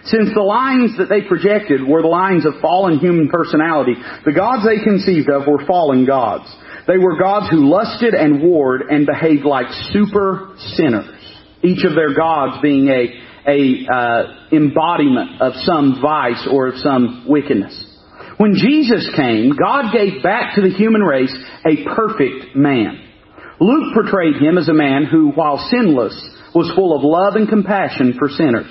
Since 0.05 0.33
the 0.33 0.41
lines 0.41 0.97
that 0.97 1.09
they 1.09 1.27
projected 1.27 1.85
were 1.85 2.01
the 2.01 2.07
lines 2.07 2.45
of 2.45 2.61
fallen 2.61 2.97
human 2.97 3.29
personality, 3.29 3.93
the 4.25 4.33
gods 4.33 4.65
they 4.65 4.81
conceived 4.81 5.29
of 5.29 5.45
were 5.45 5.65
fallen 5.67 6.05
gods. 6.05 6.47
They 6.87 6.97
were 6.97 7.19
gods 7.19 7.51
who 7.51 7.69
lusted 7.69 8.13
and 8.13 8.41
warred 8.41 8.83
and 8.89 9.05
behaved 9.05 9.43
like 9.43 9.67
super 9.91 10.55
sinners. 10.77 11.16
Each 11.63 11.83
of 11.85 11.95
their 11.95 12.13
gods 12.13 12.61
being 12.61 12.87
a, 12.87 13.49
a 13.49 13.87
uh, 13.91 14.23
embodiment 14.51 15.41
of 15.41 15.53
some 15.63 15.99
vice 16.01 16.47
or 16.49 16.67
of 16.67 16.75
some 16.77 17.25
wickedness. 17.27 17.85
When 18.37 18.53
Jesus 18.53 19.09
came, 19.15 19.55
God 19.55 19.91
gave 19.91 20.21
back 20.21 20.55
to 20.55 20.61
the 20.61 20.69
human 20.69 21.01
race 21.01 21.35
a 21.65 21.83
perfect 21.95 22.55
man. 22.55 23.01
Luke 23.59 23.93
portrayed 23.95 24.35
him 24.35 24.59
as 24.59 24.69
a 24.69 24.73
man 24.73 25.05
who, 25.05 25.31
while 25.31 25.57
sinless, 25.71 26.13
was 26.53 26.71
full 26.75 26.95
of 26.95 27.03
love 27.03 27.35
and 27.35 27.49
compassion 27.49 28.15
for 28.19 28.29
sinners. 28.29 28.69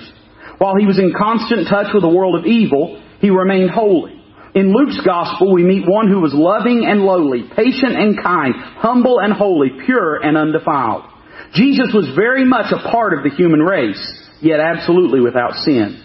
While 0.57 0.75
he 0.79 0.85
was 0.85 0.97
in 0.97 1.13
constant 1.17 1.67
touch 1.67 1.87
with 1.93 2.03
the 2.03 2.09
world 2.09 2.39
of 2.39 2.45
evil, 2.45 3.03
he 3.19 3.29
remained 3.29 3.69
holy. 3.69 4.13
In 4.55 4.73
Luke's 4.73 4.99
gospel, 5.05 5.53
we 5.53 5.63
meet 5.63 5.87
one 5.87 6.07
who 6.07 6.21
was 6.21 6.33
loving 6.33 6.85
and 6.87 7.01
lowly, 7.01 7.43
patient 7.55 7.93
and 7.93 8.17
kind, 8.21 8.55
humble 8.79 9.19
and 9.19 9.33
holy, 9.33 9.69
pure 9.85 10.15
and 10.23 10.37
undefiled. 10.37 11.03
Jesus 11.53 11.93
was 11.93 12.11
very 12.15 12.45
much 12.45 12.71
a 12.71 12.89
part 12.91 13.13
of 13.13 13.23
the 13.23 13.35
human 13.35 13.61
race, 13.61 14.01
yet 14.41 14.59
absolutely 14.59 15.21
without 15.21 15.53
sin. 15.63 16.03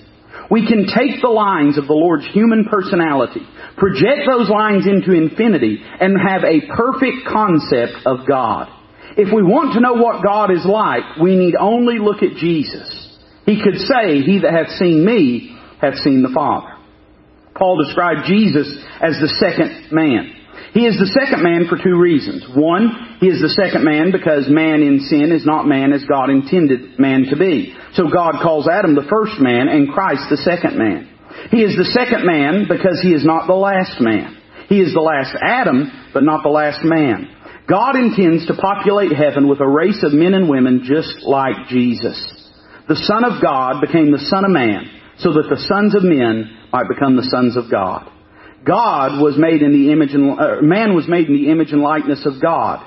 We 0.51 0.67
can 0.67 0.87
take 0.87 1.23
the 1.23 1.33
lines 1.33 1.79
of 1.79 1.87
the 1.87 1.95
Lord's 1.95 2.27
human 2.33 2.65
personality, 2.65 3.41
project 3.77 4.29
those 4.29 4.51
lines 4.51 4.87
into 4.87 5.13
infinity, 5.13 5.83
and 5.83 6.17
have 6.19 6.45
a 6.45 6.67
perfect 6.77 7.27
concept 7.27 8.05
of 8.07 8.29
God. 8.29 8.69
If 9.17 9.33
we 9.33 9.43
want 9.43 9.75
to 9.75 9.81
know 9.81 9.95
what 9.95 10.25
God 10.25 10.51
is 10.51 10.65
like, 10.65 11.21
we 11.21 11.37
need 11.37 11.55
only 11.57 11.99
look 11.99 12.23
at 12.23 12.37
Jesus. 12.37 13.19
He 13.45 13.63
could 13.63 13.77
say, 13.77 14.23
He 14.23 14.41
that 14.41 14.53
hath 14.53 14.79
seen 14.79 15.05
me 15.05 15.59
hath 15.81 15.97
seen 15.97 16.23
the 16.23 16.33
Father. 16.35 16.77
Paul 17.55 17.83
described 17.85 18.27
Jesus 18.27 18.69
as 19.01 19.21
the 19.21 19.29
second 19.41 19.93
man. 19.93 20.35
He 20.73 20.89
is 20.89 20.97
the 20.97 21.13
second 21.13 21.45
man 21.45 21.69
for 21.69 21.77
two 21.77 22.01
reasons. 22.01 22.49
One, 22.57 23.19
he 23.21 23.29
is 23.29 23.45
the 23.45 23.53
second 23.53 23.85
man 23.85 24.11
because 24.11 24.49
man 24.49 24.81
in 24.81 25.01
sin 25.05 25.31
is 25.31 25.45
not 25.45 25.69
man 25.69 25.93
as 25.93 26.05
God 26.09 26.31
intended 26.31 26.99
man 26.99 27.27
to 27.29 27.37
be. 27.37 27.77
So 27.93 28.09
God 28.09 28.41
calls 28.41 28.67
Adam 28.67 28.95
the 28.95 29.05
first 29.05 29.37
man 29.37 29.69
and 29.69 29.93
Christ 29.93 30.33
the 30.33 30.41
second 30.41 30.79
man. 30.81 31.13
He 31.51 31.61
is 31.61 31.77
the 31.77 31.93
second 31.93 32.25
man 32.25 32.65
because 32.69 33.01
he 33.03 33.13
is 33.13 33.25
not 33.25 33.47
the 33.47 33.57
last 33.57 34.01
man. 34.01 34.41
He 34.69 34.81
is 34.81 34.95
the 34.95 35.05
last 35.05 35.37
Adam, 35.37 35.93
but 36.15 36.25
not 36.25 36.43
the 36.43 36.49
last 36.49 36.81
man. 36.83 37.29
God 37.69 37.97
intends 37.97 38.47
to 38.47 38.55
populate 38.55 39.13
heaven 39.13 39.49
with 39.49 39.61
a 39.61 39.69
race 39.69 40.03
of 40.03 40.13
men 40.13 40.33
and 40.33 40.49
women 40.49 40.89
just 40.89 41.21
like 41.23 41.69
Jesus. 41.69 42.17
The 42.89 42.97
Son 42.97 43.25
of 43.25 43.43
God 43.43 43.81
became 43.81 44.11
the 44.11 44.25
Son 44.29 44.45
of 44.45 44.51
Man 44.51 44.89
so 45.19 45.33
that 45.33 45.49
the 45.49 45.61
sons 45.69 45.95
of 45.95 46.03
men 46.03 46.69
might 46.73 46.89
become 46.89 47.17
the 47.17 47.29
sons 47.29 47.57
of 47.57 47.71
God. 47.71 48.12
God 48.65 49.21
was 49.21 49.37
made 49.37 49.63
in 49.63 49.73
the 49.73 49.93
image 49.93 50.15
and, 50.15 50.39
uh, 50.39 50.63
man 50.63 50.95
was 50.95 51.09
made 51.09 51.29
in 51.29 51.35
the 51.35 51.51
image 51.51 51.73
and 51.73 51.83
likeness 51.83 52.25
of 52.27 52.41
God. 52.41 52.85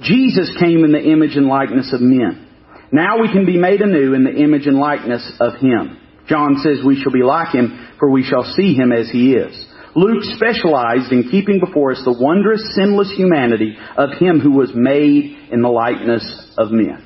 Jesus 0.00 0.54
came 0.58 0.84
in 0.84 0.92
the 0.92 1.02
image 1.02 1.36
and 1.36 1.46
likeness 1.46 1.92
of 1.92 2.00
men. 2.00 2.46
Now 2.92 3.20
we 3.20 3.30
can 3.30 3.44
be 3.44 3.58
made 3.58 3.80
anew 3.80 4.14
in 4.14 4.24
the 4.24 4.34
image 4.34 4.66
and 4.66 4.78
likeness 4.78 5.32
of 5.40 5.54
Him. 5.56 5.98
John 6.28 6.56
says 6.62 6.78
we 6.84 7.00
shall 7.00 7.12
be 7.12 7.22
like 7.22 7.54
Him, 7.54 7.88
for 7.98 8.10
we 8.10 8.22
shall 8.22 8.44
see 8.44 8.74
Him 8.74 8.92
as 8.92 9.10
He 9.10 9.32
is. 9.32 9.66
Luke 9.94 10.22
specialized 10.22 11.10
in 11.12 11.28
keeping 11.30 11.60
before 11.60 11.92
us 11.92 12.02
the 12.04 12.16
wondrous, 12.18 12.62
sinless 12.76 13.12
humanity 13.16 13.76
of 13.96 14.10
Him 14.18 14.38
who 14.38 14.52
was 14.52 14.70
made 14.74 15.36
in 15.50 15.60
the 15.60 15.68
likeness 15.68 16.52
of 16.56 16.70
men. 16.70 17.04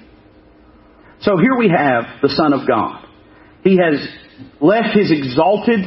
So 1.20 1.36
here 1.38 1.56
we 1.56 1.68
have 1.68 2.20
the 2.20 2.28
Son 2.28 2.52
of 2.52 2.68
God. 2.68 3.06
He 3.64 3.78
has 3.78 4.06
left 4.60 4.96
His 4.96 5.10
exalted, 5.10 5.80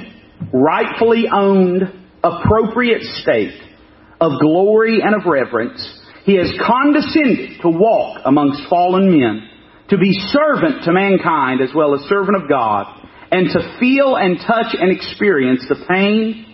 rightfully 0.51 1.25
owned, 1.31 1.83
appropriate 2.23 3.01
state 3.21 3.59
of 4.19 4.39
glory 4.39 5.01
and 5.01 5.15
of 5.15 5.25
reverence, 5.25 5.81
he 6.23 6.35
has 6.37 6.51
condescended 6.65 7.61
to 7.61 7.69
walk 7.69 8.21
amongst 8.25 8.67
fallen 8.69 9.09
men, 9.09 9.47
to 9.89 9.97
be 9.97 10.11
servant 10.11 10.83
to 10.83 10.91
mankind 10.91 11.61
as 11.61 11.69
well 11.75 11.93
as 11.93 12.01
servant 12.09 12.41
of 12.41 12.49
God, 12.49 12.85
and 13.31 13.47
to 13.47 13.77
feel 13.79 14.15
and 14.15 14.37
touch 14.37 14.75
and 14.79 14.91
experience 14.91 15.65
the 15.69 15.85
pain 15.87 16.45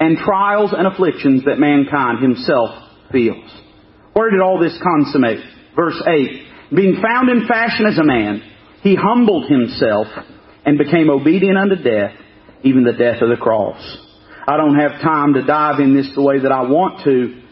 and 0.00 0.16
trials 0.18 0.72
and 0.76 0.86
afflictions 0.86 1.44
that 1.44 1.58
mankind 1.58 2.22
himself 2.22 2.70
feels. 3.10 3.50
Where 4.12 4.30
did 4.30 4.40
all 4.40 4.58
this 4.58 4.78
consummate? 4.82 5.44
Verse 5.76 6.00
8. 6.06 6.74
Being 6.74 7.02
found 7.02 7.28
in 7.30 7.46
fashion 7.46 7.86
as 7.86 7.98
a 7.98 8.04
man, 8.04 8.42
he 8.82 8.94
humbled 8.94 9.50
himself 9.50 10.06
and 10.64 10.78
became 10.78 11.10
obedient 11.10 11.58
unto 11.58 11.76
death, 11.76 12.12
even 12.62 12.84
the 12.84 12.92
death 12.92 13.22
of 13.22 13.28
the 13.28 13.36
cross. 13.36 13.80
I 14.48 14.56
don't 14.56 14.80
have 14.80 15.02
time 15.02 15.34
to 15.34 15.44
dive 15.44 15.78
in 15.78 15.94
this 15.94 16.08
the 16.14 16.22
way 16.22 16.40
that 16.40 16.50
I 16.50 16.62
want 16.62 17.04
to. 17.04 17.42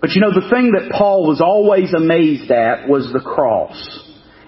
But 0.00 0.16
you 0.16 0.22
know, 0.22 0.32
the 0.32 0.48
thing 0.48 0.72
that 0.72 0.96
Paul 0.96 1.28
was 1.28 1.44
always 1.44 1.92
amazed 1.92 2.50
at 2.50 2.88
was 2.88 3.12
the 3.12 3.20
cross. 3.20 3.76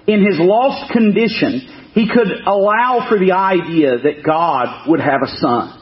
In 0.06 0.24
his 0.24 0.40
lost 0.40 0.90
condition, 0.96 1.92
he 1.92 2.08
could 2.08 2.32
allow 2.46 3.04
for 3.04 3.20
the 3.20 3.36
idea 3.36 4.00
that 4.00 4.24
God 4.24 4.88
would 4.88 5.00
have 5.00 5.20
a 5.20 5.28
son. 5.44 5.76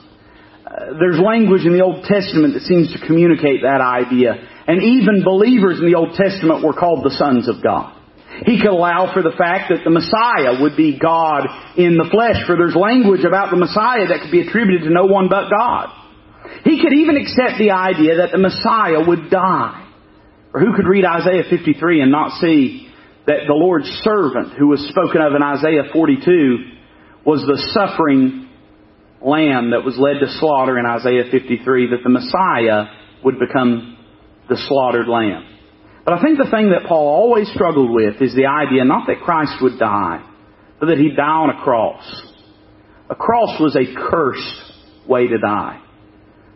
Uh, 0.67 0.99
there's 0.99 1.23
language 1.23 1.63
in 1.63 1.71
the 1.71 1.87
Old 1.87 2.03
Testament 2.03 2.59
that 2.59 2.67
seems 2.67 2.91
to 2.99 3.07
communicate 3.07 3.63
that 3.63 3.79
idea. 3.79 4.35
And 4.67 4.83
even 4.83 5.23
believers 5.23 5.79
in 5.79 5.87
the 5.87 5.95
Old 5.95 6.19
Testament 6.19 6.67
were 6.67 6.75
called 6.75 7.07
the 7.07 7.15
sons 7.15 7.47
of 7.47 7.63
God. 7.63 7.95
He 8.43 8.59
could 8.59 8.75
allow 8.75 9.15
for 9.15 9.23
the 9.23 9.35
fact 9.39 9.71
that 9.71 9.87
the 9.87 9.95
Messiah 9.95 10.61
would 10.63 10.77
be 10.77 10.99
God 10.99 11.47
in 11.79 11.95
the 11.95 12.11
flesh, 12.11 12.43
for 12.47 12.59
there's 12.59 12.75
language 12.75 13.23
about 13.23 13.55
the 13.55 13.59
Messiah 13.59 14.11
that 14.11 14.27
could 14.27 14.35
be 14.35 14.43
attributed 14.43 14.83
to 14.83 14.91
no 14.91 15.07
one 15.07 15.31
but 15.31 15.47
God. 15.47 15.98
He 16.65 16.81
could 16.83 16.93
even 16.93 17.17
accept 17.17 17.59
the 17.59 17.73
idea 17.73 18.17
that 18.17 18.33
the 18.33 18.39
Messiah 18.39 19.07
would 19.07 19.31
die. 19.31 19.85
Or 20.53 20.61
who 20.61 20.75
could 20.75 20.87
read 20.87 21.05
Isaiah 21.05 21.45
53 21.49 22.01
and 22.03 22.11
not 22.11 22.41
see 22.41 22.91
that 23.27 23.45
the 23.47 23.55
Lord's 23.55 23.89
servant, 24.03 24.55
who 24.59 24.69
was 24.69 24.81
spoken 24.89 25.21
of 25.21 25.35
in 25.35 25.43
Isaiah 25.43 25.93
42, 25.93 26.57
was 27.25 27.43
the 27.43 27.61
suffering 27.77 28.49
lamb 29.21 29.71
that 29.71 29.85
was 29.85 29.99
led 29.99 30.21
to 30.21 30.33
slaughter 30.39 30.79
in 30.79 30.87
Isaiah 30.87 31.25
53, 31.31 31.91
that 31.91 32.03
the 32.03 32.09
Messiah 32.09 32.89
would 33.23 33.39
become 33.39 33.99
the 34.49 34.57
slaughtered 34.57 35.09
lamb. 35.09 35.45
But 36.05 36.15
I 36.15 36.23
think 36.23 36.39
the 36.39 36.51
thing 36.51 36.71
that 36.71 36.89
Paul 36.89 37.07
always 37.07 37.53
struggled 37.53 37.91
with 37.91 38.23
is 38.23 38.35
the 38.35 38.47
idea 38.47 38.85
not 38.85 39.07
that 39.09 39.21
Christ 39.21 39.61
would 39.61 39.79
die, 39.79 40.25
but 40.81 40.87
that 40.87 40.97
he'd 40.97 41.17
die 41.17 41.23
on 41.23 41.51
a 41.51 41.63
cross. 41.63 42.03
A 43.11 43.15
cross 43.15 43.61
was 43.61 43.77
a 43.77 43.95
cursed 44.09 45.07
way 45.07 45.27
to 45.27 45.39
die. 45.39 45.83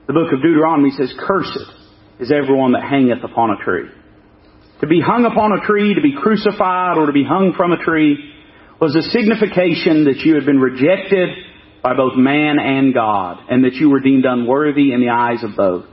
The 0.07 0.13
book 0.13 0.33
of 0.33 0.43
Deuteronomy 0.43 0.91
says, 0.91 1.15
Cursed 1.19 1.71
is 2.19 2.33
everyone 2.33 2.73
that 2.73 2.83
hangeth 2.83 3.23
upon 3.23 3.51
a 3.51 3.65
tree. 3.65 3.89
To 4.81 4.87
be 4.89 5.01
hung 5.01 5.25
upon 5.25 5.53
a 5.53 5.65
tree, 5.65 5.95
to 5.95 6.01
be 6.01 6.15
crucified, 6.21 6.99
or 6.99 7.07
to 7.07 7.13
be 7.13 7.25
hung 7.25 7.55
from 7.57 7.71
a 7.71 7.79
tree 7.79 8.33
was 8.81 8.97
a 8.97 9.03
signification 9.03 10.05
that 10.07 10.19
you 10.25 10.35
had 10.35 10.45
been 10.45 10.59
rejected 10.59 11.29
by 11.85 11.95
both 11.95 12.17
man 12.17 12.59
and 12.59 12.93
God, 12.93 13.39
and 13.49 13.65
that 13.65 13.75
you 13.75 13.91
were 13.91 14.01
deemed 14.01 14.25
unworthy 14.25 14.93
in 14.93 15.01
the 15.01 15.11
eyes 15.11 15.45
of 15.45 15.57
both. 15.57 15.87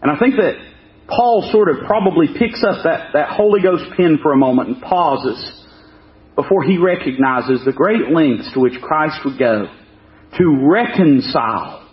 And 0.00 0.10
I 0.10 0.18
think 0.18 0.36
that 0.36 0.56
Paul 1.08 1.48
sort 1.52 1.68
of 1.68 1.86
probably 1.86 2.28
picks 2.38 2.62
up 2.64 2.84
that, 2.84 3.12
that 3.12 3.30
Holy 3.30 3.60
Ghost 3.60 3.84
pen 3.96 4.18
for 4.22 4.32
a 4.32 4.36
moment 4.36 4.68
and 4.68 4.82
pauses 4.82 5.66
before 6.36 6.62
he 6.62 6.78
recognizes 6.78 7.64
the 7.64 7.72
great 7.72 8.10
lengths 8.12 8.52
to 8.54 8.60
which 8.60 8.80
Christ 8.80 9.20
would 9.24 9.38
go 9.38 9.66
to 10.38 10.68
reconcile, 10.70 11.87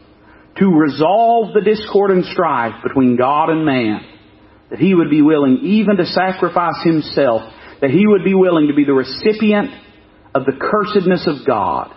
to 0.58 0.70
resolve 0.70 1.53
the 1.53 1.62
discord 1.62 2.12
and 2.12 2.26
strife 2.26 2.82
between 2.84 3.18
God 3.18 3.49
and 3.49 3.66
man, 3.66 4.01
that 4.70 4.80
he 4.80 4.93
would 4.93 5.10
be 5.10 5.22
willing 5.22 5.60
even 5.64 5.97
to 5.97 6.06
sacrifice 6.06 6.82
himself, 6.84 7.41
that 7.82 7.91
he 7.91 8.08
would 8.08 8.24
be 8.24 8.34
willing 8.34 8.68
to 8.68 8.74
be 8.74 8.86
the 8.86 8.93
recipient 8.93 9.70
of 10.34 10.45
the 10.45 10.53
cursedness 10.53 11.28
of 11.28 11.45
God, 11.45 11.93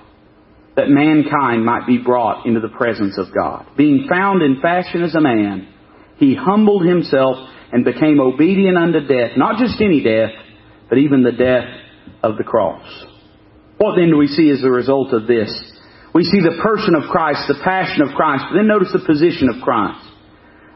that 0.77 0.89
mankind 0.89 1.65
might 1.65 1.87
be 1.87 1.99
brought 1.99 2.47
into 2.47 2.61
the 2.61 2.69
presence 2.69 3.17
of 3.19 3.35
God. 3.35 3.67
Being 3.77 4.07
found 4.09 4.43
in 4.43 4.61
fashion 4.61 5.03
as 5.03 5.15
a 5.15 5.21
man, 5.21 5.69
he 6.17 6.35
humbled 6.35 6.85
himself 6.85 7.37
and 7.73 7.85
became 7.85 8.21
obedient 8.21 8.77
unto 8.77 9.01
death, 9.07 9.33
not 9.37 9.59
just 9.59 9.81
any 9.81 10.03
death, 10.03 10.31
but 10.89 10.99
even 10.99 11.23
the 11.23 11.33
death 11.33 11.69
of 12.23 12.37
the 12.37 12.45
cross. 12.45 12.87
What 13.79 13.97
then 13.97 14.11
do 14.11 14.17
we 14.17 14.27
see 14.27 14.51
as 14.51 14.61
the 14.61 14.71
result 14.71 15.13
of 15.13 15.27
this? 15.27 15.51
We 16.15 16.25
see 16.25 16.41
the 16.41 16.61
person 16.63 16.95
of 16.95 17.11
Christ, 17.11 17.49
the 17.49 17.61
passion 17.63 18.03
of 18.03 18.15
Christ, 18.15 18.45
but 18.51 18.57
then 18.57 18.67
notice 18.67 18.93
the 18.93 19.05
position 19.05 19.49
of 19.49 19.63
Christ. 19.63 20.05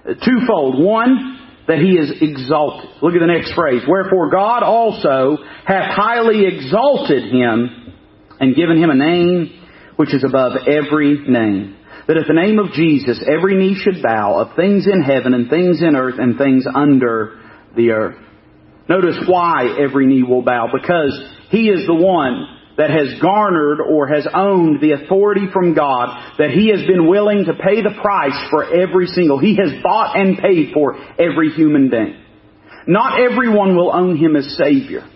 Uh, 0.04 0.14
twofold. 0.20 0.78
One, 0.78 1.38
that 1.68 1.78
he 1.78 1.94
is 1.96 2.10
exalted. 2.20 2.90
Look 3.00 3.14
at 3.14 3.20
the 3.20 3.30
next 3.30 3.54
phrase. 3.54 3.82
Wherefore 3.86 4.30
God 4.30 4.62
also 4.62 5.38
hath 5.64 5.94
highly 5.94 6.44
exalted 6.46 7.32
him 7.32 7.94
and 8.40 8.56
given 8.56 8.82
him 8.82 8.90
a 8.90 8.98
name 8.98 9.62
which 9.96 10.12
is 10.12 10.24
above 10.24 10.52
every 10.66 11.22
name 11.28 11.76
that 12.06 12.16
at 12.16 12.26
the 12.26 12.34
name 12.34 12.58
of 12.58 12.72
Jesus 12.72 13.22
every 13.22 13.54
knee 13.54 13.78
should 13.78 14.02
bow 14.02 14.40
of 14.40 14.56
things 14.56 14.86
in 14.86 15.02
heaven 15.02 15.34
and 15.34 15.48
things 15.48 15.80
in 15.80 15.94
earth 15.94 16.16
and 16.18 16.36
things 16.36 16.66
under 16.66 17.40
the 17.76 17.90
earth. 17.90 18.18
Notice 18.88 19.16
why 19.26 19.76
every 19.80 20.06
knee 20.06 20.22
will 20.22 20.42
bow. 20.42 20.68
Because 20.72 21.14
He 21.50 21.68
is 21.68 21.86
the 21.86 21.94
one 21.94 22.46
that 22.82 22.90
has 22.90 23.20
garnered 23.20 23.80
or 23.80 24.08
has 24.08 24.26
owned 24.34 24.80
the 24.80 24.90
authority 24.90 25.46
from 25.52 25.72
God 25.72 26.34
that 26.38 26.50
He 26.50 26.70
has 26.70 26.84
been 26.84 27.06
willing 27.08 27.44
to 27.44 27.52
pay 27.54 27.80
the 27.80 27.96
price 28.02 28.34
for 28.50 28.74
every 28.74 29.06
single. 29.06 29.38
He 29.38 29.54
has 29.54 29.80
bought 29.84 30.18
and 30.18 30.36
paid 30.36 30.72
for 30.74 30.96
every 31.16 31.50
human 31.50 31.90
being. 31.90 32.20
Not 32.88 33.20
everyone 33.20 33.76
will 33.76 33.94
own 33.94 34.16
Him 34.16 34.34
as 34.34 34.56
Savior. 34.58 35.08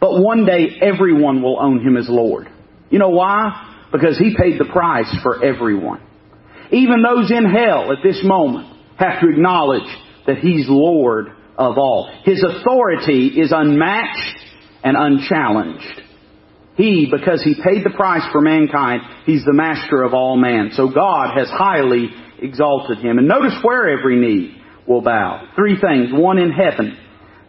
But 0.00 0.20
one 0.20 0.46
day 0.46 0.80
everyone 0.82 1.42
will 1.42 1.60
own 1.60 1.78
Him 1.78 1.96
as 1.96 2.08
Lord. 2.08 2.48
You 2.90 2.98
know 2.98 3.10
why? 3.10 3.84
Because 3.92 4.18
He 4.18 4.36
paid 4.36 4.58
the 4.58 4.64
price 4.72 5.14
for 5.22 5.44
everyone. 5.44 6.02
Even 6.72 7.04
those 7.04 7.30
in 7.30 7.44
hell 7.44 7.92
at 7.92 8.02
this 8.02 8.20
moment 8.24 8.66
have 8.98 9.20
to 9.20 9.28
acknowledge 9.28 9.88
that 10.26 10.38
He's 10.38 10.66
Lord 10.68 11.28
of 11.56 11.78
all. 11.78 12.10
His 12.24 12.42
authority 12.42 13.28
is 13.28 13.52
unmatched 13.54 14.40
and 14.82 14.96
unchallenged. 14.96 16.01
He, 16.82 17.06
because 17.08 17.40
He 17.44 17.54
paid 17.54 17.84
the 17.84 17.94
price 17.94 18.26
for 18.32 18.40
mankind, 18.40 19.02
He's 19.24 19.44
the 19.44 19.52
master 19.52 20.02
of 20.02 20.14
all 20.14 20.36
man. 20.36 20.70
So 20.74 20.90
God 20.90 21.38
has 21.38 21.48
highly 21.48 22.08
exalted 22.40 22.98
Him. 22.98 23.18
And 23.18 23.28
notice 23.28 23.54
where 23.62 23.96
every 23.96 24.18
knee 24.18 24.60
will 24.88 25.00
bow. 25.00 25.48
Three 25.54 25.78
things. 25.80 26.10
One 26.12 26.38
in 26.38 26.50
heaven. 26.50 26.98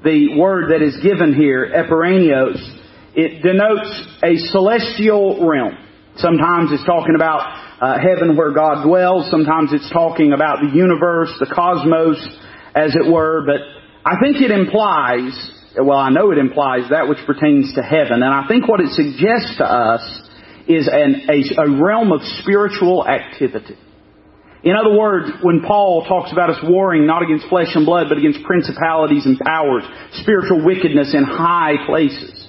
The 0.04 0.38
word 0.38 0.70
that 0.70 0.84
is 0.84 1.02
given 1.02 1.34
here, 1.34 1.66
epouranios, 1.74 2.62
it 3.16 3.42
denotes 3.42 3.90
a 4.24 4.38
celestial 4.52 5.48
realm. 5.48 5.78
Sometimes 6.18 6.70
it's 6.72 6.86
talking 6.86 7.16
about 7.16 7.42
uh, 7.82 7.98
heaven 7.98 8.38
where 8.38 8.54
God 8.54 8.86
dwells. 8.86 9.32
Sometimes 9.32 9.72
it's 9.74 9.90
talking 9.92 10.34
about 10.34 10.60
the 10.62 10.76
universe, 10.78 11.32
the 11.40 11.48
cosmos, 11.48 12.18
as 12.76 12.96
it 12.96 13.12
were. 13.12 13.46
But 13.46 13.62
I 14.06 14.20
think 14.22 14.42
it 14.42 14.52
implies, 14.52 15.34
well, 15.82 15.98
I 15.98 16.10
know 16.10 16.32
it 16.32 16.38
implies 16.38 16.90
that 16.90 17.08
which 17.08 17.20
pertains 17.26 17.74
to 17.76 17.82
heaven. 17.82 18.22
And 18.22 18.34
I 18.34 18.48
think 18.48 18.68
what 18.68 18.80
it 18.80 18.90
suggests 18.90 19.58
to 19.58 19.66
us 19.66 20.04
is 20.68 20.88
an, 20.92 21.26
a, 21.30 21.66
a 21.66 21.82
realm 21.82 22.12
of 22.12 22.22
spiritual 22.42 23.08
activity. 23.08 23.78
In 24.64 24.76
other 24.78 24.96
words, 24.96 25.30
when 25.42 25.62
Paul 25.62 26.06
talks 26.08 26.32
about 26.32 26.50
us 26.50 26.60
warring 26.64 27.06
not 27.06 27.22
against 27.22 27.48
flesh 27.50 27.76
and 27.76 27.86
blood, 27.86 28.08
but 28.08 28.18
against 28.18 28.44
principalities 28.44 29.26
and 29.26 29.38
powers, 29.38 29.84
spiritual 30.14 30.64
wickedness 30.64 31.14
in 31.14 31.24
high 31.24 31.76
places. 31.86 32.48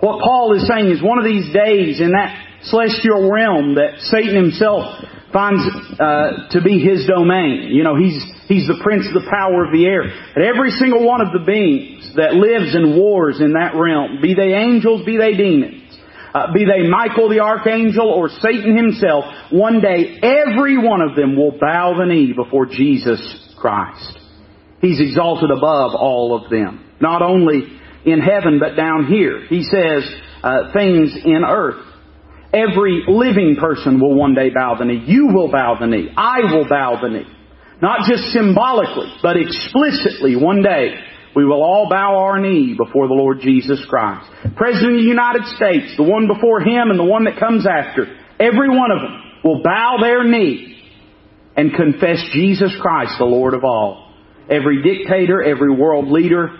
What 0.00 0.20
Paul 0.20 0.52
is 0.52 0.68
saying 0.68 0.90
is 0.90 1.00
one 1.00 1.18
of 1.18 1.24
these 1.24 1.48
days 1.54 2.00
in 2.00 2.10
that 2.10 2.36
celestial 2.64 3.30
realm 3.30 3.76
that 3.76 4.00
Satan 4.10 4.34
himself 4.34 4.84
finds 5.32 5.64
uh, 5.98 6.48
to 6.50 6.60
be 6.62 6.78
his 6.78 7.06
domain. 7.06 7.70
You 7.72 7.84
know, 7.84 7.96
he's 7.96 8.20
he's 8.48 8.66
the 8.68 8.80
prince 8.82 9.06
of 9.08 9.14
the 9.14 9.28
power 9.28 9.64
of 9.64 9.72
the 9.72 9.86
air. 9.86 10.02
And 10.02 10.44
every 10.44 10.70
single 10.72 11.06
one 11.06 11.20
of 11.20 11.32
the 11.32 11.44
beings 11.44 12.12
that 12.16 12.34
lives 12.34 12.74
and 12.74 12.96
wars 12.96 13.40
in 13.40 13.54
that 13.54 13.74
realm, 13.74 14.20
be 14.20 14.34
they 14.34 14.52
angels, 14.52 15.04
be 15.04 15.16
they 15.16 15.34
demons, 15.34 15.98
uh, 16.34 16.52
be 16.52 16.64
they 16.64 16.88
Michael 16.88 17.28
the 17.28 17.40
archangel 17.40 18.08
or 18.08 18.28
Satan 18.28 18.76
himself, 18.76 19.24
one 19.50 19.80
day 19.80 20.20
every 20.22 20.76
one 20.76 21.00
of 21.00 21.16
them 21.16 21.36
will 21.36 21.58
bow 21.58 21.96
the 21.98 22.06
knee 22.06 22.32
before 22.36 22.66
Jesus 22.66 23.20
Christ. 23.56 24.18
He's 24.80 25.00
exalted 25.00 25.50
above 25.50 25.94
all 25.94 26.34
of 26.34 26.50
them. 26.50 26.84
Not 27.00 27.22
only 27.22 27.80
in 28.04 28.20
heaven, 28.20 28.58
but 28.58 28.74
down 28.74 29.06
here. 29.06 29.46
He 29.46 29.62
says 29.62 30.02
uh, 30.42 30.72
things 30.72 31.14
in 31.24 31.42
earth. 31.46 31.86
Every 32.52 33.04
living 33.08 33.56
person 33.58 33.98
will 33.98 34.14
one 34.14 34.34
day 34.34 34.50
bow 34.50 34.76
the 34.78 34.84
knee. 34.84 35.02
You 35.06 35.28
will 35.32 35.50
bow 35.50 35.78
the 35.80 35.86
knee. 35.86 36.08
I 36.16 36.52
will 36.52 36.68
bow 36.68 37.00
the 37.00 37.08
knee. 37.08 37.26
Not 37.80 38.06
just 38.06 38.24
symbolically, 38.32 39.12
but 39.22 39.36
explicitly 39.36 40.36
one 40.36 40.62
day 40.62 40.94
we 41.34 41.44
will 41.44 41.62
all 41.62 41.88
bow 41.88 42.18
our 42.18 42.38
knee 42.38 42.76
before 42.76 43.08
the 43.08 43.14
Lord 43.14 43.40
Jesus 43.40 43.84
Christ. 43.88 44.30
President 44.54 44.92
of 44.92 45.00
the 45.00 45.08
United 45.08 45.46
States, 45.56 45.96
the 45.96 46.02
one 46.02 46.28
before 46.28 46.60
him 46.60 46.90
and 46.90 46.98
the 46.98 47.04
one 47.04 47.24
that 47.24 47.40
comes 47.40 47.66
after, 47.66 48.04
every 48.38 48.68
one 48.68 48.90
of 48.90 49.00
them 49.00 49.40
will 49.42 49.62
bow 49.62 49.96
their 50.00 50.24
knee 50.24 50.78
and 51.56 51.72
confess 51.74 52.22
Jesus 52.32 52.72
Christ, 52.80 53.12
the 53.18 53.24
Lord 53.24 53.54
of 53.54 53.64
all. 53.64 54.12
Every 54.50 54.82
dictator, 54.82 55.42
every 55.42 55.74
world 55.74 56.08
leader, 56.08 56.50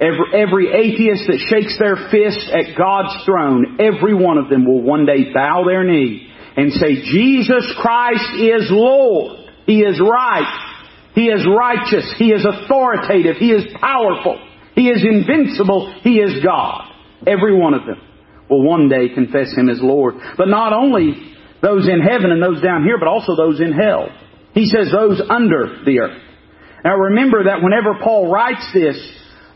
Every, 0.00 0.34
every 0.34 0.66
atheist 0.72 1.24
that 1.28 1.38
shakes 1.48 1.78
their 1.78 1.96
fist 2.10 2.50
at 2.50 2.76
God's 2.76 3.24
throne, 3.24 3.78
every 3.78 4.14
one 4.14 4.38
of 4.38 4.48
them 4.48 4.66
will 4.66 4.82
one 4.82 5.06
day 5.06 5.32
bow 5.32 5.64
their 5.66 5.84
knee 5.84 6.32
and 6.56 6.72
say, 6.72 7.02
Jesus 7.02 7.64
Christ 7.80 8.34
is 8.40 8.68
Lord. 8.70 9.38
He 9.66 9.80
is 9.80 10.00
right. 10.00 10.68
He 11.14 11.26
is 11.26 11.46
righteous. 11.46 12.12
He 12.16 12.32
is 12.32 12.44
authoritative. 12.44 13.36
He 13.36 13.52
is 13.52 13.64
powerful. 13.80 14.40
He 14.74 14.88
is 14.88 15.04
invincible. 15.04 15.94
He 16.02 16.16
is 16.16 16.42
God. 16.42 16.88
Every 17.26 17.56
one 17.56 17.74
of 17.74 17.86
them 17.86 18.00
will 18.48 18.66
one 18.66 18.88
day 18.88 19.08
confess 19.14 19.54
Him 19.54 19.68
as 19.68 19.78
Lord. 19.80 20.14
But 20.36 20.48
not 20.48 20.72
only 20.72 21.34
those 21.62 21.88
in 21.88 22.00
heaven 22.00 22.32
and 22.32 22.42
those 22.42 22.62
down 22.62 22.84
here, 22.84 22.98
but 22.98 23.08
also 23.08 23.36
those 23.36 23.60
in 23.60 23.72
hell. 23.72 24.08
He 24.54 24.66
says 24.66 24.90
those 24.90 25.22
under 25.30 25.82
the 25.84 26.00
earth. 26.00 26.22
Now 26.84 26.96
remember 26.96 27.44
that 27.44 27.62
whenever 27.62 27.94
Paul 28.02 28.30
writes 28.30 28.66
this, 28.74 28.96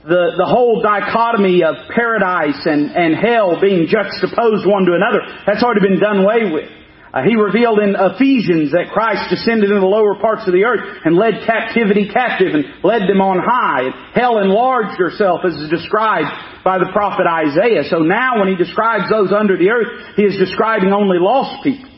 the, 0.07 0.39
the 0.39 0.47
whole 0.47 0.83
dichotomy 0.83 1.67
of 1.67 1.75
paradise 1.91 2.63
and, 2.63 2.95
and 2.95 3.19
hell 3.19 3.59
being 3.59 3.91
juxtaposed 3.91 4.63
one 4.63 4.87
to 4.87 4.95
another, 4.95 5.19
that's 5.43 5.67
already 5.67 5.83
been 5.83 5.99
done 5.99 6.23
away 6.23 6.47
with. 6.47 6.71
Uh, 7.11 7.25
he 7.27 7.35
revealed 7.35 7.81
in 7.81 7.97
Ephesians 7.97 8.71
that 8.71 8.93
Christ 8.93 9.33
descended 9.33 9.73
into 9.73 9.81
the 9.81 9.89
lower 9.89 10.15
parts 10.21 10.47
of 10.47 10.53
the 10.53 10.69
earth 10.69 10.85
and 11.03 11.17
led 11.17 11.43
captivity 11.49 12.13
captive 12.13 12.55
and 12.55 12.85
led 12.85 13.09
them 13.09 13.25
on 13.25 13.41
high. 13.41 13.89
And 13.89 13.95
hell 14.15 14.39
enlarged 14.39 15.01
herself 15.01 15.41
as 15.43 15.57
is 15.57 15.73
described 15.73 16.29
by 16.63 16.77
the 16.79 16.93
prophet 16.93 17.25
Isaiah. 17.25 17.89
So 17.89 18.05
now 18.05 18.39
when 18.39 18.53
he 18.53 18.57
describes 18.59 19.09
those 19.09 19.33
under 19.33 19.57
the 19.57 19.73
earth, 19.73 20.15
he 20.15 20.23
is 20.23 20.37
describing 20.37 20.93
only 20.93 21.19
lost 21.19 21.65
people. 21.65 21.89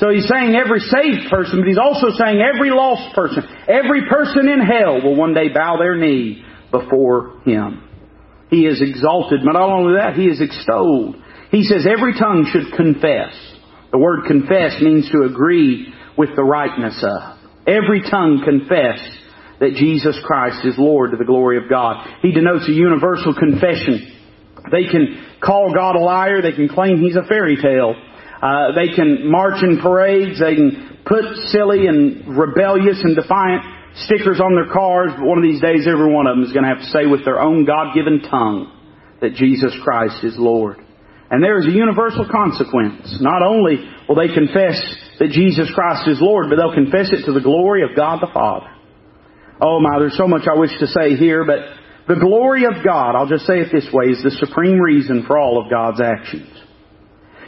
So 0.00 0.08
he's 0.08 0.26
saying 0.26 0.56
every 0.56 0.80
saved 0.80 1.28
person, 1.28 1.60
but 1.60 1.68
he's 1.68 1.78
also 1.78 2.10
saying 2.16 2.40
every 2.40 2.72
lost 2.72 3.14
person, 3.14 3.44
every 3.68 4.08
person 4.08 4.48
in 4.48 4.58
hell 4.58 5.04
will 5.04 5.14
one 5.14 5.36
day 5.36 5.52
bow 5.52 5.76
their 5.76 5.94
knee 5.94 6.42
before 6.72 7.40
him. 7.44 7.88
He 8.50 8.66
is 8.66 8.82
exalted, 8.82 9.40
but 9.44 9.52
not 9.52 9.70
only 9.70 9.94
that, 9.94 10.14
he 10.14 10.26
is 10.26 10.40
extolled. 10.40 11.16
He 11.50 11.62
says 11.62 11.86
every 11.86 12.18
tongue 12.18 12.48
should 12.50 12.76
confess. 12.76 13.32
The 13.92 13.98
word 13.98 14.24
confess 14.26 14.80
means 14.80 15.08
to 15.10 15.22
agree 15.22 15.92
with 16.18 16.30
the 16.34 16.42
rightness 16.42 17.02
of. 17.04 17.38
Every 17.66 18.02
tongue 18.02 18.42
confess 18.44 18.98
that 19.60 19.74
Jesus 19.76 20.18
Christ 20.24 20.66
is 20.66 20.74
Lord 20.76 21.12
to 21.12 21.16
the 21.16 21.24
glory 21.24 21.56
of 21.62 21.70
God. 21.70 22.04
He 22.20 22.32
denotes 22.32 22.68
a 22.68 22.72
universal 22.72 23.34
confession. 23.34 24.10
They 24.70 24.84
can 24.90 25.24
call 25.40 25.72
God 25.72 25.94
a 25.94 26.00
liar. 26.00 26.42
They 26.42 26.52
can 26.52 26.68
claim 26.68 26.98
He's 26.98 27.16
a 27.16 27.26
fairy 27.28 27.56
tale. 27.56 27.94
Uh, 28.42 28.72
they 28.74 28.92
can 28.94 29.30
march 29.30 29.62
in 29.62 29.80
parades. 29.80 30.40
They 30.40 30.56
can 30.56 30.98
put 31.06 31.24
silly 31.48 31.86
and 31.86 32.36
rebellious 32.36 32.98
and 33.04 33.14
defiant 33.14 33.62
stickers 33.94 34.40
on 34.40 34.54
their 34.54 34.72
cars. 34.72 35.12
But 35.16 35.26
one 35.26 35.38
of 35.38 35.44
these 35.44 35.60
days, 35.60 35.86
every 35.86 36.12
one 36.12 36.26
of 36.26 36.36
them 36.36 36.44
is 36.44 36.52
going 36.52 36.64
to 36.64 36.72
have 36.74 36.84
to 36.84 36.92
say 36.92 37.06
with 37.06 37.24
their 37.24 37.40
own 37.40 37.64
God-given 37.64 38.22
tongue 38.28 38.72
that 39.20 39.34
Jesus 39.34 39.74
Christ 39.84 40.24
is 40.24 40.34
Lord. 40.36 40.78
And 41.30 41.42
there 41.42 41.58
is 41.58 41.66
a 41.66 41.72
universal 41.72 42.28
consequence. 42.28 43.18
Not 43.20 43.42
only 43.42 43.80
will 44.08 44.16
they 44.16 44.34
confess 44.34 44.76
that 45.18 45.30
Jesus 45.30 45.70
Christ 45.74 46.08
is 46.08 46.20
Lord, 46.20 46.50
but 46.50 46.56
they'll 46.56 46.74
confess 46.74 47.08
it 47.12 47.24
to 47.24 47.32
the 47.32 47.40
glory 47.40 47.82
of 47.84 47.96
God 47.96 48.20
the 48.20 48.32
Father. 48.34 48.68
Oh 49.60 49.80
my, 49.80 49.98
there's 49.98 50.16
so 50.16 50.28
much 50.28 50.48
I 50.50 50.58
wish 50.58 50.72
to 50.80 50.86
say 50.86 51.16
here, 51.16 51.44
but 51.46 51.60
the 52.08 52.20
glory 52.20 52.64
of 52.64 52.84
God, 52.84 53.14
I'll 53.14 53.28
just 53.28 53.46
say 53.46 53.60
it 53.60 53.70
this 53.72 53.88
way, 53.92 54.06
is 54.06 54.22
the 54.22 54.34
supreme 54.44 54.78
reason 54.78 55.24
for 55.26 55.38
all 55.38 55.62
of 55.62 55.70
God's 55.70 56.00
actions. 56.00 56.50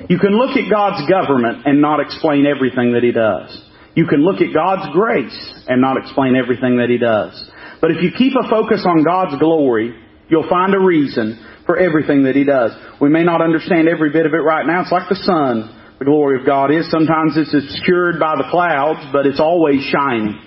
You 0.09 0.19
can 0.19 0.31
look 0.31 0.57
at 0.57 0.71
God's 0.71 1.11
government 1.11 1.67
and 1.67 1.81
not 1.81 2.01
explain 2.01 2.47
everything 2.47 2.93
that 2.93 3.03
He 3.03 3.13
does. 3.13 3.51
You 3.95 4.07
can 4.07 4.25
look 4.25 4.41
at 4.41 4.53
God's 4.53 4.93
grace 4.93 5.39
and 5.69 5.81
not 5.81 5.97
explain 5.97 6.35
everything 6.35 6.79
that 6.79 6.91
He 6.91 6.99
does. 6.99 7.33
But 7.81 7.93
if 7.93 8.03
you 8.03 8.11
keep 8.17 8.33
a 8.35 8.49
focus 8.49 8.85
on 8.87 9.05
God's 9.05 9.39
glory, 9.39 9.95
you'll 10.29 10.49
find 10.49 10.75
a 10.75 10.81
reason 10.81 11.39
for 11.67 11.79
everything 11.79 12.25
that 12.25 12.35
He 12.35 12.45
does. 12.45 12.73
We 13.01 13.09
may 13.09 13.23
not 13.23 13.41
understand 13.41 13.89
every 13.89 14.11
bit 14.11 14.27
of 14.27 14.35
it 14.35 14.43
right 14.43 14.67
now. 14.67 14.83
It's 14.83 14.93
like 14.93 15.09
the 15.09 15.23
sun, 15.23 15.71
the 15.99 16.05
glory 16.05 16.41
of 16.41 16.47
God 16.47 16.71
is. 16.71 16.91
Sometimes 16.91 17.37
it's 17.37 17.55
obscured 17.55 18.19
by 18.19 18.35
the 18.37 18.49
clouds, 18.51 19.01
but 19.13 19.27
it's 19.27 19.41
always 19.41 19.81
shining. 19.83 20.41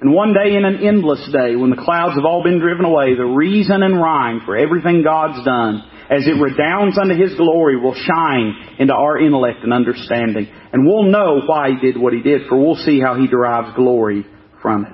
And 0.00 0.12
one 0.12 0.32
day 0.32 0.56
in 0.56 0.64
an 0.64 0.84
endless 0.84 1.24
day, 1.32 1.56
when 1.56 1.70
the 1.70 1.82
clouds 1.82 2.16
have 2.16 2.24
all 2.24 2.42
been 2.42 2.60
driven 2.60 2.84
away, 2.84 3.16
the 3.16 3.24
reason 3.24 3.82
and 3.82 4.00
rhyme 4.00 4.40
for 4.44 4.56
everything 4.56 5.02
God's 5.02 5.44
done 5.44 5.84
as 6.10 6.26
it 6.26 6.40
redounds 6.40 6.98
unto 6.98 7.14
His 7.14 7.34
glory, 7.34 7.76
will 7.76 7.94
shine 7.94 8.76
into 8.78 8.94
our 8.94 9.18
intellect 9.18 9.62
and 9.62 9.72
understanding. 9.72 10.48
And 10.72 10.86
we'll 10.86 11.10
know 11.10 11.42
why 11.46 11.70
He 11.70 11.92
did 11.92 12.00
what 12.00 12.12
He 12.12 12.22
did, 12.22 12.42
for 12.48 12.56
we'll 12.56 12.76
see 12.76 13.00
how 13.00 13.18
He 13.18 13.26
derives 13.26 13.74
glory 13.74 14.24
from 14.62 14.84
it. 14.84 14.92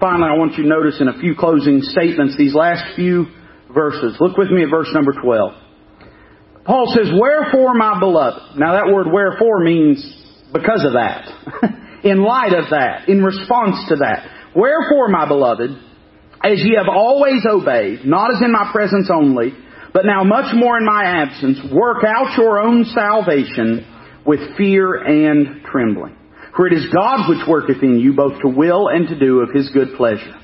Finally, 0.00 0.28
I 0.28 0.36
want 0.36 0.54
you 0.56 0.64
to 0.64 0.68
notice 0.68 1.00
in 1.00 1.08
a 1.08 1.18
few 1.18 1.34
closing 1.34 1.80
statements 1.80 2.36
these 2.36 2.54
last 2.54 2.96
few 2.96 3.26
verses. 3.72 4.16
Look 4.20 4.36
with 4.36 4.50
me 4.50 4.62
at 4.62 4.70
verse 4.70 4.88
number 4.92 5.12
12. 5.12 5.52
Paul 6.64 6.92
says, 6.94 7.08
Wherefore, 7.14 7.74
my 7.74 7.98
beloved. 7.98 8.58
Now 8.58 8.74
that 8.74 8.92
word 8.92 9.06
wherefore 9.10 9.60
means 9.60 10.02
because 10.52 10.84
of 10.84 10.92
that. 10.92 11.30
in 12.04 12.22
light 12.22 12.52
of 12.52 12.70
that. 12.70 13.08
In 13.08 13.22
response 13.22 13.76
to 13.88 13.96
that. 13.96 14.28
Wherefore, 14.54 15.08
my 15.08 15.26
beloved, 15.28 15.70
as 16.42 16.60
ye 16.60 16.76
have 16.76 16.88
always 16.88 17.44
obeyed, 17.48 18.04
not 18.04 18.34
as 18.34 18.42
in 18.42 18.52
my 18.52 18.70
presence 18.72 19.10
only, 19.12 19.52
but 19.96 20.04
now 20.04 20.22
much 20.24 20.52
more 20.52 20.76
in 20.76 20.84
my 20.84 21.24
absence, 21.24 21.56
work 21.72 22.04
out 22.04 22.36
your 22.36 22.60
own 22.60 22.84
salvation 22.84 23.80
with 24.26 24.40
fear 24.58 24.92
and 24.92 25.64
trembling. 25.64 26.14
For 26.54 26.66
it 26.66 26.74
is 26.74 26.92
God 26.92 27.30
which 27.32 27.48
worketh 27.48 27.82
in 27.82 27.98
you 27.98 28.12
both 28.12 28.42
to 28.42 28.48
will 28.52 28.88
and 28.92 29.08
to 29.08 29.18
do 29.18 29.40
of 29.40 29.56
his 29.56 29.70
good 29.72 29.96
pleasure. 29.96 30.36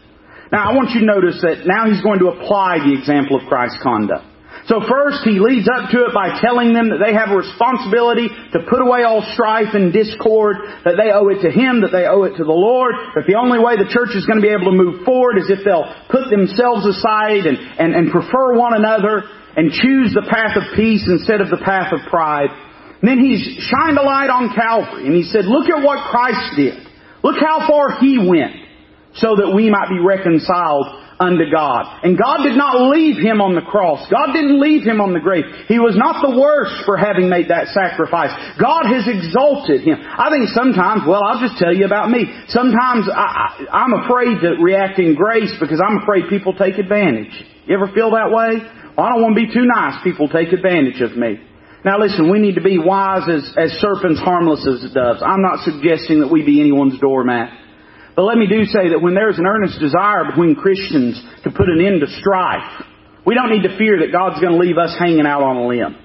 Now 0.50 0.72
I 0.72 0.72
want 0.72 0.96
you 0.96 1.00
to 1.00 1.06
notice 1.06 1.44
that 1.44 1.68
now 1.68 1.84
he's 1.84 2.00
going 2.00 2.20
to 2.20 2.32
apply 2.32 2.80
the 2.80 2.96
example 2.96 3.36
of 3.36 3.44
Christ's 3.44 3.76
conduct. 3.84 4.24
So 4.72 4.80
first, 4.88 5.20
he 5.28 5.36
leads 5.36 5.68
up 5.68 5.90
to 5.90 6.08
it 6.08 6.14
by 6.16 6.40
telling 6.40 6.72
them 6.72 6.88
that 6.88 7.02
they 7.02 7.12
have 7.12 7.28
a 7.28 7.36
responsibility 7.36 8.32
to 8.56 8.64
put 8.70 8.80
away 8.80 9.04
all 9.04 9.20
strife 9.36 9.76
and 9.76 9.92
discord, 9.92 10.64
that 10.88 10.96
they 10.96 11.12
owe 11.12 11.28
it 11.28 11.44
to 11.44 11.50
him, 11.52 11.82
that 11.82 11.92
they 11.92 12.08
owe 12.08 12.24
it 12.24 12.40
to 12.40 12.44
the 12.46 12.56
Lord, 12.56 12.94
that 13.18 13.28
the 13.28 13.36
only 13.36 13.58
way 13.58 13.76
the 13.76 13.90
church 13.90 14.16
is 14.16 14.24
going 14.24 14.40
to 14.40 14.46
be 14.46 14.54
able 14.54 14.72
to 14.72 14.78
move 14.78 15.04
forward 15.04 15.36
is 15.36 15.50
if 15.52 15.60
they'll 15.66 15.90
put 16.08 16.30
themselves 16.30 16.86
aside 16.88 17.44
and, 17.44 17.58
and, 17.58 17.90
and 17.92 18.14
prefer 18.14 18.54
one 18.56 18.72
another 18.78 19.26
and 19.56 19.70
choose 19.70 20.14
the 20.14 20.26
path 20.28 20.56
of 20.56 20.76
peace 20.76 21.04
instead 21.06 21.40
of 21.40 21.50
the 21.50 21.60
path 21.64 21.92
of 21.92 22.00
pride. 22.08 22.50
And 23.02 23.10
then 23.10 23.18
he's 23.18 23.42
shined 23.66 23.98
a 23.98 24.02
light 24.02 24.30
on 24.30 24.54
Calvary 24.54 25.06
and 25.06 25.14
he 25.14 25.24
said, 25.24 25.44
look 25.44 25.68
at 25.68 25.82
what 25.82 26.10
Christ 26.10 26.56
did. 26.56 26.78
Look 27.22 27.36
how 27.38 27.66
far 27.66 27.98
he 28.00 28.18
went 28.18 28.56
so 29.14 29.36
that 29.36 29.52
we 29.54 29.70
might 29.70 29.88
be 29.90 30.00
reconciled 30.00 31.02
unto 31.22 31.46
God. 31.46 32.02
And 32.02 32.18
God 32.18 32.42
did 32.42 32.58
not 32.58 32.90
leave 32.90 33.14
him 33.22 33.38
on 33.38 33.54
the 33.54 33.62
cross. 33.62 34.02
God 34.10 34.34
didn't 34.34 34.58
leave 34.58 34.82
him 34.82 34.98
on 34.98 35.14
the 35.14 35.22
grave. 35.22 35.46
He 35.70 35.78
was 35.78 35.94
not 35.94 36.18
the 36.18 36.34
worse 36.34 36.74
for 36.82 36.98
having 36.98 37.30
made 37.30 37.46
that 37.54 37.70
sacrifice. 37.70 38.34
God 38.58 38.90
has 38.90 39.06
exalted 39.06 39.86
him. 39.86 40.02
I 40.02 40.34
think 40.34 40.50
sometimes, 40.50 41.06
well, 41.06 41.22
I'll 41.22 41.38
just 41.38 41.62
tell 41.62 41.70
you 41.70 41.86
about 41.86 42.10
me. 42.10 42.26
Sometimes 42.50 43.06
I, 43.06 43.86
am 43.86 43.94
afraid 44.02 44.42
to 44.42 44.58
react 44.58 44.98
in 44.98 45.14
grace 45.14 45.54
because 45.62 45.78
I'm 45.78 46.02
afraid 46.02 46.26
people 46.26 46.58
take 46.58 46.78
advantage. 46.78 47.32
You 47.70 47.78
ever 47.78 47.86
feel 47.94 48.10
that 48.18 48.34
way? 48.34 48.58
Well, 48.96 49.06
I 49.06 49.10
don't 49.10 49.22
want 49.22 49.36
to 49.36 49.46
be 49.46 49.52
too 49.52 49.64
nice. 49.64 50.02
People 50.04 50.28
take 50.28 50.52
advantage 50.52 51.00
of 51.00 51.16
me. 51.16 51.40
Now 51.84 51.98
listen, 51.98 52.30
we 52.30 52.38
need 52.38 52.54
to 52.54 52.62
be 52.62 52.78
wise 52.78 53.28
as, 53.28 53.42
as 53.56 53.70
serpents, 53.80 54.20
harmless 54.20 54.66
as 54.66 54.92
doves. 54.92 55.22
I'm 55.24 55.42
not 55.42 55.64
suggesting 55.64 56.20
that 56.20 56.30
we 56.30 56.44
be 56.44 56.60
anyone's 56.60 57.00
doormat. 57.00 57.58
But 58.14 58.22
let 58.22 58.36
me 58.36 58.46
do 58.46 58.64
say 58.64 58.90
that 58.90 59.00
when 59.00 59.14
there's 59.14 59.38
an 59.38 59.46
earnest 59.46 59.80
desire 59.80 60.26
between 60.28 60.54
Christians 60.54 61.20
to 61.44 61.50
put 61.50 61.68
an 61.68 61.80
end 61.80 62.02
to 62.02 62.06
strife, 62.20 62.84
we 63.26 63.34
don't 63.34 63.50
need 63.50 63.66
to 63.66 63.76
fear 63.78 63.98
that 64.00 64.12
God's 64.12 64.40
going 64.40 64.52
to 64.52 64.58
leave 64.58 64.78
us 64.78 64.94
hanging 64.98 65.26
out 65.26 65.42
on 65.42 65.56
a 65.56 65.66
limb. 65.66 65.96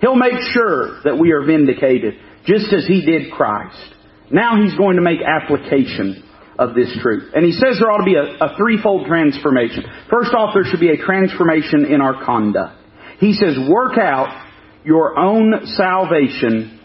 He'll 0.00 0.16
make 0.16 0.40
sure 0.52 1.02
that 1.04 1.18
we 1.18 1.30
are 1.32 1.44
vindicated, 1.44 2.14
just 2.46 2.72
as 2.72 2.86
He 2.86 3.04
did 3.04 3.30
Christ. 3.30 3.94
Now 4.30 4.60
He's 4.60 4.74
going 4.74 4.96
to 4.96 5.02
make 5.02 5.20
application 5.20 6.24
of 6.58 6.74
this 6.74 6.90
truth. 7.00 7.32
And 7.34 7.44
he 7.44 7.52
says 7.52 7.78
there 7.80 7.90
ought 7.90 7.98
to 7.98 8.04
be 8.04 8.16
a, 8.16 8.44
a 8.44 8.56
threefold 8.56 9.06
transformation. 9.06 9.84
First 10.10 10.34
off, 10.34 10.54
there 10.54 10.64
should 10.64 10.80
be 10.80 10.90
a 10.90 10.96
transformation 10.96 11.86
in 11.86 12.00
our 12.00 12.24
conduct. 12.24 12.76
He 13.18 13.32
says, 13.32 13.56
work 13.68 13.98
out 13.98 14.28
your 14.84 15.18
own 15.18 15.66
salvation 15.76 16.80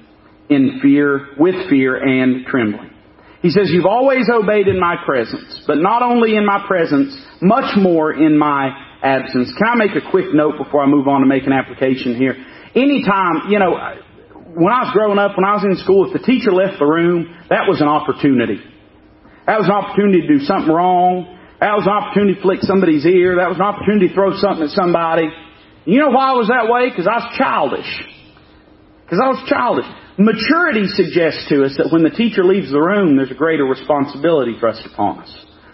in 0.49 0.79
fear, 0.81 1.29
with 1.37 1.69
fear 1.69 1.95
and 1.95 2.45
trembling. 2.45 2.91
He 3.41 3.51
says, 3.51 3.69
you've 3.71 3.85
always 3.85 4.29
obeyed 4.31 4.67
in 4.67 4.79
my 4.79 4.95
presence, 5.05 5.63
but 5.67 5.77
not 5.77 6.01
only 6.01 6.35
in 6.35 6.45
my 6.45 6.65
presence, 6.67 7.15
much 7.41 7.77
more 7.77 8.13
in 8.13 8.37
my 8.37 8.69
absence. 9.03 9.53
Can 9.57 9.67
I 9.67 9.75
make 9.75 9.91
a 9.91 10.09
quick 10.09 10.33
note 10.33 10.55
before 10.57 10.83
I 10.83 10.87
move 10.87 11.07
on 11.07 11.21
to 11.21 11.27
make 11.27 11.45
an 11.45 11.53
application 11.53 12.15
here? 12.15 12.33
Anytime, 12.73 13.49
you 13.49 13.59
know, 13.59 13.73
when 14.57 14.73
I 14.73 14.85
was 14.85 14.91
growing 14.93 15.19
up, 15.19 15.37
when 15.37 15.45
I 15.45 15.53
was 15.53 15.63
in 15.63 15.77
school, 15.83 16.07
if 16.07 16.13
the 16.13 16.25
teacher 16.25 16.51
left 16.51 16.79
the 16.79 16.85
room, 16.85 17.35
that 17.49 17.67
was 17.67 17.81
an 17.81 17.87
opportunity. 17.87 18.57
That 19.47 19.63
was 19.63 19.71
an 19.71 19.73
opportunity 19.73 20.27
to 20.27 20.27
do 20.27 20.39
something 20.43 20.69
wrong. 20.69 21.39
That 21.63 21.73
was 21.73 21.87
an 21.87 21.95
opportunity 21.95 22.35
to 22.35 22.41
flick 22.43 22.61
somebody's 22.61 23.07
ear. 23.07 23.39
That 23.39 23.47
was 23.47 23.57
an 23.57 23.65
opportunity 23.65 24.11
to 24.11 24.13
throw 24.13 24.35
something 24.35 24.67
at 24.67 24.75
somebody. 24.75 25.31
You 25.87 26.03
know 26.03 26.11
why 26.11 26.29
I 26.29 26.37
was 26.37 26.51
that 26.51 26.67
way? 26.67 26.91
Because 26.91 27.07
I 27.07 27.23
was 27.23 27.31
childish. 27.39 27.87
Because 29.07 29.23
I 29.23 29.31
was 29.31 29.41
childish. 29.47 29.87
Maturity 30.19 30.85
suggests 30.91 31.47
to 31.47 31.63
us 31.63 31.79
that 31.79 31.95
when 31.95 32.03
the 32.03 32.11
teacher 32.11 32.43
leaves 32.43 32.69
the 32.69 32.81
room, 32.81 33.15
there's 33.15 33.31
a 33.31 33.39
greater 33.39 33.63
responsibility 33.63 34.59
thrust 34.59 34.83
upon 34.83 35.23
us 35.23 35.31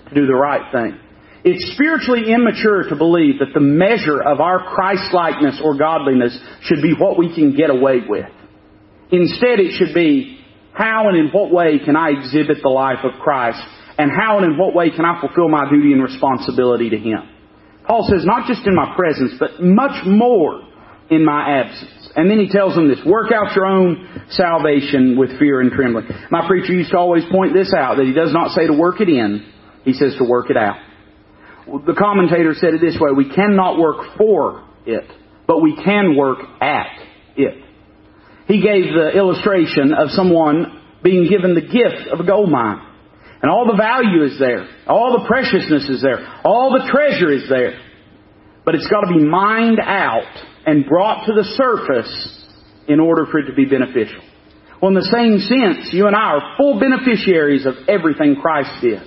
to 0.08 0.14
do 0.14 0.28
the 0.28 0.38
right 0.38 0.70
thing. 0.70 1.00
It's 1.44 1.74
spiritually 1.74 2.32
immature 2.32 2.88
to 2.88 2.96
believe 2.96 3.40
that 3.40 3.52
the 3.56 3.64
measure 3.64 4.22
of 4.22 4.40
our 4.40 4.64
Christ-likeness 4.76 5.60
or 5.64 5.76
godliness 5.76 6.38
should 6.62 6.82
be 6.82 6.94
what 6.94 7.18
we 7.18 7.34
can 7.34 7.56
get 7.56 7.72
away 7.72 8.00
with. 8.08 8.30
Instead, 9.12 9.60
it 9.60 9.76
should 9.76 9.96
be 9.96 10.43
how 10.74 11.08
and 11.08 11.18
in 11.18 11.30
what 11.30 11.52
way 11.52 11.80
can 11.84 11.96
I 11.96 12.10
exhibit 12.10 12.58
the 12.62 12.70
life 12.70 13.04
of 13.04 13.20
Christ? 13.22 13.62
And 13.98 14.10
how 14.12 14.38
and 14.38 14.54
in 14.54 14.58
what 14.58 14.74
way 14.74 14.90
can 14.90 15.06
I 15.06 15.22
fulfill 15.22 15.48
my 15.48 15.70
duty 15.70 15.94
and 15.94 16.02
responsibility 16.02 16.90
to 16.90 16.98
Him? 16.98 17.30
Paul 17.86 18.08
says, 18.10 18.26
not 18.26 18.48
just 18.48 18.66
in 18.66 18.74
my 18.74 18.96
presence, 18.96 19.34
but 19.40 19.62
much 19.62 20.06
more 20.06 20.62
in 21.10 21.24
my 21.24 21.62
absence. 21.62 22.10
And 22.16 22.30
then 22.30 22.40
he 22.40 22.48
tells 22.48 22.76
them 22.76 22.88
this, 22.88 23.00
work 23.06 23.32
out 23.32 23.56
your 23.56 23.66
own 23.66 24.26
salvation 24.30 25.18
with 25.18 25.38
fear 25.38 25.62
and 25.62 25.72
trembling. 25.72 26.08
My 26.32 26.48
preacher 26.48 26.74
used 26.74 26.92
to 26.92 26.98
always 26.98 27.24
point 27.32 27.54
this 27.54 27.74
out, 27.74 27.98
that 27.98 28.06
he 28.06 28.14
does 28.14 28.32
not 28.32 28.52
say 28.52 28.68
to 28.68 28.74
work 28.74 29.02
it 29.02 29.10
in, 29.10 29.46
he 29.84 29.94
says 29.94 30.16
to 30.18 30.24
work 30.24 30.50
it 30.50 30.58
out. 30.58 30.78
The 31.66 31.96
commentator 31.98 32.54
said 32.54 32.74
it 32.74 32.82
this 32.82 32.98
way, 33.00 33.12
we 33.16 33.34
cannot 33.34 33.78
work 33.78 34.18
for 34.18 34.64
it, 34.86 35.06
but 35.48 35.62
we 35.62 35.76
can 35.76 36.16
work 36.16 36.40
at 36.62 36.88
he 38.48 38.62
gave 38.62 38.94
the 38.94 39.12
illustration 39.16 39.94
of 39.94 40.10
someone 40.10 40.82
being 41.04 41.30
given 41.30 41.56
the 41.56 41.62
gift 41.62 42.08
of 42.12 42.20
a 42.20 42.26
gold 42.26 42.50
mine. 42.50 42.90
And 43.42 43.52
all 43.52 43.68
the 43.68 43.78
value 43.78 44.24
is 44.24 44.40
there. 44.40 44.68
All 44.88 45.20
the 45.20 45.28
preciousness 45.28 45.90
is 45.90 46.02
there. 46.02 46.42
All 46.46 46.72
the 46.72 46.90
treasure 46.90 47.32
is 47.32 47.50
there. 47.50 47.80
But 48.66 48.76
it's 48.76 48.88
got 48.88 49.02
to 49.02 49.14
be 49.14 49.24
mined 49.24 49.80
out 49.82 50.32
and 50.66 50.86
brought 50.86 51.26
to 51.26 51.34
the 51.34 51.44
surface 51.44 52.46
in 52.88 53.00
order 53.02 53.26
for 53.30 53.40
it 53.40 53.48
to 53.48 53.54
be 53.54 53.66
beneficial. 53.66 54.22
Well, 54.82 54.90
in 54.90 54.96
the 54.96 55.12
same 55.12 55.40
sense, 55.40 55.94
you 55.94 56.08
and 56.08 56.16
I 56.16 56.36
are 56.36 56.58
full 56.58 56.80
beneficiaries 56.80 57.66
of 57.66 57.76
everything 57.88 58.36
Christ 58.42 58.72
did. 58.82 59.02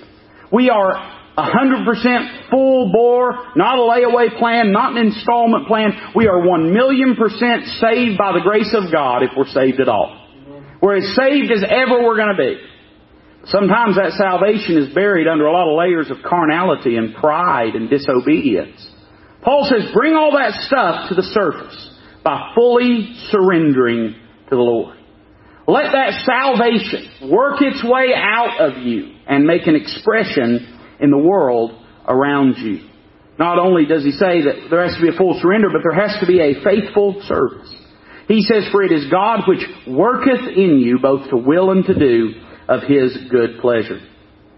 We 0.51 0.69
are 0.69 1.16
100% 1.37 2.49
full 2.49 2.91
bore, 2.91 3.53
not 3.55 3.77
a 3.77 3.81
layaway 3.81 4.37
plan, 4.39 4.71
not 4.71 4.97
an 4.97 5.05
installment 5.05 5.67
plan. 5.67 5.91
We 6.15 6.27
are 6.27 6.41
1 6.45 6.73
million 6.73 7.15
percent 7.15 7.65
saved 7.79 8.17
by 8.17 8.33
the 8.33 8.41
grace 8.41 8.73
of 8.73 8.91
God 8.91 9.21
if 9.21 9.29
we're 9.37 9.45
saved 9.45 9.79
at 9.79 9.87
all. 9.87 10.25
We're 10.81 10.97
as 10.97 11.15
saved 11.15 11.51
as 11.51 11.63
ever 11.63 12.03
we're 12.03 12.17
going 12.17 12.35
to 12.35 12.43
be. 12.43 12.57
Sometimes 13.45 13.95
that 13.95 14.13
salvation 14.17 14.77
is 14.77 14.93
buried 14.93 15.27
under 15.27 15.45
a 15.45 15.53
lot 15.53 15.69
of 15.69 15.77
layers 15.77 16.09
of 16.11 16.17
carnality 16.27 16.97
and 16.97 17.15
pride 17.15 17.75
and 17.75 17.89
disobedience. 17.89 18.89
Paul 19.41 19.69
says, 19.69 19.91
bring 19.93 20.13
all 20.13 20.31
that 20.33 20.59
stuff 20.67 21.09
to 21.09 21.15
the 21.15 21.23
surface 21.23 21.97
by 22.23 22.51
fully 22.55 23.15
surrendering 23.29 24.15
to 24.49 24.55
the 24.55 24.61
Lord. 24.61 24.97
Let 25.67 25.91
that 25.91 26.25
salvation 26.25 27.29
work 27.29 27.61
its 27.61 27.83
way 27.83 28.13
out 28.15 28.59
of 28.59 28.83
you 28.83 29.13
and 29.27 29.45
make 29.45 29.67
an 29.67 29.75
expression 29.75 30.76
in 30.99 31.11
the 31.11 31.17
world 31.17 31.71
around 32.07 32.57
you. 32.57 32.87
Not 33.37 33.59
only 33.59 33.85
does 33.85 34.03
he 34.03 34.11
say 34.11 34.41
that 34.43 34.67
there 34.69 34.83
has 34.83 34.95
to 34.95 35.01
be 35.01 35.09
a 35.09 35.17
full 35.17 35.39
surrender, 35.41 35.69
but 35.69 35.81
there 35.83 36.07
has 36.07 36.19
to 36.19 36.25
be 36.25 36.39
a 36.41 36.63
faithful 36.63 37.21
service. 37.27 37.69
He 38.27 38.41
says, 38.41 38.67
For 38.71 38.83
it 38.83 38.91
is 38.91 39.09
God 39.11 39.43
which 39.47 39.63
worketh 39.87 40.49
in 40.55 40.79
you 40.79 40.99
both 40.99 41.29
to 41.29 41.37
will 41.37 41.71
and 41.71 41.85
to 41.85 41.93
do 41.93 42.41
of 42.67 42.81
his 42.83 43.15
good 43.29 43.59
pleasure. 43.61 44.01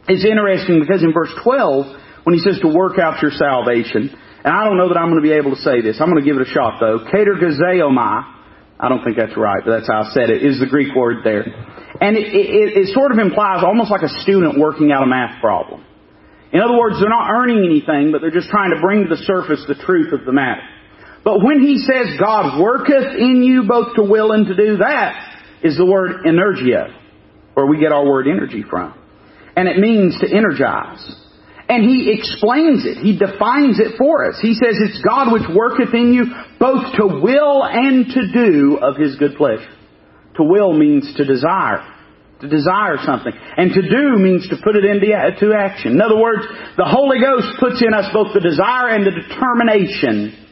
It's 0.07 0.25
interesting 0.25 0.79
because 0.79 1.03
in 1.03 1.13
verse 1.13 1.31
12, 1.43 2.23
when 2.23 2.33
he 2.33 2.41
says 2.41 2.59
to 2.61 2.73
work 2.73 2.97
out 2.97 3.21
your 3.21 3.31
salvation, 3.31 4.09
and 4.43 4.53
I 4.53 4.63
don't 4.63 4.77
know 4.77 4.87
that 4.87 4.97
I'm 4.97 5.11
going 5.11 5.21
to 5.21 5.27
be 5.27 5.35
able 5.35 5.51
to 5.51 5.61
say 5.61 5.81
this. 5.81 5.99
I'm 5.99 6.09
going 6.09 6.23
to 6.23 6.25
give 6.25 6.39
it 6.39 6.47
a 6.47 6.51
shot 6.51 6.79
though. 6.79 7.05
Katergazeomai, 7.05 8.79
I 8.79 8.89
don't 8.89 9.03
think 9.03 9.17
that's 9.17 9.37
right, 9.37 9.61
but 9.63 9.77
that's 9.77 9.87
how 9.91 10.07
I 10.07 10.13
said 10.13 10.31
it, 10.31 10.41
is 10.41 10.59
the 10.59 10.65
Greek 10.65 10.95
word 10.95 11.21
there. 11.23 11.43
And 12.01 12.15
it, 12.15 12.31
it, 12.31 12.87
it 12.87 12.95
sort 12.95 13.11
of 13.11 13.19
implies 13.19 13.61
almost 13.61 13.91
like 13.91 14.01
a 14.01 14.13
student 14.23 14.57
working 14.57 14.91
out 14.91 15.03
a 15.03 15.05
math 15.05 15.41
problem. 15.41 15.83
In 16.51 16.61
other 16.61 16.77
words, 16.77 16.95
they're 16.99 17.09
not 17.09 17.29
earning 17.29 17.63
anything, 17.63 18.11
but 18.11 18.21
they're 18.21 18.31
just 18.31 18.49
trying 18.49 18.71
to 18.73 18.81
bring 18.81 19.03
to 19.03 19.09
the 19.09 19.21
surface 19.23 19.63
the 19.67 19.75
truth 19.75 20.13
of 20.13 20.25
the 20.25 20.31
matter. 20.31 20.63
But 21.23 21.43
when 21.43 21.61
he 21.61 21.77
says 21.77 22.17
God 22.19 22.59
worketh 22.59 23.15
in 23.17 23.43
you 23.43 23.63
both 23.67 23.95
to 23.95 24.03
will 24.03 24.31
and 24.31 24.47
to 24.47 24.55
do, 24.55 24.77
that 24.77 25.37
is 25.63 25.77
the 25.77 25.85
word 25.85 26.25
energia, 26.25 26.95
where 27.53 27.67
we 27.67 27.79
get 27.79 27.91
our 27.91 28.05
word 28.05 28.27
energy 28.27 28.63
from. 28.67 28.95
And 29.55 29.67
it 29.67 29.77
means 29.77 30.17
to 30.21 30.27
energize. 30.27 31.15
And 31.67 31.83
he 31.83 32.11
explains 32.17 32.83
it. 32.85 32.97
He 32.97 33.15
defines 33.15 33.79
it 33.79 33.97
for 33.99 34.25
us. 34.25 34.39
He 34.41 34.55
says 34.55 34.73
it's 34.73 35.03
God 35.03 35.31
which 35.31 35.43
worketh 35.53 35.93
in 35.93 36.13
you 36.13 36.25
both 36.59 36.95
to 36.95 37.21
will 37.21 37.63
and 37.63 38.07
to 38.07 38.31
do 38.33 38.79
of 38.81 38.95
his 38.95 39.17
good 39.17 39.35
pleasure. 39.35 39.69
To 40.37 40.43
will 40.43 40.73
means 40.73 41.13
to 41.15 41.25
desire 41.25 41.85
to 42.41 42.47
desire 42.47 42.97
something. 43.03 43.33
And 43.35 43.71
to 43.73 43.81
do 43.81 44.17
means 44.17 44.47
to 44.49 44.57
put 44.63 44.75
it 44.75 44.85
into 44.85 45.53
action. 45.53 45.91
In 45.93 46.01
other 46.01 46.17
words, 46.17 46.43
the 46.77 46.87
Holy 46.87 47.19
Ghost 47.19 47.59
puts 47.59 47.83
in 47.83 47.93
us 47.93 48.11
both 48.13 48.33
the 48.33 48.39
desire 48.39 48.89
and 48.95 49.05
the 49.05 49.11
determination 49.11 50.47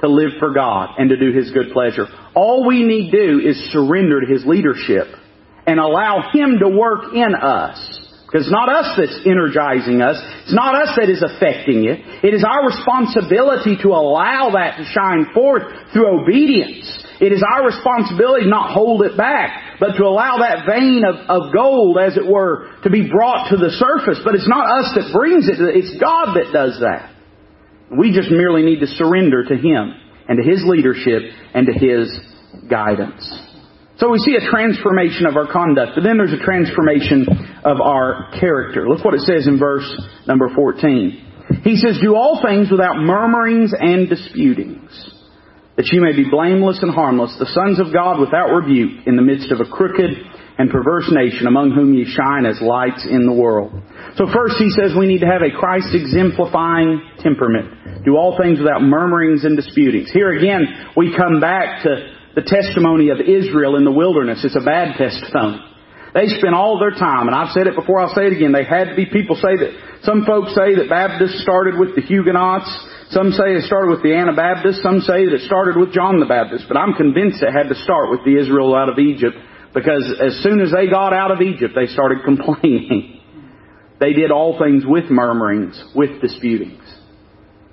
to 0.00 0.08
live 0.08 0.38
for 0.38 0.54
God 0.54 0.90
and 0.98 1.10
to 1.10 1.16
do 1.16 1.32
His 1.32 1.50
good 1.50 1.72
pleasure. 1.72 2.06
All 2.34 2.66
we 2.66 2.84
need 2.84 3.10
do 3.10 3.40
is 3.44 3.58
surrender 3.72 4.20
to 4.20 4.32
His 4.32 4.46
leadership 4.46 5.08
and 5.66 5.80
allow 5.80 6.30
Him 6.32 6.58
to 6.60 6.68
work 6.68 7.12
in 7.14 7.34
us. 7.34 8.04
Because 8.26 8.44
it's 8.44 8.52
not 8.52 8.68
us 8.68 8.94
that's 8.96 9.20
energizing 9.24 10.02
us. 10.02 10.20
It's 10.44 10.54
not 10.54 10.76
us 10.76 10.94
that 11.00 11.08
is 11.08 11.24
affecting 11.24 11.88
it. 11.88 12.04
It 12.22 12.34
is 12.34 12.44
our 12.44 12.68
responsibility 12.68 13.80
to 13.82 13.88
allow 13.88 14.52
that 14.52 14.76
to 14.76 14.84
shine 14.84 15.32
forth 15.32 15.64
through 15.92 16.22
obedience. 16.22 16.84
It 17.20 17.32
is 17.32 17.42
our 17.42 17.66
responsibility 17.66 18.44
to 18.44 18.50
not 18.50 18.70
hold 18.70 19.02
it 19.02 19.16
back, 19.16 19.78
but 19.80 19.98
to 19.98 20.04
allow 20.04 20.38
that 20.38 20.66
vein 20.70 21.02
of, 21.02 21.16
of 21.26 21.52
gold, 21.52 21.98
as 21.98 22.16
it 22.16 22.26
were, 22.26 22.70
to 22.84 22.90
be 22.90 23.10
brought 23.10 23.50
to 23.50 23.56
the 23.56 23.74
surface. 23.74 24.22
But 24.24 24.36
it's 24.36 24.48
not 24.48 24.70
us 24.70 24.94
that 24.94 25.10
brings 25.12 25.48
it, 25.48 25.58
it's 25.58 25.98
God 25.98 26.38
that 26.38 26.54
does 26.54 26.78
that. 26.78 27.10
We 27.90 28.12
just 28.12 28.30
merely 28.30 28.62
need 28.62 28.80
to 28.80 28.86
surrender 28.86 29.42
to 29.44 29.56
Him 29.56 29.94
and 30.28 30.38
to 30.38 30.44
His 30.46 30.62
leadership 30.62 31.22
and 31.54 31.66
to 31.66 31.74
His 31.74 32.06
guidance. 32.70 33.26
So 33.98 34.10
we 34.10 34.18
see 34.18 34.38
a 34.38 34.50
transformation 34.50 35.26
of 35.26 35.34
our 35.34 35.50
conduct, 35.50 35.98
but 35.98 36.04
then 36.04 36.18
there's 36.18 36.32
a 36.32 36.44
transformation 36.44 37.26
of 37.64 37.80
our 37.80 38.30
character. 38.38 38.88
Look 38.88 39.04
what 39.04 39.14
it 39.14 39.26
says 39.26 39.48
in 39.48 39.58
verse 39.58 39.90
number 40.28 40.54
14. 40.54 41.64
He 41.64 41.74
says, 41.76 41.98
Do 42.00 42.14
all 42.14 42.40
things 42.46 42.70
without 42.70 42.94
murmurings 42.94 43.74
and 43.74 44.08
disputings 44.08 45.17
that 45.78 45.94
you 45.94 46.02
may 46.02 46.10
be 46.10 46.26
blameless 46.26 46.82
and 46.82 46.90
harmless, 46.90 47.30
the 47.38 47.46
sons 47.54 47.78
of 47.78 47.94
God 47.94 48.18
without 48.18 48.50
rebuke, 48.50 49.06
in 49.06 49.14
the 49.14 49.22
midst 49.22 49.54
of 49.54 49.62
a 49.62 49.64
crooked 49.64 50.10
and 50.58 50.74
perverse 50.74 51.06
nation, 51.06 51.46
among 51.46 51.70
whom 51.70 51.94
ye 51.94 52.02
shine 52.02 52.50
as 52.50 52.58
lights 52.58 53.06
in 53.06 53.30
the 53.30 53.32
world. 53.32 53.70
So 54.18 54.26
first 54.26 54.58
he 54.58 54.74
says 54.74 54.98
we 54.98 55.06
need 55.06 55.22
to 55.22 55.30
have 55.30 55.46
a 55.46 55.54
Christ 55.54 55.94
exemplifying 55.94 56.98
temperament. 57.22 58.02
Do 58.02 58.18
all 58.18 58.34
things 58.34 58.58
without 58.58 58.82
murmurings 58.82 59.46
and 59.46 59.54
disputings. 59.54 60.10
Here 60.10 60.34
again, 60.34 60.90
we 60.98 61.14
come 61.14 61.38
back 61.38 61.86
to 61.86 62.10
the 62.34 62.42
testimony 62.42 63.14
of 63.14 63.22
Israel 63.22 63.78
in 63.78 63.86
the 63.86 63.94
wilderness. 63.94 64.42
It's 64.42 64.58
a 64.58 64.66
bad 64.66 64.98
testimony. 64.98 65.62
They 66.18 66.26
spent 66.34 66.58
all 66.58 66.82
their 66.82 66.98
time, 66.98 67.30
and 67.30 67.36
I've 67.36 67.54
said 67.54 67.70
it 67.70 67.78
before, 67.78 68.02
I'll 68.02 68.14
say 68.14 68.26
it 68.26 68.34
again, 68.34 68.50
they 68.50 68.66
had 68.66 68.90
to 68.90 68.96
be, 68.98 69.06
people 69.06 69.38
say 69.38 69.54
that, 69.54 70.02
some 70.02 70.26
folks 70.26 70.50
say 70.50 70.74
that 70.74 70.90
Baptists 70.90 71.38
started 71.46 71.78
with 71.78 71.94
the 71.94 72.02
Huguenots, 72.02 72.66
some 73.10 73.32
say 73.32 73.56
it 73.56 73.64
started 73.64 73.88
with 73.88 74.02
the 74.02 74.12
Anabaptists. 74.12 74.82
Some 74.82 75.00
say 75.00 75.24
that 75.24 75.32
it 75.32 75.48
started 75.48 75.80
with 75.80 75.92
John 75.92 76.20
the 76.20 76.28
Baptist. 76.28 76.66
But 76.68 76.76
I'm 76.76 76.92
convinced 76.92 77.42
it 77.42 77.52
had 77.52 77.72
to 77.72 77.78
start 77.80 78.10
with 78.10 78.20
the 78.24 78.36
Israel 78.36 78.76
out 78.76 78.90
of 78.92 78.98
Egypt 78.98 79.36
because 79.72 80.04
as 80.20 80.42
soon 80.44 80.60
as 80.60 80.72
they 80.72 80.92
got 80.92 81.16
out 81.16 81.32
of 81.32 81.40
Egypt, 81.40 81.72
they 81.72 81.86
started 81.88 82.20
complaining. 82.24 83.20
they 83.98 84.12
did 84.12 84.30
all 84.30 84.58
things 84.60 84.84
with 84.84 85.08
murmurings, 85.08 85.80
with 85.94 86.20
disputings. 86.20 86.84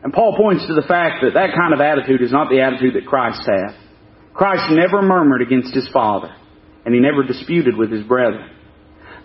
And 0.04 0.14
Paul 0.14 0.38
points 0.38 0.66
to 0.68 0.74
the 0.74 0.88
fact 0.88 1.20
that 1.24 1.34
that 1.34 1.52
kind 1.52 1.74
of 1.74 1.82
attitude 1.82 2.22
is 2.22 2.32
not 2.32 2.48
the 2.48 2.62
attitude 2.62 2.96
that 2.96 3.08
Christ 3.10 3.42
had. 3.44 3.76
Christ 4.34 4.72
never 4.72 5.02
murmured 5.02 5.42
against 5.42 5.74
his 5.74 5.90
Father, 5.92 6.32
and 6.86 6.94
he 6.94 7.02
never 7.02 7.24
disputed 7.24 7.76
with 7.76 7.92
his 7.92 8.04
brethren. 8.06 8.50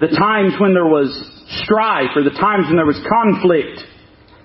The 0.00 0.08
times 0.08 0.54
when 0.58 0.72
there 0.72 0.88
was 0.88 1.12
strife 1.64 2.16
or 2.16 2.24
the 2.24 2.32
times 2.32 2.66
when 2.66 2.76
there 2.76 2.88
was 2.88 3.00
conflict, 3.04 3.84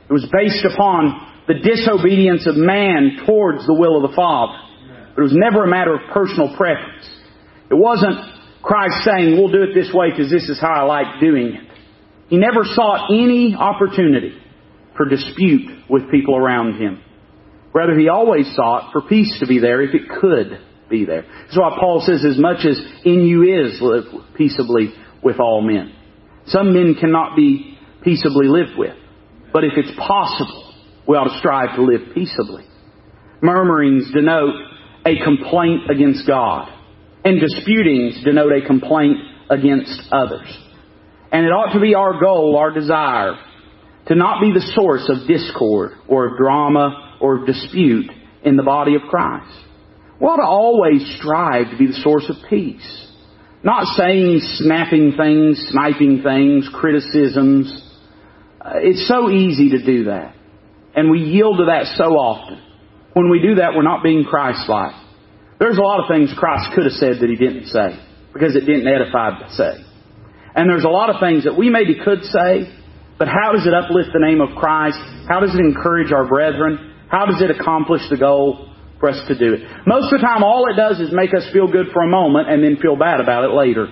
it 0.10 0.14
was 0.14 0.28
based 0.28 0.68
upon 0.68 1.32
the 1.48 1.56
disobedience 1.56 2.46
of 2.46 2.58
man 2.58 3.24
towards 3.26 3.66
the 3.66 3.74
will 3.74 4.04
of 4.04 4.12
the 4.12 4.16
Father. 4.16 4.60
But 5.16 5.22
it 5.22 5.32
was 5.32 5.38
never 5.38 5.64
a 5.64 5.68
matter 5.68 5.96
of 5.96 6.12
personal 6.12 6.56
preference. 6.58 7.08
It 7.72 7.76
wasn't 7.76 8.20
Christ 8.62 9.06
saying, 9.06 9.38
we'll 9.38 9.52
do 9.52 9.64
it 9.64 9.74
this 9.74 9.94
way 9.94 10.10
because 10.10 10.30
this 10.30 10.50
is 10.50 10.60
how 10.60 10.74
I 10.74 10.84
like 10.84 11.22
doing 11.22 11.56
it. 11.56 11.72
He 12.28 12.38
never 12.38 12.66
sought 12.66 13.12
any 13.14 13.56
opportunity 13.56 14.36
for 14.98 15.08
dispute 15.08 15.86
with 15.90 16.12
people 16.12 16.36
around 16.36 16.82
him. 16.82 17.02
Rather, 17.74 17.98
he 17.98 18.10
always 18.10 18.54
sought 18.56 18.92
for 18.92 19.02
peace 19.02 19.38
to 19.40 19.48
be 19.48 19.60
there 19.60 19.82
if 19.82 19.94
it 19.94 20.10
could 20.20 20.65
be 20.90 21.06
there. 21.06 21.26
That's 21.46 21.58
why 21.58 21.78
Paul 21.80 22.04
says, 22.06 22.26
as 22.26 22.40
much 22.40 22.66
as 22.66 22.80
in 23.04 23.22
you 23.26 23.44
is, 23.44 23.80
live 23.82 24.06
peaceably 24.36 24.94
with 25.24 25.40
all 25.40 25.62
men. 25.62 25.94
Some 26.48 26.74
men 26.74 26.96
cannot 27.00 27.36
be 27.36 27.78
peaceably 28.04 28.48
lived 28.48 28.78
with. 28.78 28.96
But 29.52 29.64
if 29.64 29.74
it's 29.78 29.98
possible, 29.98 30.74
we 31.08 31.16
ought 31.16 31.26
to 31.26 31.40
strive 31.40 31.76
to 31.76 31.82
live 31.82 32.14
peaceably. 32.14 32.66
Murmurings 33.42 34.12
denote 34.14 34.56
a 35.06 35.24
complaint 35.24 35.90
against 35.90 36.28
God, 36.28 36.72
and 37.24 37.40
disputings 37.40 38.24
denote 38.24 38.52
a 38.52 38.66
complaint 38.66 39.18
against 39.50 40.02
others. 40.12 40.48
And 41.32 41.46
it 41.46 41.50
ought 41.50 41.74
to 41.74 41.80
be 41.80 41.96
our 41.96 42.20
goal, 42.20 42.56
our 42.58 42.72
desire, 42.72 43.36
to 44.08 44.16
not 44.16 44.42
be 44.42 44.52
the 44.52 44.72
source 44.76 45.10
of 45.10 45.28
discord 45.28 45.94
or 46.08 46.28
of 46.28 46.38
drama 46.38 47.18
or 47.20 47.40
of 47.40 47.48
dispute 47.48 48.12
in 48.44 48.56
the 48.56 48.64
body 48.64 48.96
of 48.96 49.02
Christ. 49.10 49.65
We 50.20 50.28
ought 50.28 50.38
to 50.38 50.48
always 50.48 51.02
strive 51.20 51.72
to 51.72 51.78
be 51.78 51.88
the 51.88 52.00
source 52.02 52.30
of 52.30 52.38
peace. 52.50 52.86
Not 53.64 53.98
saying 53.98 54.40
snapping 54.62 55.14
things, 55.18 55.60
sniping 55.72 56.22
things, 56.24 56.70
criticisms. 56.72 57.82
Uh, 58.62 58.74
it's 58.76 59.08
so 59.08 59.30
easy 59.30 59.72
to 59.72 59.84
do 59.84 60.06
that. 60.06 60.36
And 60.96 61.10
we 61.10 61.20
yield 61.20 61.58
to 61.58 61.66
that 61.66 61.98
so 61.98 62.16
often. 62.16 62.62
When 63.14 63.30
we 63.30 63.42
do 63.42 63.56
that, 63.56 63.74
we're 63.76 63.84
not 63.84 64.04
being 64.04 64.24
Christ-like. 64.24 64.96
There's 65.60 65.78
a 65.78 65.82
lot 65.82 66.00
of 66.00 66.08
things 66.08 66.34
Christ 66.38 66.72
could 66.76 66.84
have 66.84 66.94
said 66.94 67.20
that 67.20 67.30
He 67.30 67.36
didn't 67.36 67.68
say 67.68 68.00
because 68.32 68.56
it 68.56 68.68
didn't 68.68 68.88
edify 68.88 69.40
to 69.40 69.50
say. 69.52 69.84
And 70.56 70.70
there's 70.70 70.84
a 70.84 70.92
lot 70.92 71.10
of 71.10 71.20
things 71.20 71.44
that 71.44 71.58
we 71.58 71.70
maybe 71.70 71.96
could 72.00 72.24
say, 72.24 72.72
but 73.18 73.28
how 73.28 73.52
does 73.52 73.66
it 73.66 73.74
uplift 73.74 74.12
the 74.14 74.20
name 74.20 74.40
of 74.40 74.56
Christ? 74.56 75.00
How 75.28 75.40
does 75.40 75.56
it 75.56 75.60
encourage 75.60 76.12
our 76.12 76.28
brethren? 76.28 76.94
How 77.10 77.26
does 77.26 77.42
it 77.42 77.52
accomplish 77.52 78.02
the 78.10 78.18
goal 78.18 78.75
for 79.06 79.14
us 79.14 79.22
to 79.30 79.38
do 79.38 79.54
it? 79.54 79.62
Most 79.86 80.10
of 80.10 80.18
the 80.18 80.26
time, 80.26 80.42
all 80.42 80.66
it 80.66 80.74
does 80.74 80.98
is 80.98 81.14
make 81.14 81.30
us 81.38 81.46
feel 81.54 81.70
good 81.70 81.94
for 81.94 82.02
a 82.02 82.10
moment 82.10 82.50
and 82.50 82.66
then 82.66 82.82
feel 82.82 82.98
bad 82.98 83.22
about 83.22 83.46
it 83.46 83.54
later. 83.54 83.86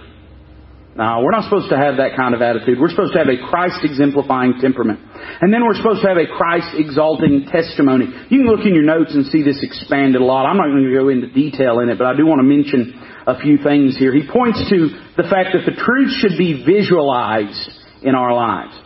Now, 0.97 1.21
we're 1.21 1.33
not 1.33 1.45
supposed 1.45 1.69
to 1.69 1.77
have 1.77 1.97
that 1.97 2.17
kind 2.17 2.33
of 2.33 2.41
attitude. 2.41 2.77
We're 2.81 2.89
supposed 2.89 3.13
to 3.13 3.21
have 3.21 3.29
a 3.29 3.37
Christ 3.49 3.81
exemplifying 3.81 4.57
temperament. 4.61 5.01
And 5.41 5.53
then 5.53 5.65
we're 5.65 5.77
supposed 5.77 6.01
to 6.01 6.09
have 6.09 6.17
a 6.17 6.29
Christ 6.29 6.73
exalting 6.73 7.49
testimony. 7.49 8.09
You 8.29 8.41
can 8.41 8.49
look 8.49 8.65
in 8.65 8.73
your 8.73 8.85
notes 8.85 9.13
and 9.13 9.25
see 9.29 9.41
this 9.41 9.61
expanded 9.61 10.21
a 10.21 10.25
lot. 10.25 10.45
I'm 10.45 10.57
not 10.57 10.69
going 10.69 10.85
to 10.85 10.93
go 10.93 11.09
into 11.09 11.29
detail 11.29 11.81
in 11.81 11.89
it, 11.89 11.97
but 11.97 12.05
I 12.05 12.17
do 12.17 12.25
want 12.25 12.41
to 12.41 12.49
mention 12.49 12.93
a 13.25 13.37
few 13.41 13.57
things 13.57 13.97
here. 13.97 14.13
He 14.13 14.25
points 14.25 14.61
to 14.69 14.77
the 15.17 15.29
fact 15.29 15.57
that 15.57 15.65
the 15.65 15.77
truth 15.77 16.13
should 16.21 16.37
be 16.37 16.61
visualized 16.61 17.69
in 18.01 18.13
our 18.13 18.33
lives. 18.33 18.77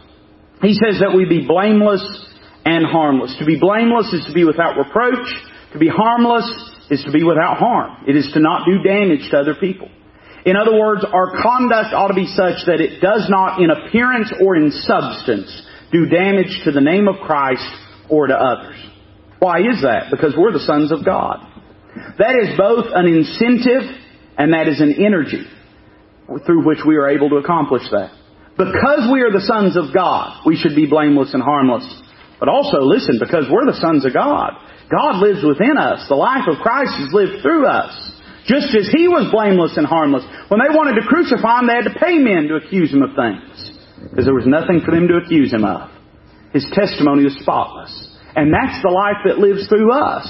He 0.63 0.75
says 0.79 1.03
that 1.03 1.11
we 1.11 1.27
be 1.27 1.43
blameless 1.43 2.03
and 2.63 2.87
harmless. 2.87 3.35
To 3.39 3.45
be 3.45 3.59
blameless 3.59 4.11
is 4.11 4.23
to 4.27 4.33
be 4.33 4.43
without 4.43 4.79
reproach. 4.79 5.27
To 5.73 5.79
be 5.79 5.89
harmless 5.89 6.47
is 6.89 7.03
to 7.03 7.11
be 7.11 7.23
without 7.23 7.57
harm. 7.57 8.05
It 8.07 8.15
is 8.15 8.29
to 8.33 8.39
not 8.39 8.65
do 8.65 8.81
damage 8.81 9.29
to 9.31 9.39
other 9.39 9.55
people. 9.55 9.89
In 10.45 10.55
other 10.55 10.77
words, 10.79 11.03
our 11.03 11.41
conduct 11.41 11.93
ought 11.93 12.07
to 12.07 12.13
be 12.13 12.27
such 12.27 12.63
that 12.67 12.79
it 12.79 13.01
does 13.01 13.27
not, 13.29 13.59
in 13.61 13.69
appearance 13.69 14.31
or 14.41 14.55
in 14.55 14.71
substance, 14.71 15.51
do 15.91 16.05
damage 16.05 16.61
to 16.63 16.71
the 16.71 16.79
name 16.79 17.07
of 17.07 17.15
Christ 17.19 17.67
or 18.09 18.27
to 18.27 18.33
others. 18.33 18.75
Why 19.39 19.59
is 19.59 19.81
that? 19.83 20.07
Because 20.09 20.33
we're 20.37 20.53
the 20.53 20.63
sons 20.63 20.91
of 20.91 21.03
God. 21.03 21.45
That 22.17 22.39
is 22.41 22.57
both 22.57 22.85
an 22.93 23.05
incentive 23.05 23.83
and 24.37 24.53
that 24.53 24.67
is 24.67 24.79
an 24.79 24.95
energy 25.03 25.43
through 26.45 26.65
which 26.65 26.79
we 26.85 26.95
are 26.95 27.09
able 27.09 27.29
to 27.29 27.37
accomplish 27.37 27.83
that. 27.91 28.11
Because 28.57 29.09
we 29.11 29.21
are 29.21 29.31
the 29.31 29.45
sons 29.45 29.77
of 29.77 29.93
God, 29.93 30.41
we 30.45 30.55
should 30.55 30.75
be 30.75 30.87
blameless 30.87 31.33
and 31.33 31.43
harmless. 31.43 31.85
But 32.39 32.49
also, 32.49 32.85
listen, 32.85 33.17
because 33.17 33.49
we're 33.49 33.65
the 33.65 33.81
sons 33.81 34.05
of 34.05 34.13
God, 34.13 34.53
God 34.89 35.19
lives 35.19 35.43
within 35.43 35.77
us. 35.77 36.05
The 36.07 36.15
life 36.15 36.45
of 36.47 36.61
Christ 36.61 36.93
is 37.01 37.09
lived 37.11 37.41
through 37.41 37.65
us. 37.65 37.91
Just 38.45 38.71
as 38.71 38.87
he 38.87 39.11
was 39.11 39.27
blameless 39.27 39.75
and 39.75 39.85
harmless. 39.85 40.23
When 40.47 40.63
they 40.63 40.71
wanted 40.71 40.95
to 41.01 41.07
crucify 41.09 41.59
him, 41.59 41.67
they 41.67 41.75
had 41.83 41.91
to 41.91 41.99
pay 41.99 42.15
men 42.15 42.47
to 42.47 42.55
accuse 42.55 42.93
him 42.93 43.03
of 43.03 43.11
things. 43.11 43.51
Because 44.07 44.23
there 44.23 44.37
was 44.37 44.47
nothing 44.47 44.79
for 44.85 44.95
them 44.95 45.11
to 45.11 45.19
accuse 45.19 45.51
him 45.51 45.65
of. 45.65 45.91
His 46.53 46.63
testimony 46.71 47.27
was 47.27 47.35
spotless. 47.43 47.91
And 48.37 48.53
that's 48.53 48.79
the 48.79 48.93
life 48.93 49.25
that 49.27 49.43
lives 49.43 49.67
through 49.67 49.91
us. 49.91 50.23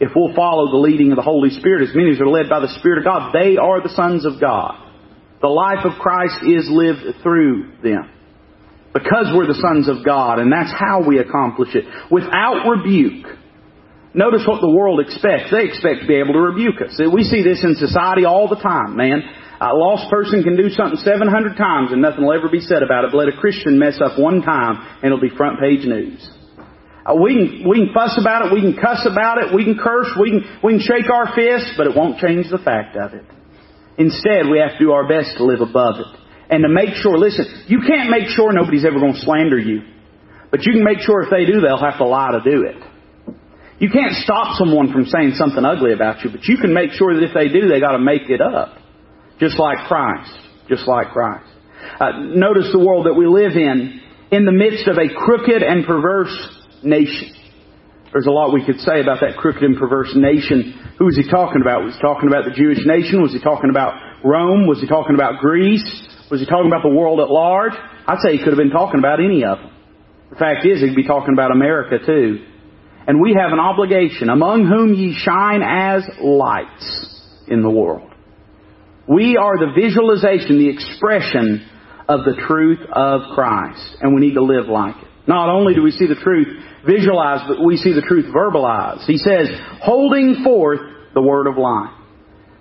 If 0.00 0.12
we'll 0.14 0.36
follow 0.36 0.68
the 0.68 0.84
leading 0.84 1.12
of 1.12 1.16
the 1.16 1.24
Holy 1.24 1.48
Spirit, 1.48 1.88
as 1.88 1.96
many 1.96 2.10
as 2.12 2.20
are 2.20 2.28
led 2.28 2.50
by 2.50 2.60
the 2.60 2.76
Spirit 2.76 2.98
of 2.98 3.08
God, 3.08 3.32
they 3.32 3.56
are 3.56 3.80
the 3.80 3.94
sons 3.96 4.26
of 4.26 4.36
God. 4.36 4.76
The 5.40 5.48
life 5.48 5.84
of 5.84 5.96
Christ 5.96 6.44
is 6.44 6.68
lived 6.68 7.22
through 7.22 7.80
them. 7.82 8.10
Because 8.96 9.28
we're 9.36 9.46
the 9.46 9.60
sons 9.60 9.92
of 9.92 10.00
God, 10.00 10.40
and 10.40 10.48
that's 10.48 10.72
how 10.72 11.04
we 11.04 11.20
accomplish 11.20 11.76
it. 11.76 11.84
Without 12.10 12.64
rebuke, 12.64 13.36
Notice 14.16 14.48
what 14.48 14.64
the 14.64 14.72
world 14.72 15.04
expects. 15.04 15.52
They 15.52 15.68
expect 15.68 16.00
to 16.00 16.08
be 16.08 16.16
able 16.16 16.32
to 16.32 16.40
rebuke 16.40 16.80
us. 16.80 16.96
We 16.96 17.20
see 17.20 17.44
this 17.44 17.60
in 17.60 17.76
society 17.76 18.24
all 18.24 18.48
the 18.48 18.56
time, 18.56 18.96
man. 18.96 19.20
A 19.60 19.76
lost 19.76 20.08
person 20.08 20.40
can 20.40 20.56
do 20.56 20.72
something 20.72 20.96
700 20.96 21.28
times 21.52 21.92
and 21.92 22.00
nothing 22.00 22.24
will 22.24 22.32
ever 22.32 22.48
be 22.48 22.64
said 22.64 22.80
about 22.80 23.04
it, 23.04 23.12
but 23.12 23.20
let 23.20 23.28
a 23.28 23.36
Christian 23.36 23.78
mess 23.78 24.00
up 24.00 24.16
one 24.16 24.40
time 24.40 24.80
and 25.04 25.12
it'll 25.12 25.20
be 25.20 25.28
front 25.36 25.60
page 25.60 25.84
news. 25.84 26.24
Uh, 27.04 27.12
we 27.20 27.36
can, 27.36 27.68
we 27.68 27.76
can 27.84 27.92
fuss 27.92 28.16
about 28.16 28.48
it, 28.48 28.52
we 28.56 28.64
can 28.64 28.72
cuss 28.72 29.04
about 29.04 29.36
it, 29.36 29.52
we 29.52 29.64
can 29.68 29.76
curse, 29.76 30.08
we 30.16 30.32
can, 30.32 30.60
we 30.64 30.80
can 30.80 30.80
shake 30.80 31.12
our 31.12 31.36
fists, 31.36 31.76
but 31.76 31.86
it 31.86 31.92
won't 31.94 32.16
change 32.16 32.48
the 32.48 32.58
fact 32.58 32.96
of 32.96 33.12
it. 33.12 33.24
Instead, 34.00 34.48
we 34.48 34.58
have 34.64 34.76
to 34.76 34.80
do 34.80 34.92
our 34.92 35.06
best 35.06 35.36
to 35.36 35.44
live 35.44 35.60
above 35.60 36.00
it. 36.00 36.08
And 36.48 36.62
to 36.62 36.68
make 36.68 36.94
sure, 36.94 37.18
listen, 37.18 37.64
you 37.66 37.80
can't 37.86 38.10
make 38.10 38.28
sure 38.28 38.52
nobody's 38.52 38.84
ever 38.84 38.98
going 38.98 39.14
to 39.14 39.20
slander 39.20 39.58
you. 39.58 39.82
But 40.50 40.64
you 40.64 40.72
can 40.72 40.84
make 40.84 41.00
sure 41.00 41.22
if 41.22 41.30
they 41.30 41.44
do, 41.44 41.60
they'll 41.60 41.82
have 41.82 41.98
to 41.98 42.06
lie 42.06 42.32
to 42.32 42.40
do 42.40 42.62
it. 42.62 42.76
You 43.78 43.90
can't 43.90 44.14
stop 44.24 44.56
someone 44.56 44.92
from 44.92 45.04
saying 45.04 45.32
something 45.34 45.64
ugly 45.64 45.92
about 45.92 46.24
you, 46.24 46.30
but 46.30 46.44
you 46.44 46.56
can 46.56 46.72
make 46.72 46.92
sure 46.92 47.12
that 47.14 47.22
if 47.22 47.34
they 47.34 47.48
do, 47.48 47.68
they 47.68 47.80
got 47.80 47.92
to 47.92 47.98
make 47.98 48.30
it 48.30 48.40
up. 48.40 48.78
Just 49.38 49.58
like 49.58 49.86
Christ. 49.86 50.32
Just 50.68 50.88
like 50.88 51.08
Christ. 51.12 51.50
Uh, 52.00 52.12
notice 52.32 52.70
the 52.72 52.80
world 52.80 53.06
that 53.06 53.14
we 53.14 53.26
live 53.26 53.52
in, 53.52 54.00
in 54.30 54.44
the 54.46 54.52
midst 54.52 54.88
of 54.88 54.96
a 54.96 55.12
crooked 55.12 55.62
and 55.62 55.84
perverse 55.84 56.32
nation. 56.82 57.36
There's 58.12 58.26
a 58.26 58.32
lot 58.32 58.54
we 58.54 58.64
could 58.64 58.80
say 58.80 59.00
about 59.00 59.20
that 59.20 59.36
crooked 59.36 59.62
and 59.62 59.76
perverse 59.76 60.12
nation. 60.16 60.72
Who 60.98 61.04
was 61.04 61.16
he 61.16 61.28
talking 61.28 61.60
about? 61.60 61.84
Was 61.84 61.94
he 61.94 62.00
talking 62.00 62.28
about 62.28 62.48
the 62.48 62.56
Jewish 62.56 62.80
nation? 62.86 63.20
Was 63.20 63.32
he 63.32 63.40
talking 63.40 63.68
about 63.68 63.92
Rome? 64.24 64.66
Was 64.66 64.80
he 64.80 64.86
talking 64.86 65.14
about 65.14 65.40
Greece? 65.40 65.84
Was 66.30 66.40
he 66.40 66.46
talking 66.46 66.66
about 66.66 66.82
the 66.82 66.94
world 66.94 67.20
at 67.20 67.30
large? 67.30 67.72
I'd 68.06 68.18
say 68.18 68.32
he 68.32 68.38
could 68.38 68.48
have 68.48 68.58
been 68.58 68.70
talking 68.70 68.98
about 68.98 69.20
any 69.20 69.44
of 69.44 69.58
them. 69.58 69.70
The 70.30 70.36
fact 70.36 70.66
is, 70.66 70.80
he'd 70.80 70.96
be 70.96 71.06
talking 71.06 71.32
about 71.32 71.52
America 71.52 71.98
too. 72.04 72.44
And 73.06 73.20
we 73.20 73.36
have 73.38 73.52
an 73.52 73.60
obligation, 73.60 74.28
among 74.28 74.66
whom 74.66 74.92
ye 74.94 75.14
shine 75.16 75.62
as 75.62 76.02
lights 76.20 77.44
in 77.46 77.62
the 77.62 77.70
world. 77.70 78.10
We 79.08 79.36
are 79.36 79.56
the 79.56 79.72
visualization, 79.80 80.58
the 80.58 80.68
expression 80.68 81.64
of 82.08 82.24
the 82.24 82.42
truth 82.46 82.80
of 82.90 83.20
Christ. 83.34 83.98
And 84.00 84.14
we 84.14 84.20
need 84.20 84.34
to 84.34 84.42
live 84.42 84.66
like 84.66 84.96
it. 84.96 85.08
Not 85.28 85.48
only 85.48 85.74
do 85.74 85.82
we 85.82 85.92
see 85.92 86.06
the 86.06 86.16
truth 86.16 86.48
visualized, 86.84 87.44
but 87.46 87.64
we 87.64 87.76
see 87.76 87.92
the 87.92 88.02
truth 88.02 88.26
verbalized. 88.34 89.06
He 89.06 89.18
says, 89.18 89.48
holding 89.80 90.42
forth 90.42 90.80
the 91.14 91.22
word 91.22 91.46
of 91.46 91.56
life. 91.56 91.95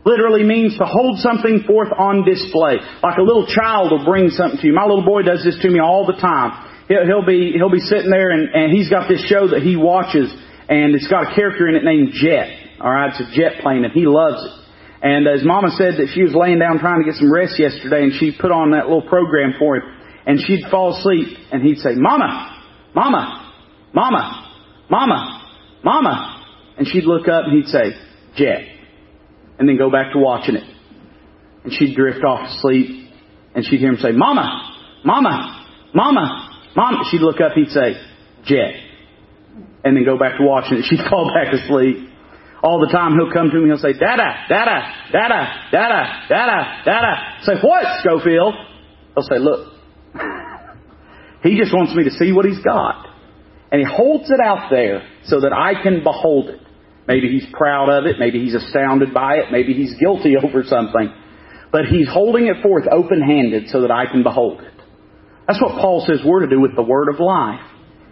Literally 0.06 0.43
means 0.43 0.78
to 0.78 0.86
hold 0.86 1.20
something 1.20 1.64
forth 1.66 1.89
on 1.97 2.24
display. 2.24 2.78
Like 3.01 3.18
a 3.18 3.24
little 3.24 3.47
child 3.47 3.91
will 3.91 4.06
bring 4.06 4.30
something 4.30 4.60
to 4.62 4.68
you. 4.68 4.74
My 4.74 4.86
little 4.86 5.06
boy 5.06 5.24
does 5.24 5.43
this 5.43 5.58
to 5.62 5.70
me 5.70 5.80
all 5.80 6.06
the 6.06 6.14
time 6.22 6.66
he'll, 6.88 7.06
he'll 7.06 7.26
be 7.26 7.53
he'll 7.56 7.72
be 7.72 7.80
sitting 7.80 8.10
there 8.10 8.32
and, 8.32 8.49
and 8.53 8.72
he's 8.72 8.89
got 8.89 9.08
this 9.08 9.26
show 9.26 9.47
that 9.49 9.62
he 9.62 9.76
watches 9.76 10.34
and 10.70 10.95
it's 10.95 11.08
got 11.08 11.32
a 11.32 11.36
character 11.36 11.68
in 11.68 11.76
it 11.76 11.84
named 11.84 12.12
Jet. 12.14 12.49
All 12.82 12.91
right, 12.91 13.10
it's 13.10 13.22
a 13.22 13.32
jet 13.36 13.62
plane 13.62 13.86
and 13.86 13.93
he 13.93 14.06
loves 14.06 14.43
it. 14.43 14.51
And 15.01 15.28
his 15.28 15.45
mama 15.45 15.70
said 15.78 15.95
that 16.01 16.10
she 16.14 16.24
was 16.24 16.34
laying 16.34 16.60
down 16.60 16.80
trying 16.80 16.99
to 16.99 17.06
get 17.06 17.16
some 17.16 17.32
rest 17.32 17.60
yesterday 17.60 18.03
and 18.03 18.14
she 18.14 18.36
put 18.36 18.51
on 18.51 18.72
that 18.72 18.86
little 18.89 19.08
program 19.08 19.53
for 19.58 19.78
him 19.78 19.84
and 20.26 20.39
she'd 20.41 20.66
fall 20.72 20.97
asleep 20.97 21.38
and 21.51 21.62
he'd 21.62 21.78
say, 21.78 21.93
Mama, 21.93 22.64
Mama, 22.93 23.53
Mama, 23.93 24.51
Mama, 24.89 25.41
Mama. 25.84 26.45
And 26.78 26.88
she'd 26.88 27.06
look 27.06 27.28
up 27.28 27.45
and 27.45 27.53
he'd 27.53 27.70
say, 27.70 27.93
Jet. 28.36 28.75
And 29.58 29.70
then 29.70 29.78
go 29.78 29.89
back 29.89 30.14
to 30.14 30.20
watching 30.20 30.56
it. 30.56 30.64
And 31.64 31.74
she'd 31.74 31.95
drift 31.95 32.24
off 32.24 32.47
to 32.47 32.60
sleep 32.60 33.12
and 33.56 33.66
she'd 33.66 33.80
hear 33.80 33.89
him 33.89 33.97
say, 33.97 34.12
Mama, 34.12 35.01
Mama, 35.03 35.66
Mama, 35.93 36.49
Mom, 36.76 37.03
she'd 37.10 37.22
look 37.22 37.39
up, 37.39 37.53
he'd 37.53 37.70
say, 37.70 37.95
Jet. 38.43 38.76
And 39.84 39.95
then 39.95 40.03
go 40.03 40.18
back 40.18 40.38
to 40.38 40.43
watching 40.43 40.80
it. 40.80 40.86
She'd 40.89 40.99
fall 41.10 41.32
back 41.34 41.53
asleep. 41.53 42.10
All 42.62 42.80
the 42.80 42.91
time 42.91 43.14
he'll 43.14 43.32
come 43.32 43.51
to 43.51 43.58
me, 43.60 43.68
he'll 43.68 43.78
say, 43.78 43.93
Dada, 43.93 44.45
Dada, 44.49 44.82
Dada, 45.12 45.70
Dada, 45.72 46.26
Dada, 46.28 46.82
Dada. 46.84 47.38
Say, 47.43 47.53
what, 47.62 47.86
Schofield? 48.01 48.56
He'll 49.14 49.24
say, 49.24 49.38
look, 49.38 49.74
he 51.43 51.58
just 51.58 51.74
wants 51.74 51.93
me 51.95 52.03
to 52.06 52.12
see 52.12 52.32
what 52.32 52.45
he's 52.45 52.60
got. 52.60 53.08
And 53.72 53.82
he 53.82 53.88
holds 53.88 54.30
it 54.32 54.39
out 54.43 54.70
there 54.72 55.08
so 55.26 55.41
that 55.41 55.53
I 55.53 55.82
can 55.82 56.03
behold 56.03 56.49
it. 56.49 56.60
Maybe 57.08 57.30
he's 57.30 57.45
proud 57.53 57.89
of 57.89 58.06
it. 58.06 58.18
Maybe 58.20 58.43
he's 58.43 58.56
astounded 58.56 59.14
by 59.14 59.36
it. 59.36 59.51
Maybe 59.51 59.74
he's 59.74 59.95
guilty 59.99 60.36
over 60.43 60.64
something. 60.64 61.14
But 61.72 61.86
he's 61.86 62.08
holding 62.10 62.47
it 62.47 62.64
forth 62.64 62.86
open 62.91 63.22
handed 63.22 63.70
so 63.70 63.82
that 63.82 63.91
I 63.91 64.06
can 64.06 64.24
behold 64.24 64.62
it. 64.62 64.74
That's 65.47 65.62
what 65.62 65.80
Paul 65.80 66.06
says 66.08 66.20
we're 66.26 66.41
to 66.41 66.49
do 66.49 66.60
with 66.60 66.76
the 66.76 66.82
Word 66.82 67.10
of 67.14 67.20
life. 67.20 67.62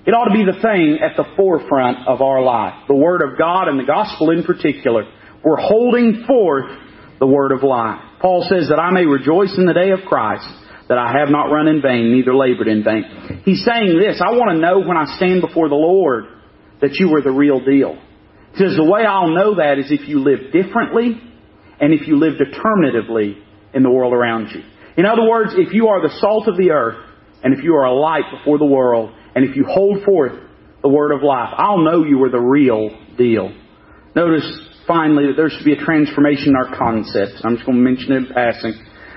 It 0.05 0.11
ought 0.11 0.27
to 0.27 0.35
be 0.35 0.45
the 0.45 0.59
thing 0.61 0.99
at 1.01 1.15
the 1.15 1.25
forefront 1.37 2.07
of 2.07 2.21
our 2.21 2.43
life. 2.43 2.87
The 2.87 2.95
Word 2.95 3.21
of 3.23 3.37
God 3.39 3.69
and 3.69 3.79
the 3.79 3.87
Gospel 3.87 4.29
in 4.29 4.43
particular. 4.43 5.03
We're 5.43 5.57
holding 5.57 6.25
forth 6.27 6.69
the 7.19 7.25
Word 7.25 7.51
of 7.51 7.63
life. 7.63 8.01
Paul 8.21 8.45
says 8.49 8.67
that 8.69 8.79
I 8.79 8.91
may 8.91 9.05
rejoice 9.05 9.55
in 9.57 9.65
the 9.65 9.73
day 9.73 9.91
of 9.91 10.05
Christ, 10.05 10.47
that 10.89 10.97
I 10.97 11.13
have 11.17 11.29
not 11.29 11.47
run 11.47 11.67
in 11.67 11.81
vain, 11.81 12.11
neither 12.11 12.35
labored 12.35 12.67
in 12.67 12.83
vain. 12.83 13.41
He's 13.45 13.63
saying 13.63 13.97
this, 13.97 14.21
I 14.21 14.35
want 14.35 14.51
to 14.51 14.59
know 14.59 14.79
when 14.79 14.97
I 14.97 15.15
stand 15.15 15.41
before 15.41 15.69
the 15.69 15.79
Lord 15.79 16.25
that 16.81 16.99
you 16.99 17.15
are 17.15 17.21
the 17.21 17.31
real 17.31 17.63
deal. 17.63 17.97
Says 18.55 18.75
the 18.77 18.85
way 18.85 19.01
I'll 19.03 19.33
know 19.33 19.55
that 19.55 19.79
is 19.79 19.87
if 19.89 20.07
you 20.07 20.19
live 20.19 20.51
differently 20.51 21.19
and 21.79 21.93
if 21.93 22.07
you 22.07 22.17
live 22.17 22.33
determinatively 22.37 23.37
in 23.73 23.81
the 23.81 23.89
world 23.89 24.13
around 24.13 24.49
you. 24.53 24.61
In 24.95 25.05
other 25.05 25.27
words, 25.27 25.53
if 25.57 25.73
you 25.73 25.87
are 25.87 26.01
the 26.01 26.13
salt 26.19 26.47
of 26.47 26.55
the 26.55 26.69
earth, 26.71 26.97
and 27.43 27.53
if 27.57 27.63
you 27.63 27.73
are 27.75 27.85
a 27.85 27.93
light 27.93 28.23
before 28.31 28.57
the 28.57 28.65
world, 28.65 29.11
and 29.35 29.43
if 29.43 29.55
you 29.55 29.65
hold 29.67 30.03
forth 30.03 30.33
the 30.81 30.89
word 30.89 31.11
of 31.11 31.23
life, 31.23 31.49
I'll 31.57 31.83
know 31.83 32.03
you 32.03 32.23
are 32.23 32.29
the 32.29 32.39
real 32.39 32.89
deal. 33.17 33.51
Notice 34.15 34.45
finally 34.87 35.27
that 35.27 35.33
there 35.35 35.49
should 35.49 35.65
be 35.65 35.73
a 35.73 35.83
transformation 35.83 36.49
in 36.49 36.55
our 36.55 36.77
concepts. 36.77 37.41
I'm 37.43 37.55
just 37.55 37.65
going 37.65 37.79
to 37.79 37.83
mention 37.83 38.11
it 38.13 38.17
in 38.17 38.33
passing. 38.33 38.73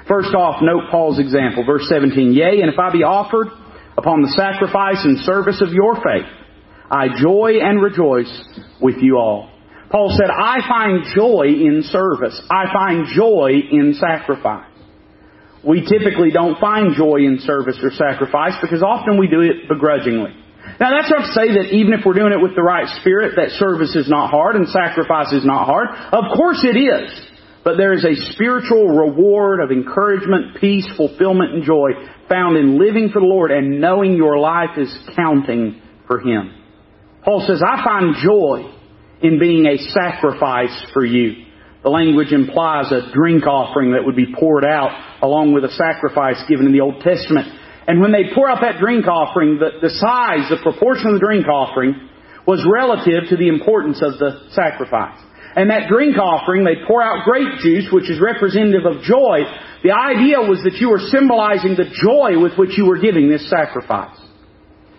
First 0.09 0.34
off, 0.34 0.62
note 0.62 0.89
Paul's 0.91 1.18
example, 1.18 1.66
verse 1.66 1.87
17. 1.89 2.32
Yea, 2.32 2.62
and 2.62 2.72
if 2.72 2.78
I 2.78 2.91
be 2.91 3.03
offered 3.03 3.49
upon 3.99 4.22
the 4.22 4.32
sacrifice 4.32 5.05
and 5.05 5.18
service 5.20 5.61
of 5.61 5.72
your 5.72 5.97
faith, 5.97 6.30
I 6.91 7.09
joy 7.20 7.59
and 7.61 7.82
rejoice 7.82 8.30
with 8.80 8.97
you 9.01 9.16
all. 9.16 9.51
Paul 9.91 10.11
said, 10.11 10.30
I 10.30 10.59
find 10.68 11.05
joy 11.14 11.47
in 11.47 11.82
service. 11.84 12.41
I 12.51 12.64
find 12.72 13.07
joy 13.14 13.53
in 13.70 13.95
sacrifice 13.95 14.70
we 15.66 15.82
typically 15.82 16.30
don't 16.30 16.59
find 16.61 16.95
joy 16.95 17.26
in 17.26 17.41
service 17.43 17.76
or 17.82 17.91
sacrifice 17.91 18.55
because 18.62 18.82
often 18.82 19.18
we 19.18 19.26
do 19.26 19.41
it 19.41 19.68
begrudgingly. 19.68 20.30
Now 20.78 20.95
that's 20.95 21.11
not 21.11 21.26
to 21.26 21.32
say 21.34 21.59
that 21.59 21.74
even 21.74 21.93
if 21.93 22.07
we're 22.07 22.14
doing 22.14 22.32
it 22.32 22.41
with 22.41 22.55
the 22.55 22.62
right 22.62 22.87
spirit, 23.01 23.34
that 23.37 23.51
service 23.59 23.95
is 23.97 24.09
not 24.09 24.30
hard 24.30 24.55
and 24.55 24.68
sacrifice 24.68 25.32
is 25.32 25.45
not 25.45 25.66
hard. 25.66 25.89
Of 25.91 26.37
course 26.37 26.62
it 26.62 26.78
is. 26.78 27.11
But 27.64 27.76
there 27.76 27.93
is 27.93 28.05
a 28.05 28.14
spiritual 28.32 28.87
reward 28.87 29.59
of 29.59 29.72
encouragement, 29.72 30.61
peace, 30.61 30.87
fulfillment, 30.97 31.55
and 31.55 31.64
joy 31.64 31.91
found 32.28 32.57
in 32.57 32.78
living 32.78 33.11
for 33.12 33.18
the 33.18 33.26
Lord 33.26 33.51
and 33.51 33.80
knowing 33.80 34.14
your 34.14 34.39
life 34.39 34.78
is 34.78 34.95
counting 35.16 35.82
for 36.07 36.20
Him. 36.20 36.55
Paul 37.27 37.43
says, 37.43 37.61
I 37.61 37.83
find 37.83 38.14
joy 38.22 38.70
in 39.20 39.41
being 39.41 39.66
a 39.66 39.79
sacrifice 39.91 40.70
for 40.95 41.05
you. 41.05 41.45
The 41.83 41.91
language 41.91 42.31
implies 42.31 42.93
a 42.95 43.11
drink 43.12 43.47
offering 43.47 43.93
that 43.93 44.07
would 44.07 44.14
be 44.14 44.31
poured 44.31 44.64
out 44.64 45.18
along 45.22 45.53
with 45.53 45.64
a 45.66 45.74
sacrifice 45.74 46.39
given 46.49 46.66
in 46.66 46.72
the 46.72 46.87
Old 46.87 47.03
Testament. 47.03 47.51
And 47.87 48.01
when 48.01 48.14
they 48.14 48.31
pour 48.35 48.49
out 48.49 48.62
that 48.62 48.79
drink 48.79 49.07
offering, 49.11 49.59
the, 49.59 49.83
the 49.83 49.91
size, 49.91 50.47
the 50.51 50.62
proportion 50.62 51.11
of 51.11 51.18
the 51.18 51.27
drink 51.27 51.51
offering 51.51 51.99
was 52.47 52.62
relative 52.62 53.31
to 53.31 53.37
the 53.37 53.51
importance 53.51 53.99
of 54.03 54.22
the 54.22 54.47
sacrifice. 54.55 55.18
And 55.59 55.70
that 55.70 55.91
drink 55.91 56.14
offering, 56.18 56.62
they 56.62 56.87
pour 56.87 57.03
out 57.03 57.27
grape 57.27 57.59
juice, 57.59 57.91
which 57.91 58.07
is 58.07 58.22
representative 58.22 58.87
of 58.87 59.03
joy. 59.03 59.43
The 59.83 59.91
idea 59.91 60.47
was 60.47 60.62
that 60.62 60.79
you 60.79 60.95
were 60.95 61.03
symbolizing 61.11 61.74
the 61.74 61.91
joy 61.91 62.39
with 62.39 62.55
which 62.55 62.79
you 62.79 62.87
were 62.87 63.03
giving 63.03 63.31
this 63.31 63.51
sacrifice. 63.51 64.14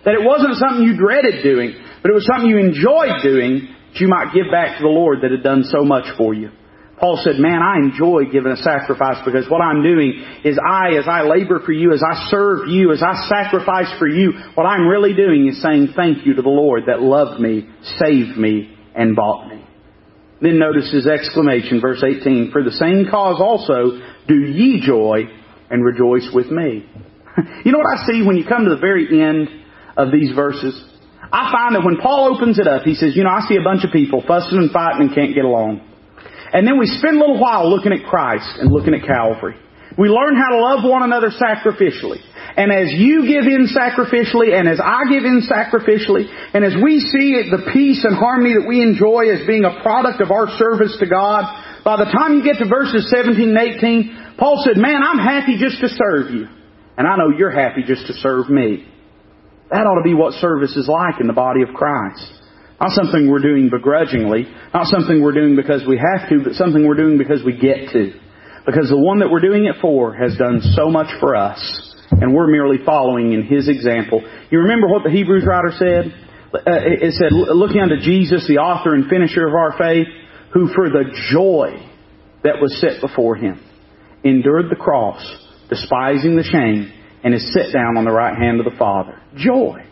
That 0.04 0.12
it 0.12 0.24
wasn't 0.24 0.60
something 0.60 0.84
you 0.84 0.96
dreaded 0.96 1.44
doing, 1.44 1.76
but 2.02 2.10
it 2.10 2.14
was 2.14 2.26
something 2.26 2.48
you 2.48 2.58
enjoyed 2.58 3.22
doing 3.22 3.74
that 3.92 4.00
you 4.00 4.08
might 4.08 4.34
give 4.34 4.50
back 4.52 4.78
to 4.78 4.82
the 4.82 4.88
Lord 4.88 5.22
that 5.22 5.30
had 5.30 5.42
done 5.42 5.64
so 5.64 5.84
much 5.84 6.04
for 6.16 6.34
you. 6.34 6.50
Paul 6.98 7.20
said, 7.22 7.38
man, 7.38 7.62
I 7.62 7.78
enjoy 7.78 8.26
giving 8.30 8.50
a 8.50 8.56
sacrifice 8.56 9.22
because 9.24 9.48
what 9.48 9.62
I'm 9.62 9.82
doing 9.82 10.18
is 10.44 10.58
I, 10.58 10.98
as 10.98 11.06
I 11.06 11.22
labor 11.22 11.60
for 11.64 11.72
you, 11.72 11.92
as 11.92 12.02
I 12.02 12.26
serve 12.28 12.68
you, 12.68 12.92
as 12.92 13.02
I 13.02 13.28
sacrifice 13.28 13.86
for 13.98 14.08
you, 14.08 14.32
what 14.54 14.64
I'm 14.64 14.88
really 14.88 15.14
doing 15.14 15.46
is 15.46 15.62
saying 15.62 15.94
thank 15.94 16.26
you 16.26 16.34
to 16.34 16.42
the 16.42 16.48
Lord 16.48 16.84
that 16.86 17.00
loved 17.00 17.40
me, 17.40 17.68
saved 17.98 18.36
me, 18.36 18.76
and 18.96 19.14
bought 19.14 19.48
me. 19.48 19.64
Then 20.40 20.58
notice 20.58 20.92
his 20.92 21.06
exclamation, 21.06 21.80
verse 21.80 22.02
18, 22.02 22.50
For 22.50 22.62
the 22.64 22.72
same 22.72 23.06
cause 23.10 23.40
also 23.40 23.98
do 24.26 24.34
ye 24.34 24.82
joy 24.84 25.22
and 25.70 25.84
rejoice 25.84 26.28
with 26.32 26.50
me. 26.50 26.84
you 27.64 27.72
know 27.72 27.78
what 27.78 27.98
I 27.98 28.06
see 28.10 28.22
when 28.26 28.36
you 28.36 28.44
come 28.44 28.64
to 28.64 28.70
the 28.70 28.80
very 28.80 29.22
end 29.22 29.48
of 29.96 30.10
these 30.12 30.34
verses? 30.34 30.74
I 31.32 31.52
find 31.52 31.76
that 31.76 31.84
when 31.84 32.00
Paul 32.00 32.32
opens 32.34 32.58
it 32.58 32.66
up, 32.66 32.82
he 32.82 32.94
says, 32.94 33.12
you 33.14 33.24
know, 33.24 33.30
I 33.30 33.44
see 33.48 33.56
a 33.56 33.64
bunch 33.64 33.84
of 33.84 33.92
people 33.92 34.24
fussing 34.26 34.56
and 34.56 34.70
fighting 34.70 35.08
and 35.08 35.14
can't 35.14 35.34
get 35.34 35.44
along. 35.44 35.84
And 36.52 36.66
then 36.66 36.78
we 36.78 36.86
spend 36.86 37.16
a 37.16 37.20
little 37.20 37.38
while 37.38 37.68
looking 37.68 37.92
at 37.92 38.08
Christ 38.08 38.48
and 38.56 38.72
looking 38.72 38.94
at 38.94 39.04
Calvary. 39.04 39.60
We 39.98 40.08
learn 40.08 40.36
how 40.36 40.56
to 40.56 40.60
love 40.62 40.80
one 40.88 41.02
another 41.02 41.28
sacrificially. 41.28 42.24
And 42.56 42.72
as 42.72 42.90
you 42.96 43.28
give 43.28 43.44
in 43.44 43.68
sacrificially, 43.68 44.56
and 44.56 44.66
as 44.66 44.80
I 44.82 45.04
give 45.10 45.22
in 45.22 45.44
sacrificially, 45.44 46.26
and 46.54 46.64
as 46.64 46.74
we 46.80 46.98
see 46.98 47.44
the 47.50 47.70
peace 47.72 48.02
and 48.02 48.16
harmony 48.16 48.54
that 48.56 48.66
we 48.66 48.80
enjoy 48.80 49.28
as 49.30 49.46
being 49.46 49.64
a 49.64 49.82
product 49.82 50.22
of 50.22 50.30
our 50.30 50.48
service 50.56 50.96
to 50.98 51.06
God, 51.06 51.44
by 51.84 51.96
the 52.00 52.08
time 52.10 52.34
you 52.34 52.42
get 52.42 52.58
to 52.58 52.66
verses 52.66 53.10
17 53.10 53.54
and 53.54 53.58
18, 53.58 54.36
Paul 54.38 54.62
said, 54.64 54.80
man, 54.80 55.02
I'm 55.02 55.18
happy 55.18 55.58
just 55.60 55.80
to 55.82 55.88
serve 55.92 56.34
you. 56.34 56.48
And 56.96 57.06
I 57.06 57.14
know 57.14 57.30
you're 57.36 57.54
happy 57.54 57.82
just 57.86 58.06
to 58.08 58.14
serve 58.14 58.48
me. 58.50 58.88
That 59.70 59.86
ought 59.86 60.00
to 60.00 60.04
be 60.04 60.14
what 60.14 60.34
service 60.34 60.76
is 60.76 60.88
like 60.88 61.20
in 61.20 61.26
the 61.26 61.36
body 61.36 61.62
of 61.62 61.74
Christ. 61.74 62.24
Not 62.80 62.90
something 62.90 63.28
we're 63.28 63.42
doing 63.42 63.70
begrudgingly, 63.70 64.46
not 64.72 64.86
something 64.86 65.20
we're 65.20 65.32
doing 65.34 65.56
because 65.56 65.82
we 65.86 65.98
have 65.98 66.28
to, 66.30 66.44
but 66.44 66.54
something 66.54 66.86
we're 66.86 66.96
doing 66.96 67.18
because 67.18 67.42
we 67.44 67.58
get 67.58 67.90
to. 67.92 68.14
Because 68.64 68.88
the 68.88 68.98
one 68.98 69.18
that 69.20 69.30
we're 69.30 69.40
doing 69.40 69.66
it 69.66 69.76
for 69.80 70.14
has 70.14 70.36
done 70.36 70.60
so 70.76 70.88
much 70.88 71.08
for 71.20 71.34
us 71.34 71.58
and 72.10 72.34
we're 72.34 72.46
merely 72.46 72.78
following 72.84 73.32
in 73.32 73.44
his 73.44 73.68
example. 73.68 74.22
You 74.50 74.60
remember 74.60 74.88
what 74.88 75.04
the 75.04 75.10
Hebrews 75.10 75.44
writer 75.46 75.72
said? 75.76 76.14
Uh, 76.54 76.80
it 77.02 77.12
said, 77.14 77.32
looking 77.32 77.80
unto 77.80 78.00
Jesus, 78.00 78.46
the 78.48 78.58
author 78.58 78.94
and 78.94 79.08
finisher 79.08 79.46
of 79.46 79.54
our 79.54 79.76
faith, 79.76 80.06
who 80.52 80.68
for 80.74 80.88
the 80.88 81.04
joy 81.30 81.84
that 82.42 82.56
was 82.60 82.80
set 82.80 83.00
before 83.00 83.36
him 83.36 83.60
endured 84.24 84.70
the 84.70 84.76
cross, 84.76 85.20
despising 85.68 86.36
the 86.36 86.42
shame, 86.42 86.92
and 87.24 87.34
is 87.34 87.52
set 87.52 87.72
down 87.72 87.96
on 87.96 88.04
the 88.04 88.12
right 88.12 88.36
hand 88.36 88.60
of 88.60 88.64
the 88.64 88.78
Father. 88.78 89.20
Joy. 89.36 89.84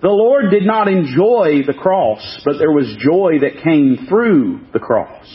The 0.00 0.08
Lord 0.08 0.50
did 0.50 0.64
not 0.64 0.86
enjoy 0.86 1.66
the 1.66 1.74
cross, 1.74 2.22
but 2.44 2.58
there 2.58 2.70
was 2.70 2.86
joy 3.02 3.40
that 3.42 3.64
came 3.64 4.06
through 4.08 4.60
the 4.72 4.78
cross. 4.78 5.26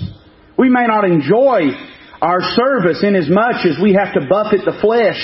We 0.57 0.69
may 0.69 0.87
not 0.87 1.03
enjoy 1.03 1.75
our 2.21 2.39
service 2.39 3.03
inasmuch 3.03 3.65
as 3.65 3.75
we 3.81 3.93
have 3.99 4.13
to 4.13 4.23
buffet 4.29 4.63
the 4.63 4.79
flesh 4.79 5.19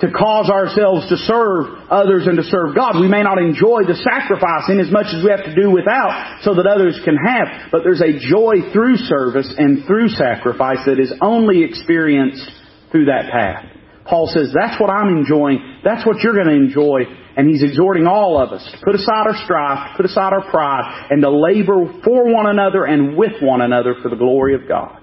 to 0.00 0.10
cause 0.10 0.50
ourselves 0.50 1.08
to 1.08 1.16
serve 1.16 1.86
others 1.88 2.26
and 2.26 2.36
to 2.36 2.42
serve 2.42 2.74
God. 2.74 2.98
We 2.98 3.06
may 3.06 3.22
not 3.22 3.38
enjoy 3.38 3.86
the 3.86 3.94
sacrifice 3.94 4.66
in 4.68 4.80
as 4.80 4.90
much 4.90 5.06
as 5.14 5.22
we 5.22 5.30
have 5.30 5.46
to 5.46 5.54
do 5.54 5.70
without 5.70 6.42
so 6.42 6.54
that 6.54 6.66
others 6.66 6.98
can 7.04 7.14
have, 7.14 7.70
but 7.70 7.82
there's 7.84 8.02
a 8.02 8.18
joy 8.18 8.74
through 8.74 8.96
service 9.06 9.54
and 9.56 9.86
through 9.86 10.08
sacrifice 10.08 10.82
that 10.86 10.98
is 10.98 11.14
only 11.22 11.62
experienced 11.62 12.42
through 12.90 13.06
that 13.06 13.30
path. 13.30 13.73
Paul 14.06 14.26
says, 14.32 14.52
that's 14.54 14.80
what 14.80 14.90
I'm 14.90 15.08
enjoying. 15.08 15.80
That's 15.82 16.06
what 16.06 16.20
you're 16.20 16.34
going 16.34 16.48
to 16.48 16.54
enjoy. 16.54 17.04
And 17.36 17.48
he's 17.48 17.62
exhorting 17.62 18.06
all 18.06 18.40
of 18.40 18.52
us 18.52 18.68
to 18.70 18.84
put 18.84 18.94
aside 18.94 19.26
our 19.26 19.44
strife, 19.44 19.92
to 19.92 19.96
put 19.96 20.06
aside 20.06 20.32
our 20.32 20.48
pride, 20.50 21.08
and 21.10 21.22
to 21.22 21.30
labor 21.30 21.86
for 22.04 22.32
one 22.32 22.46
another 22.46 22.84
and 22.84 23.16
with 23.16 23.42
one 23.42 23.60
another 23.60 23.94
for 24.02 24.10
the 24.10 24.16
glory 24.16 24.54
of 24.54 24.68
God. 24.68 25.00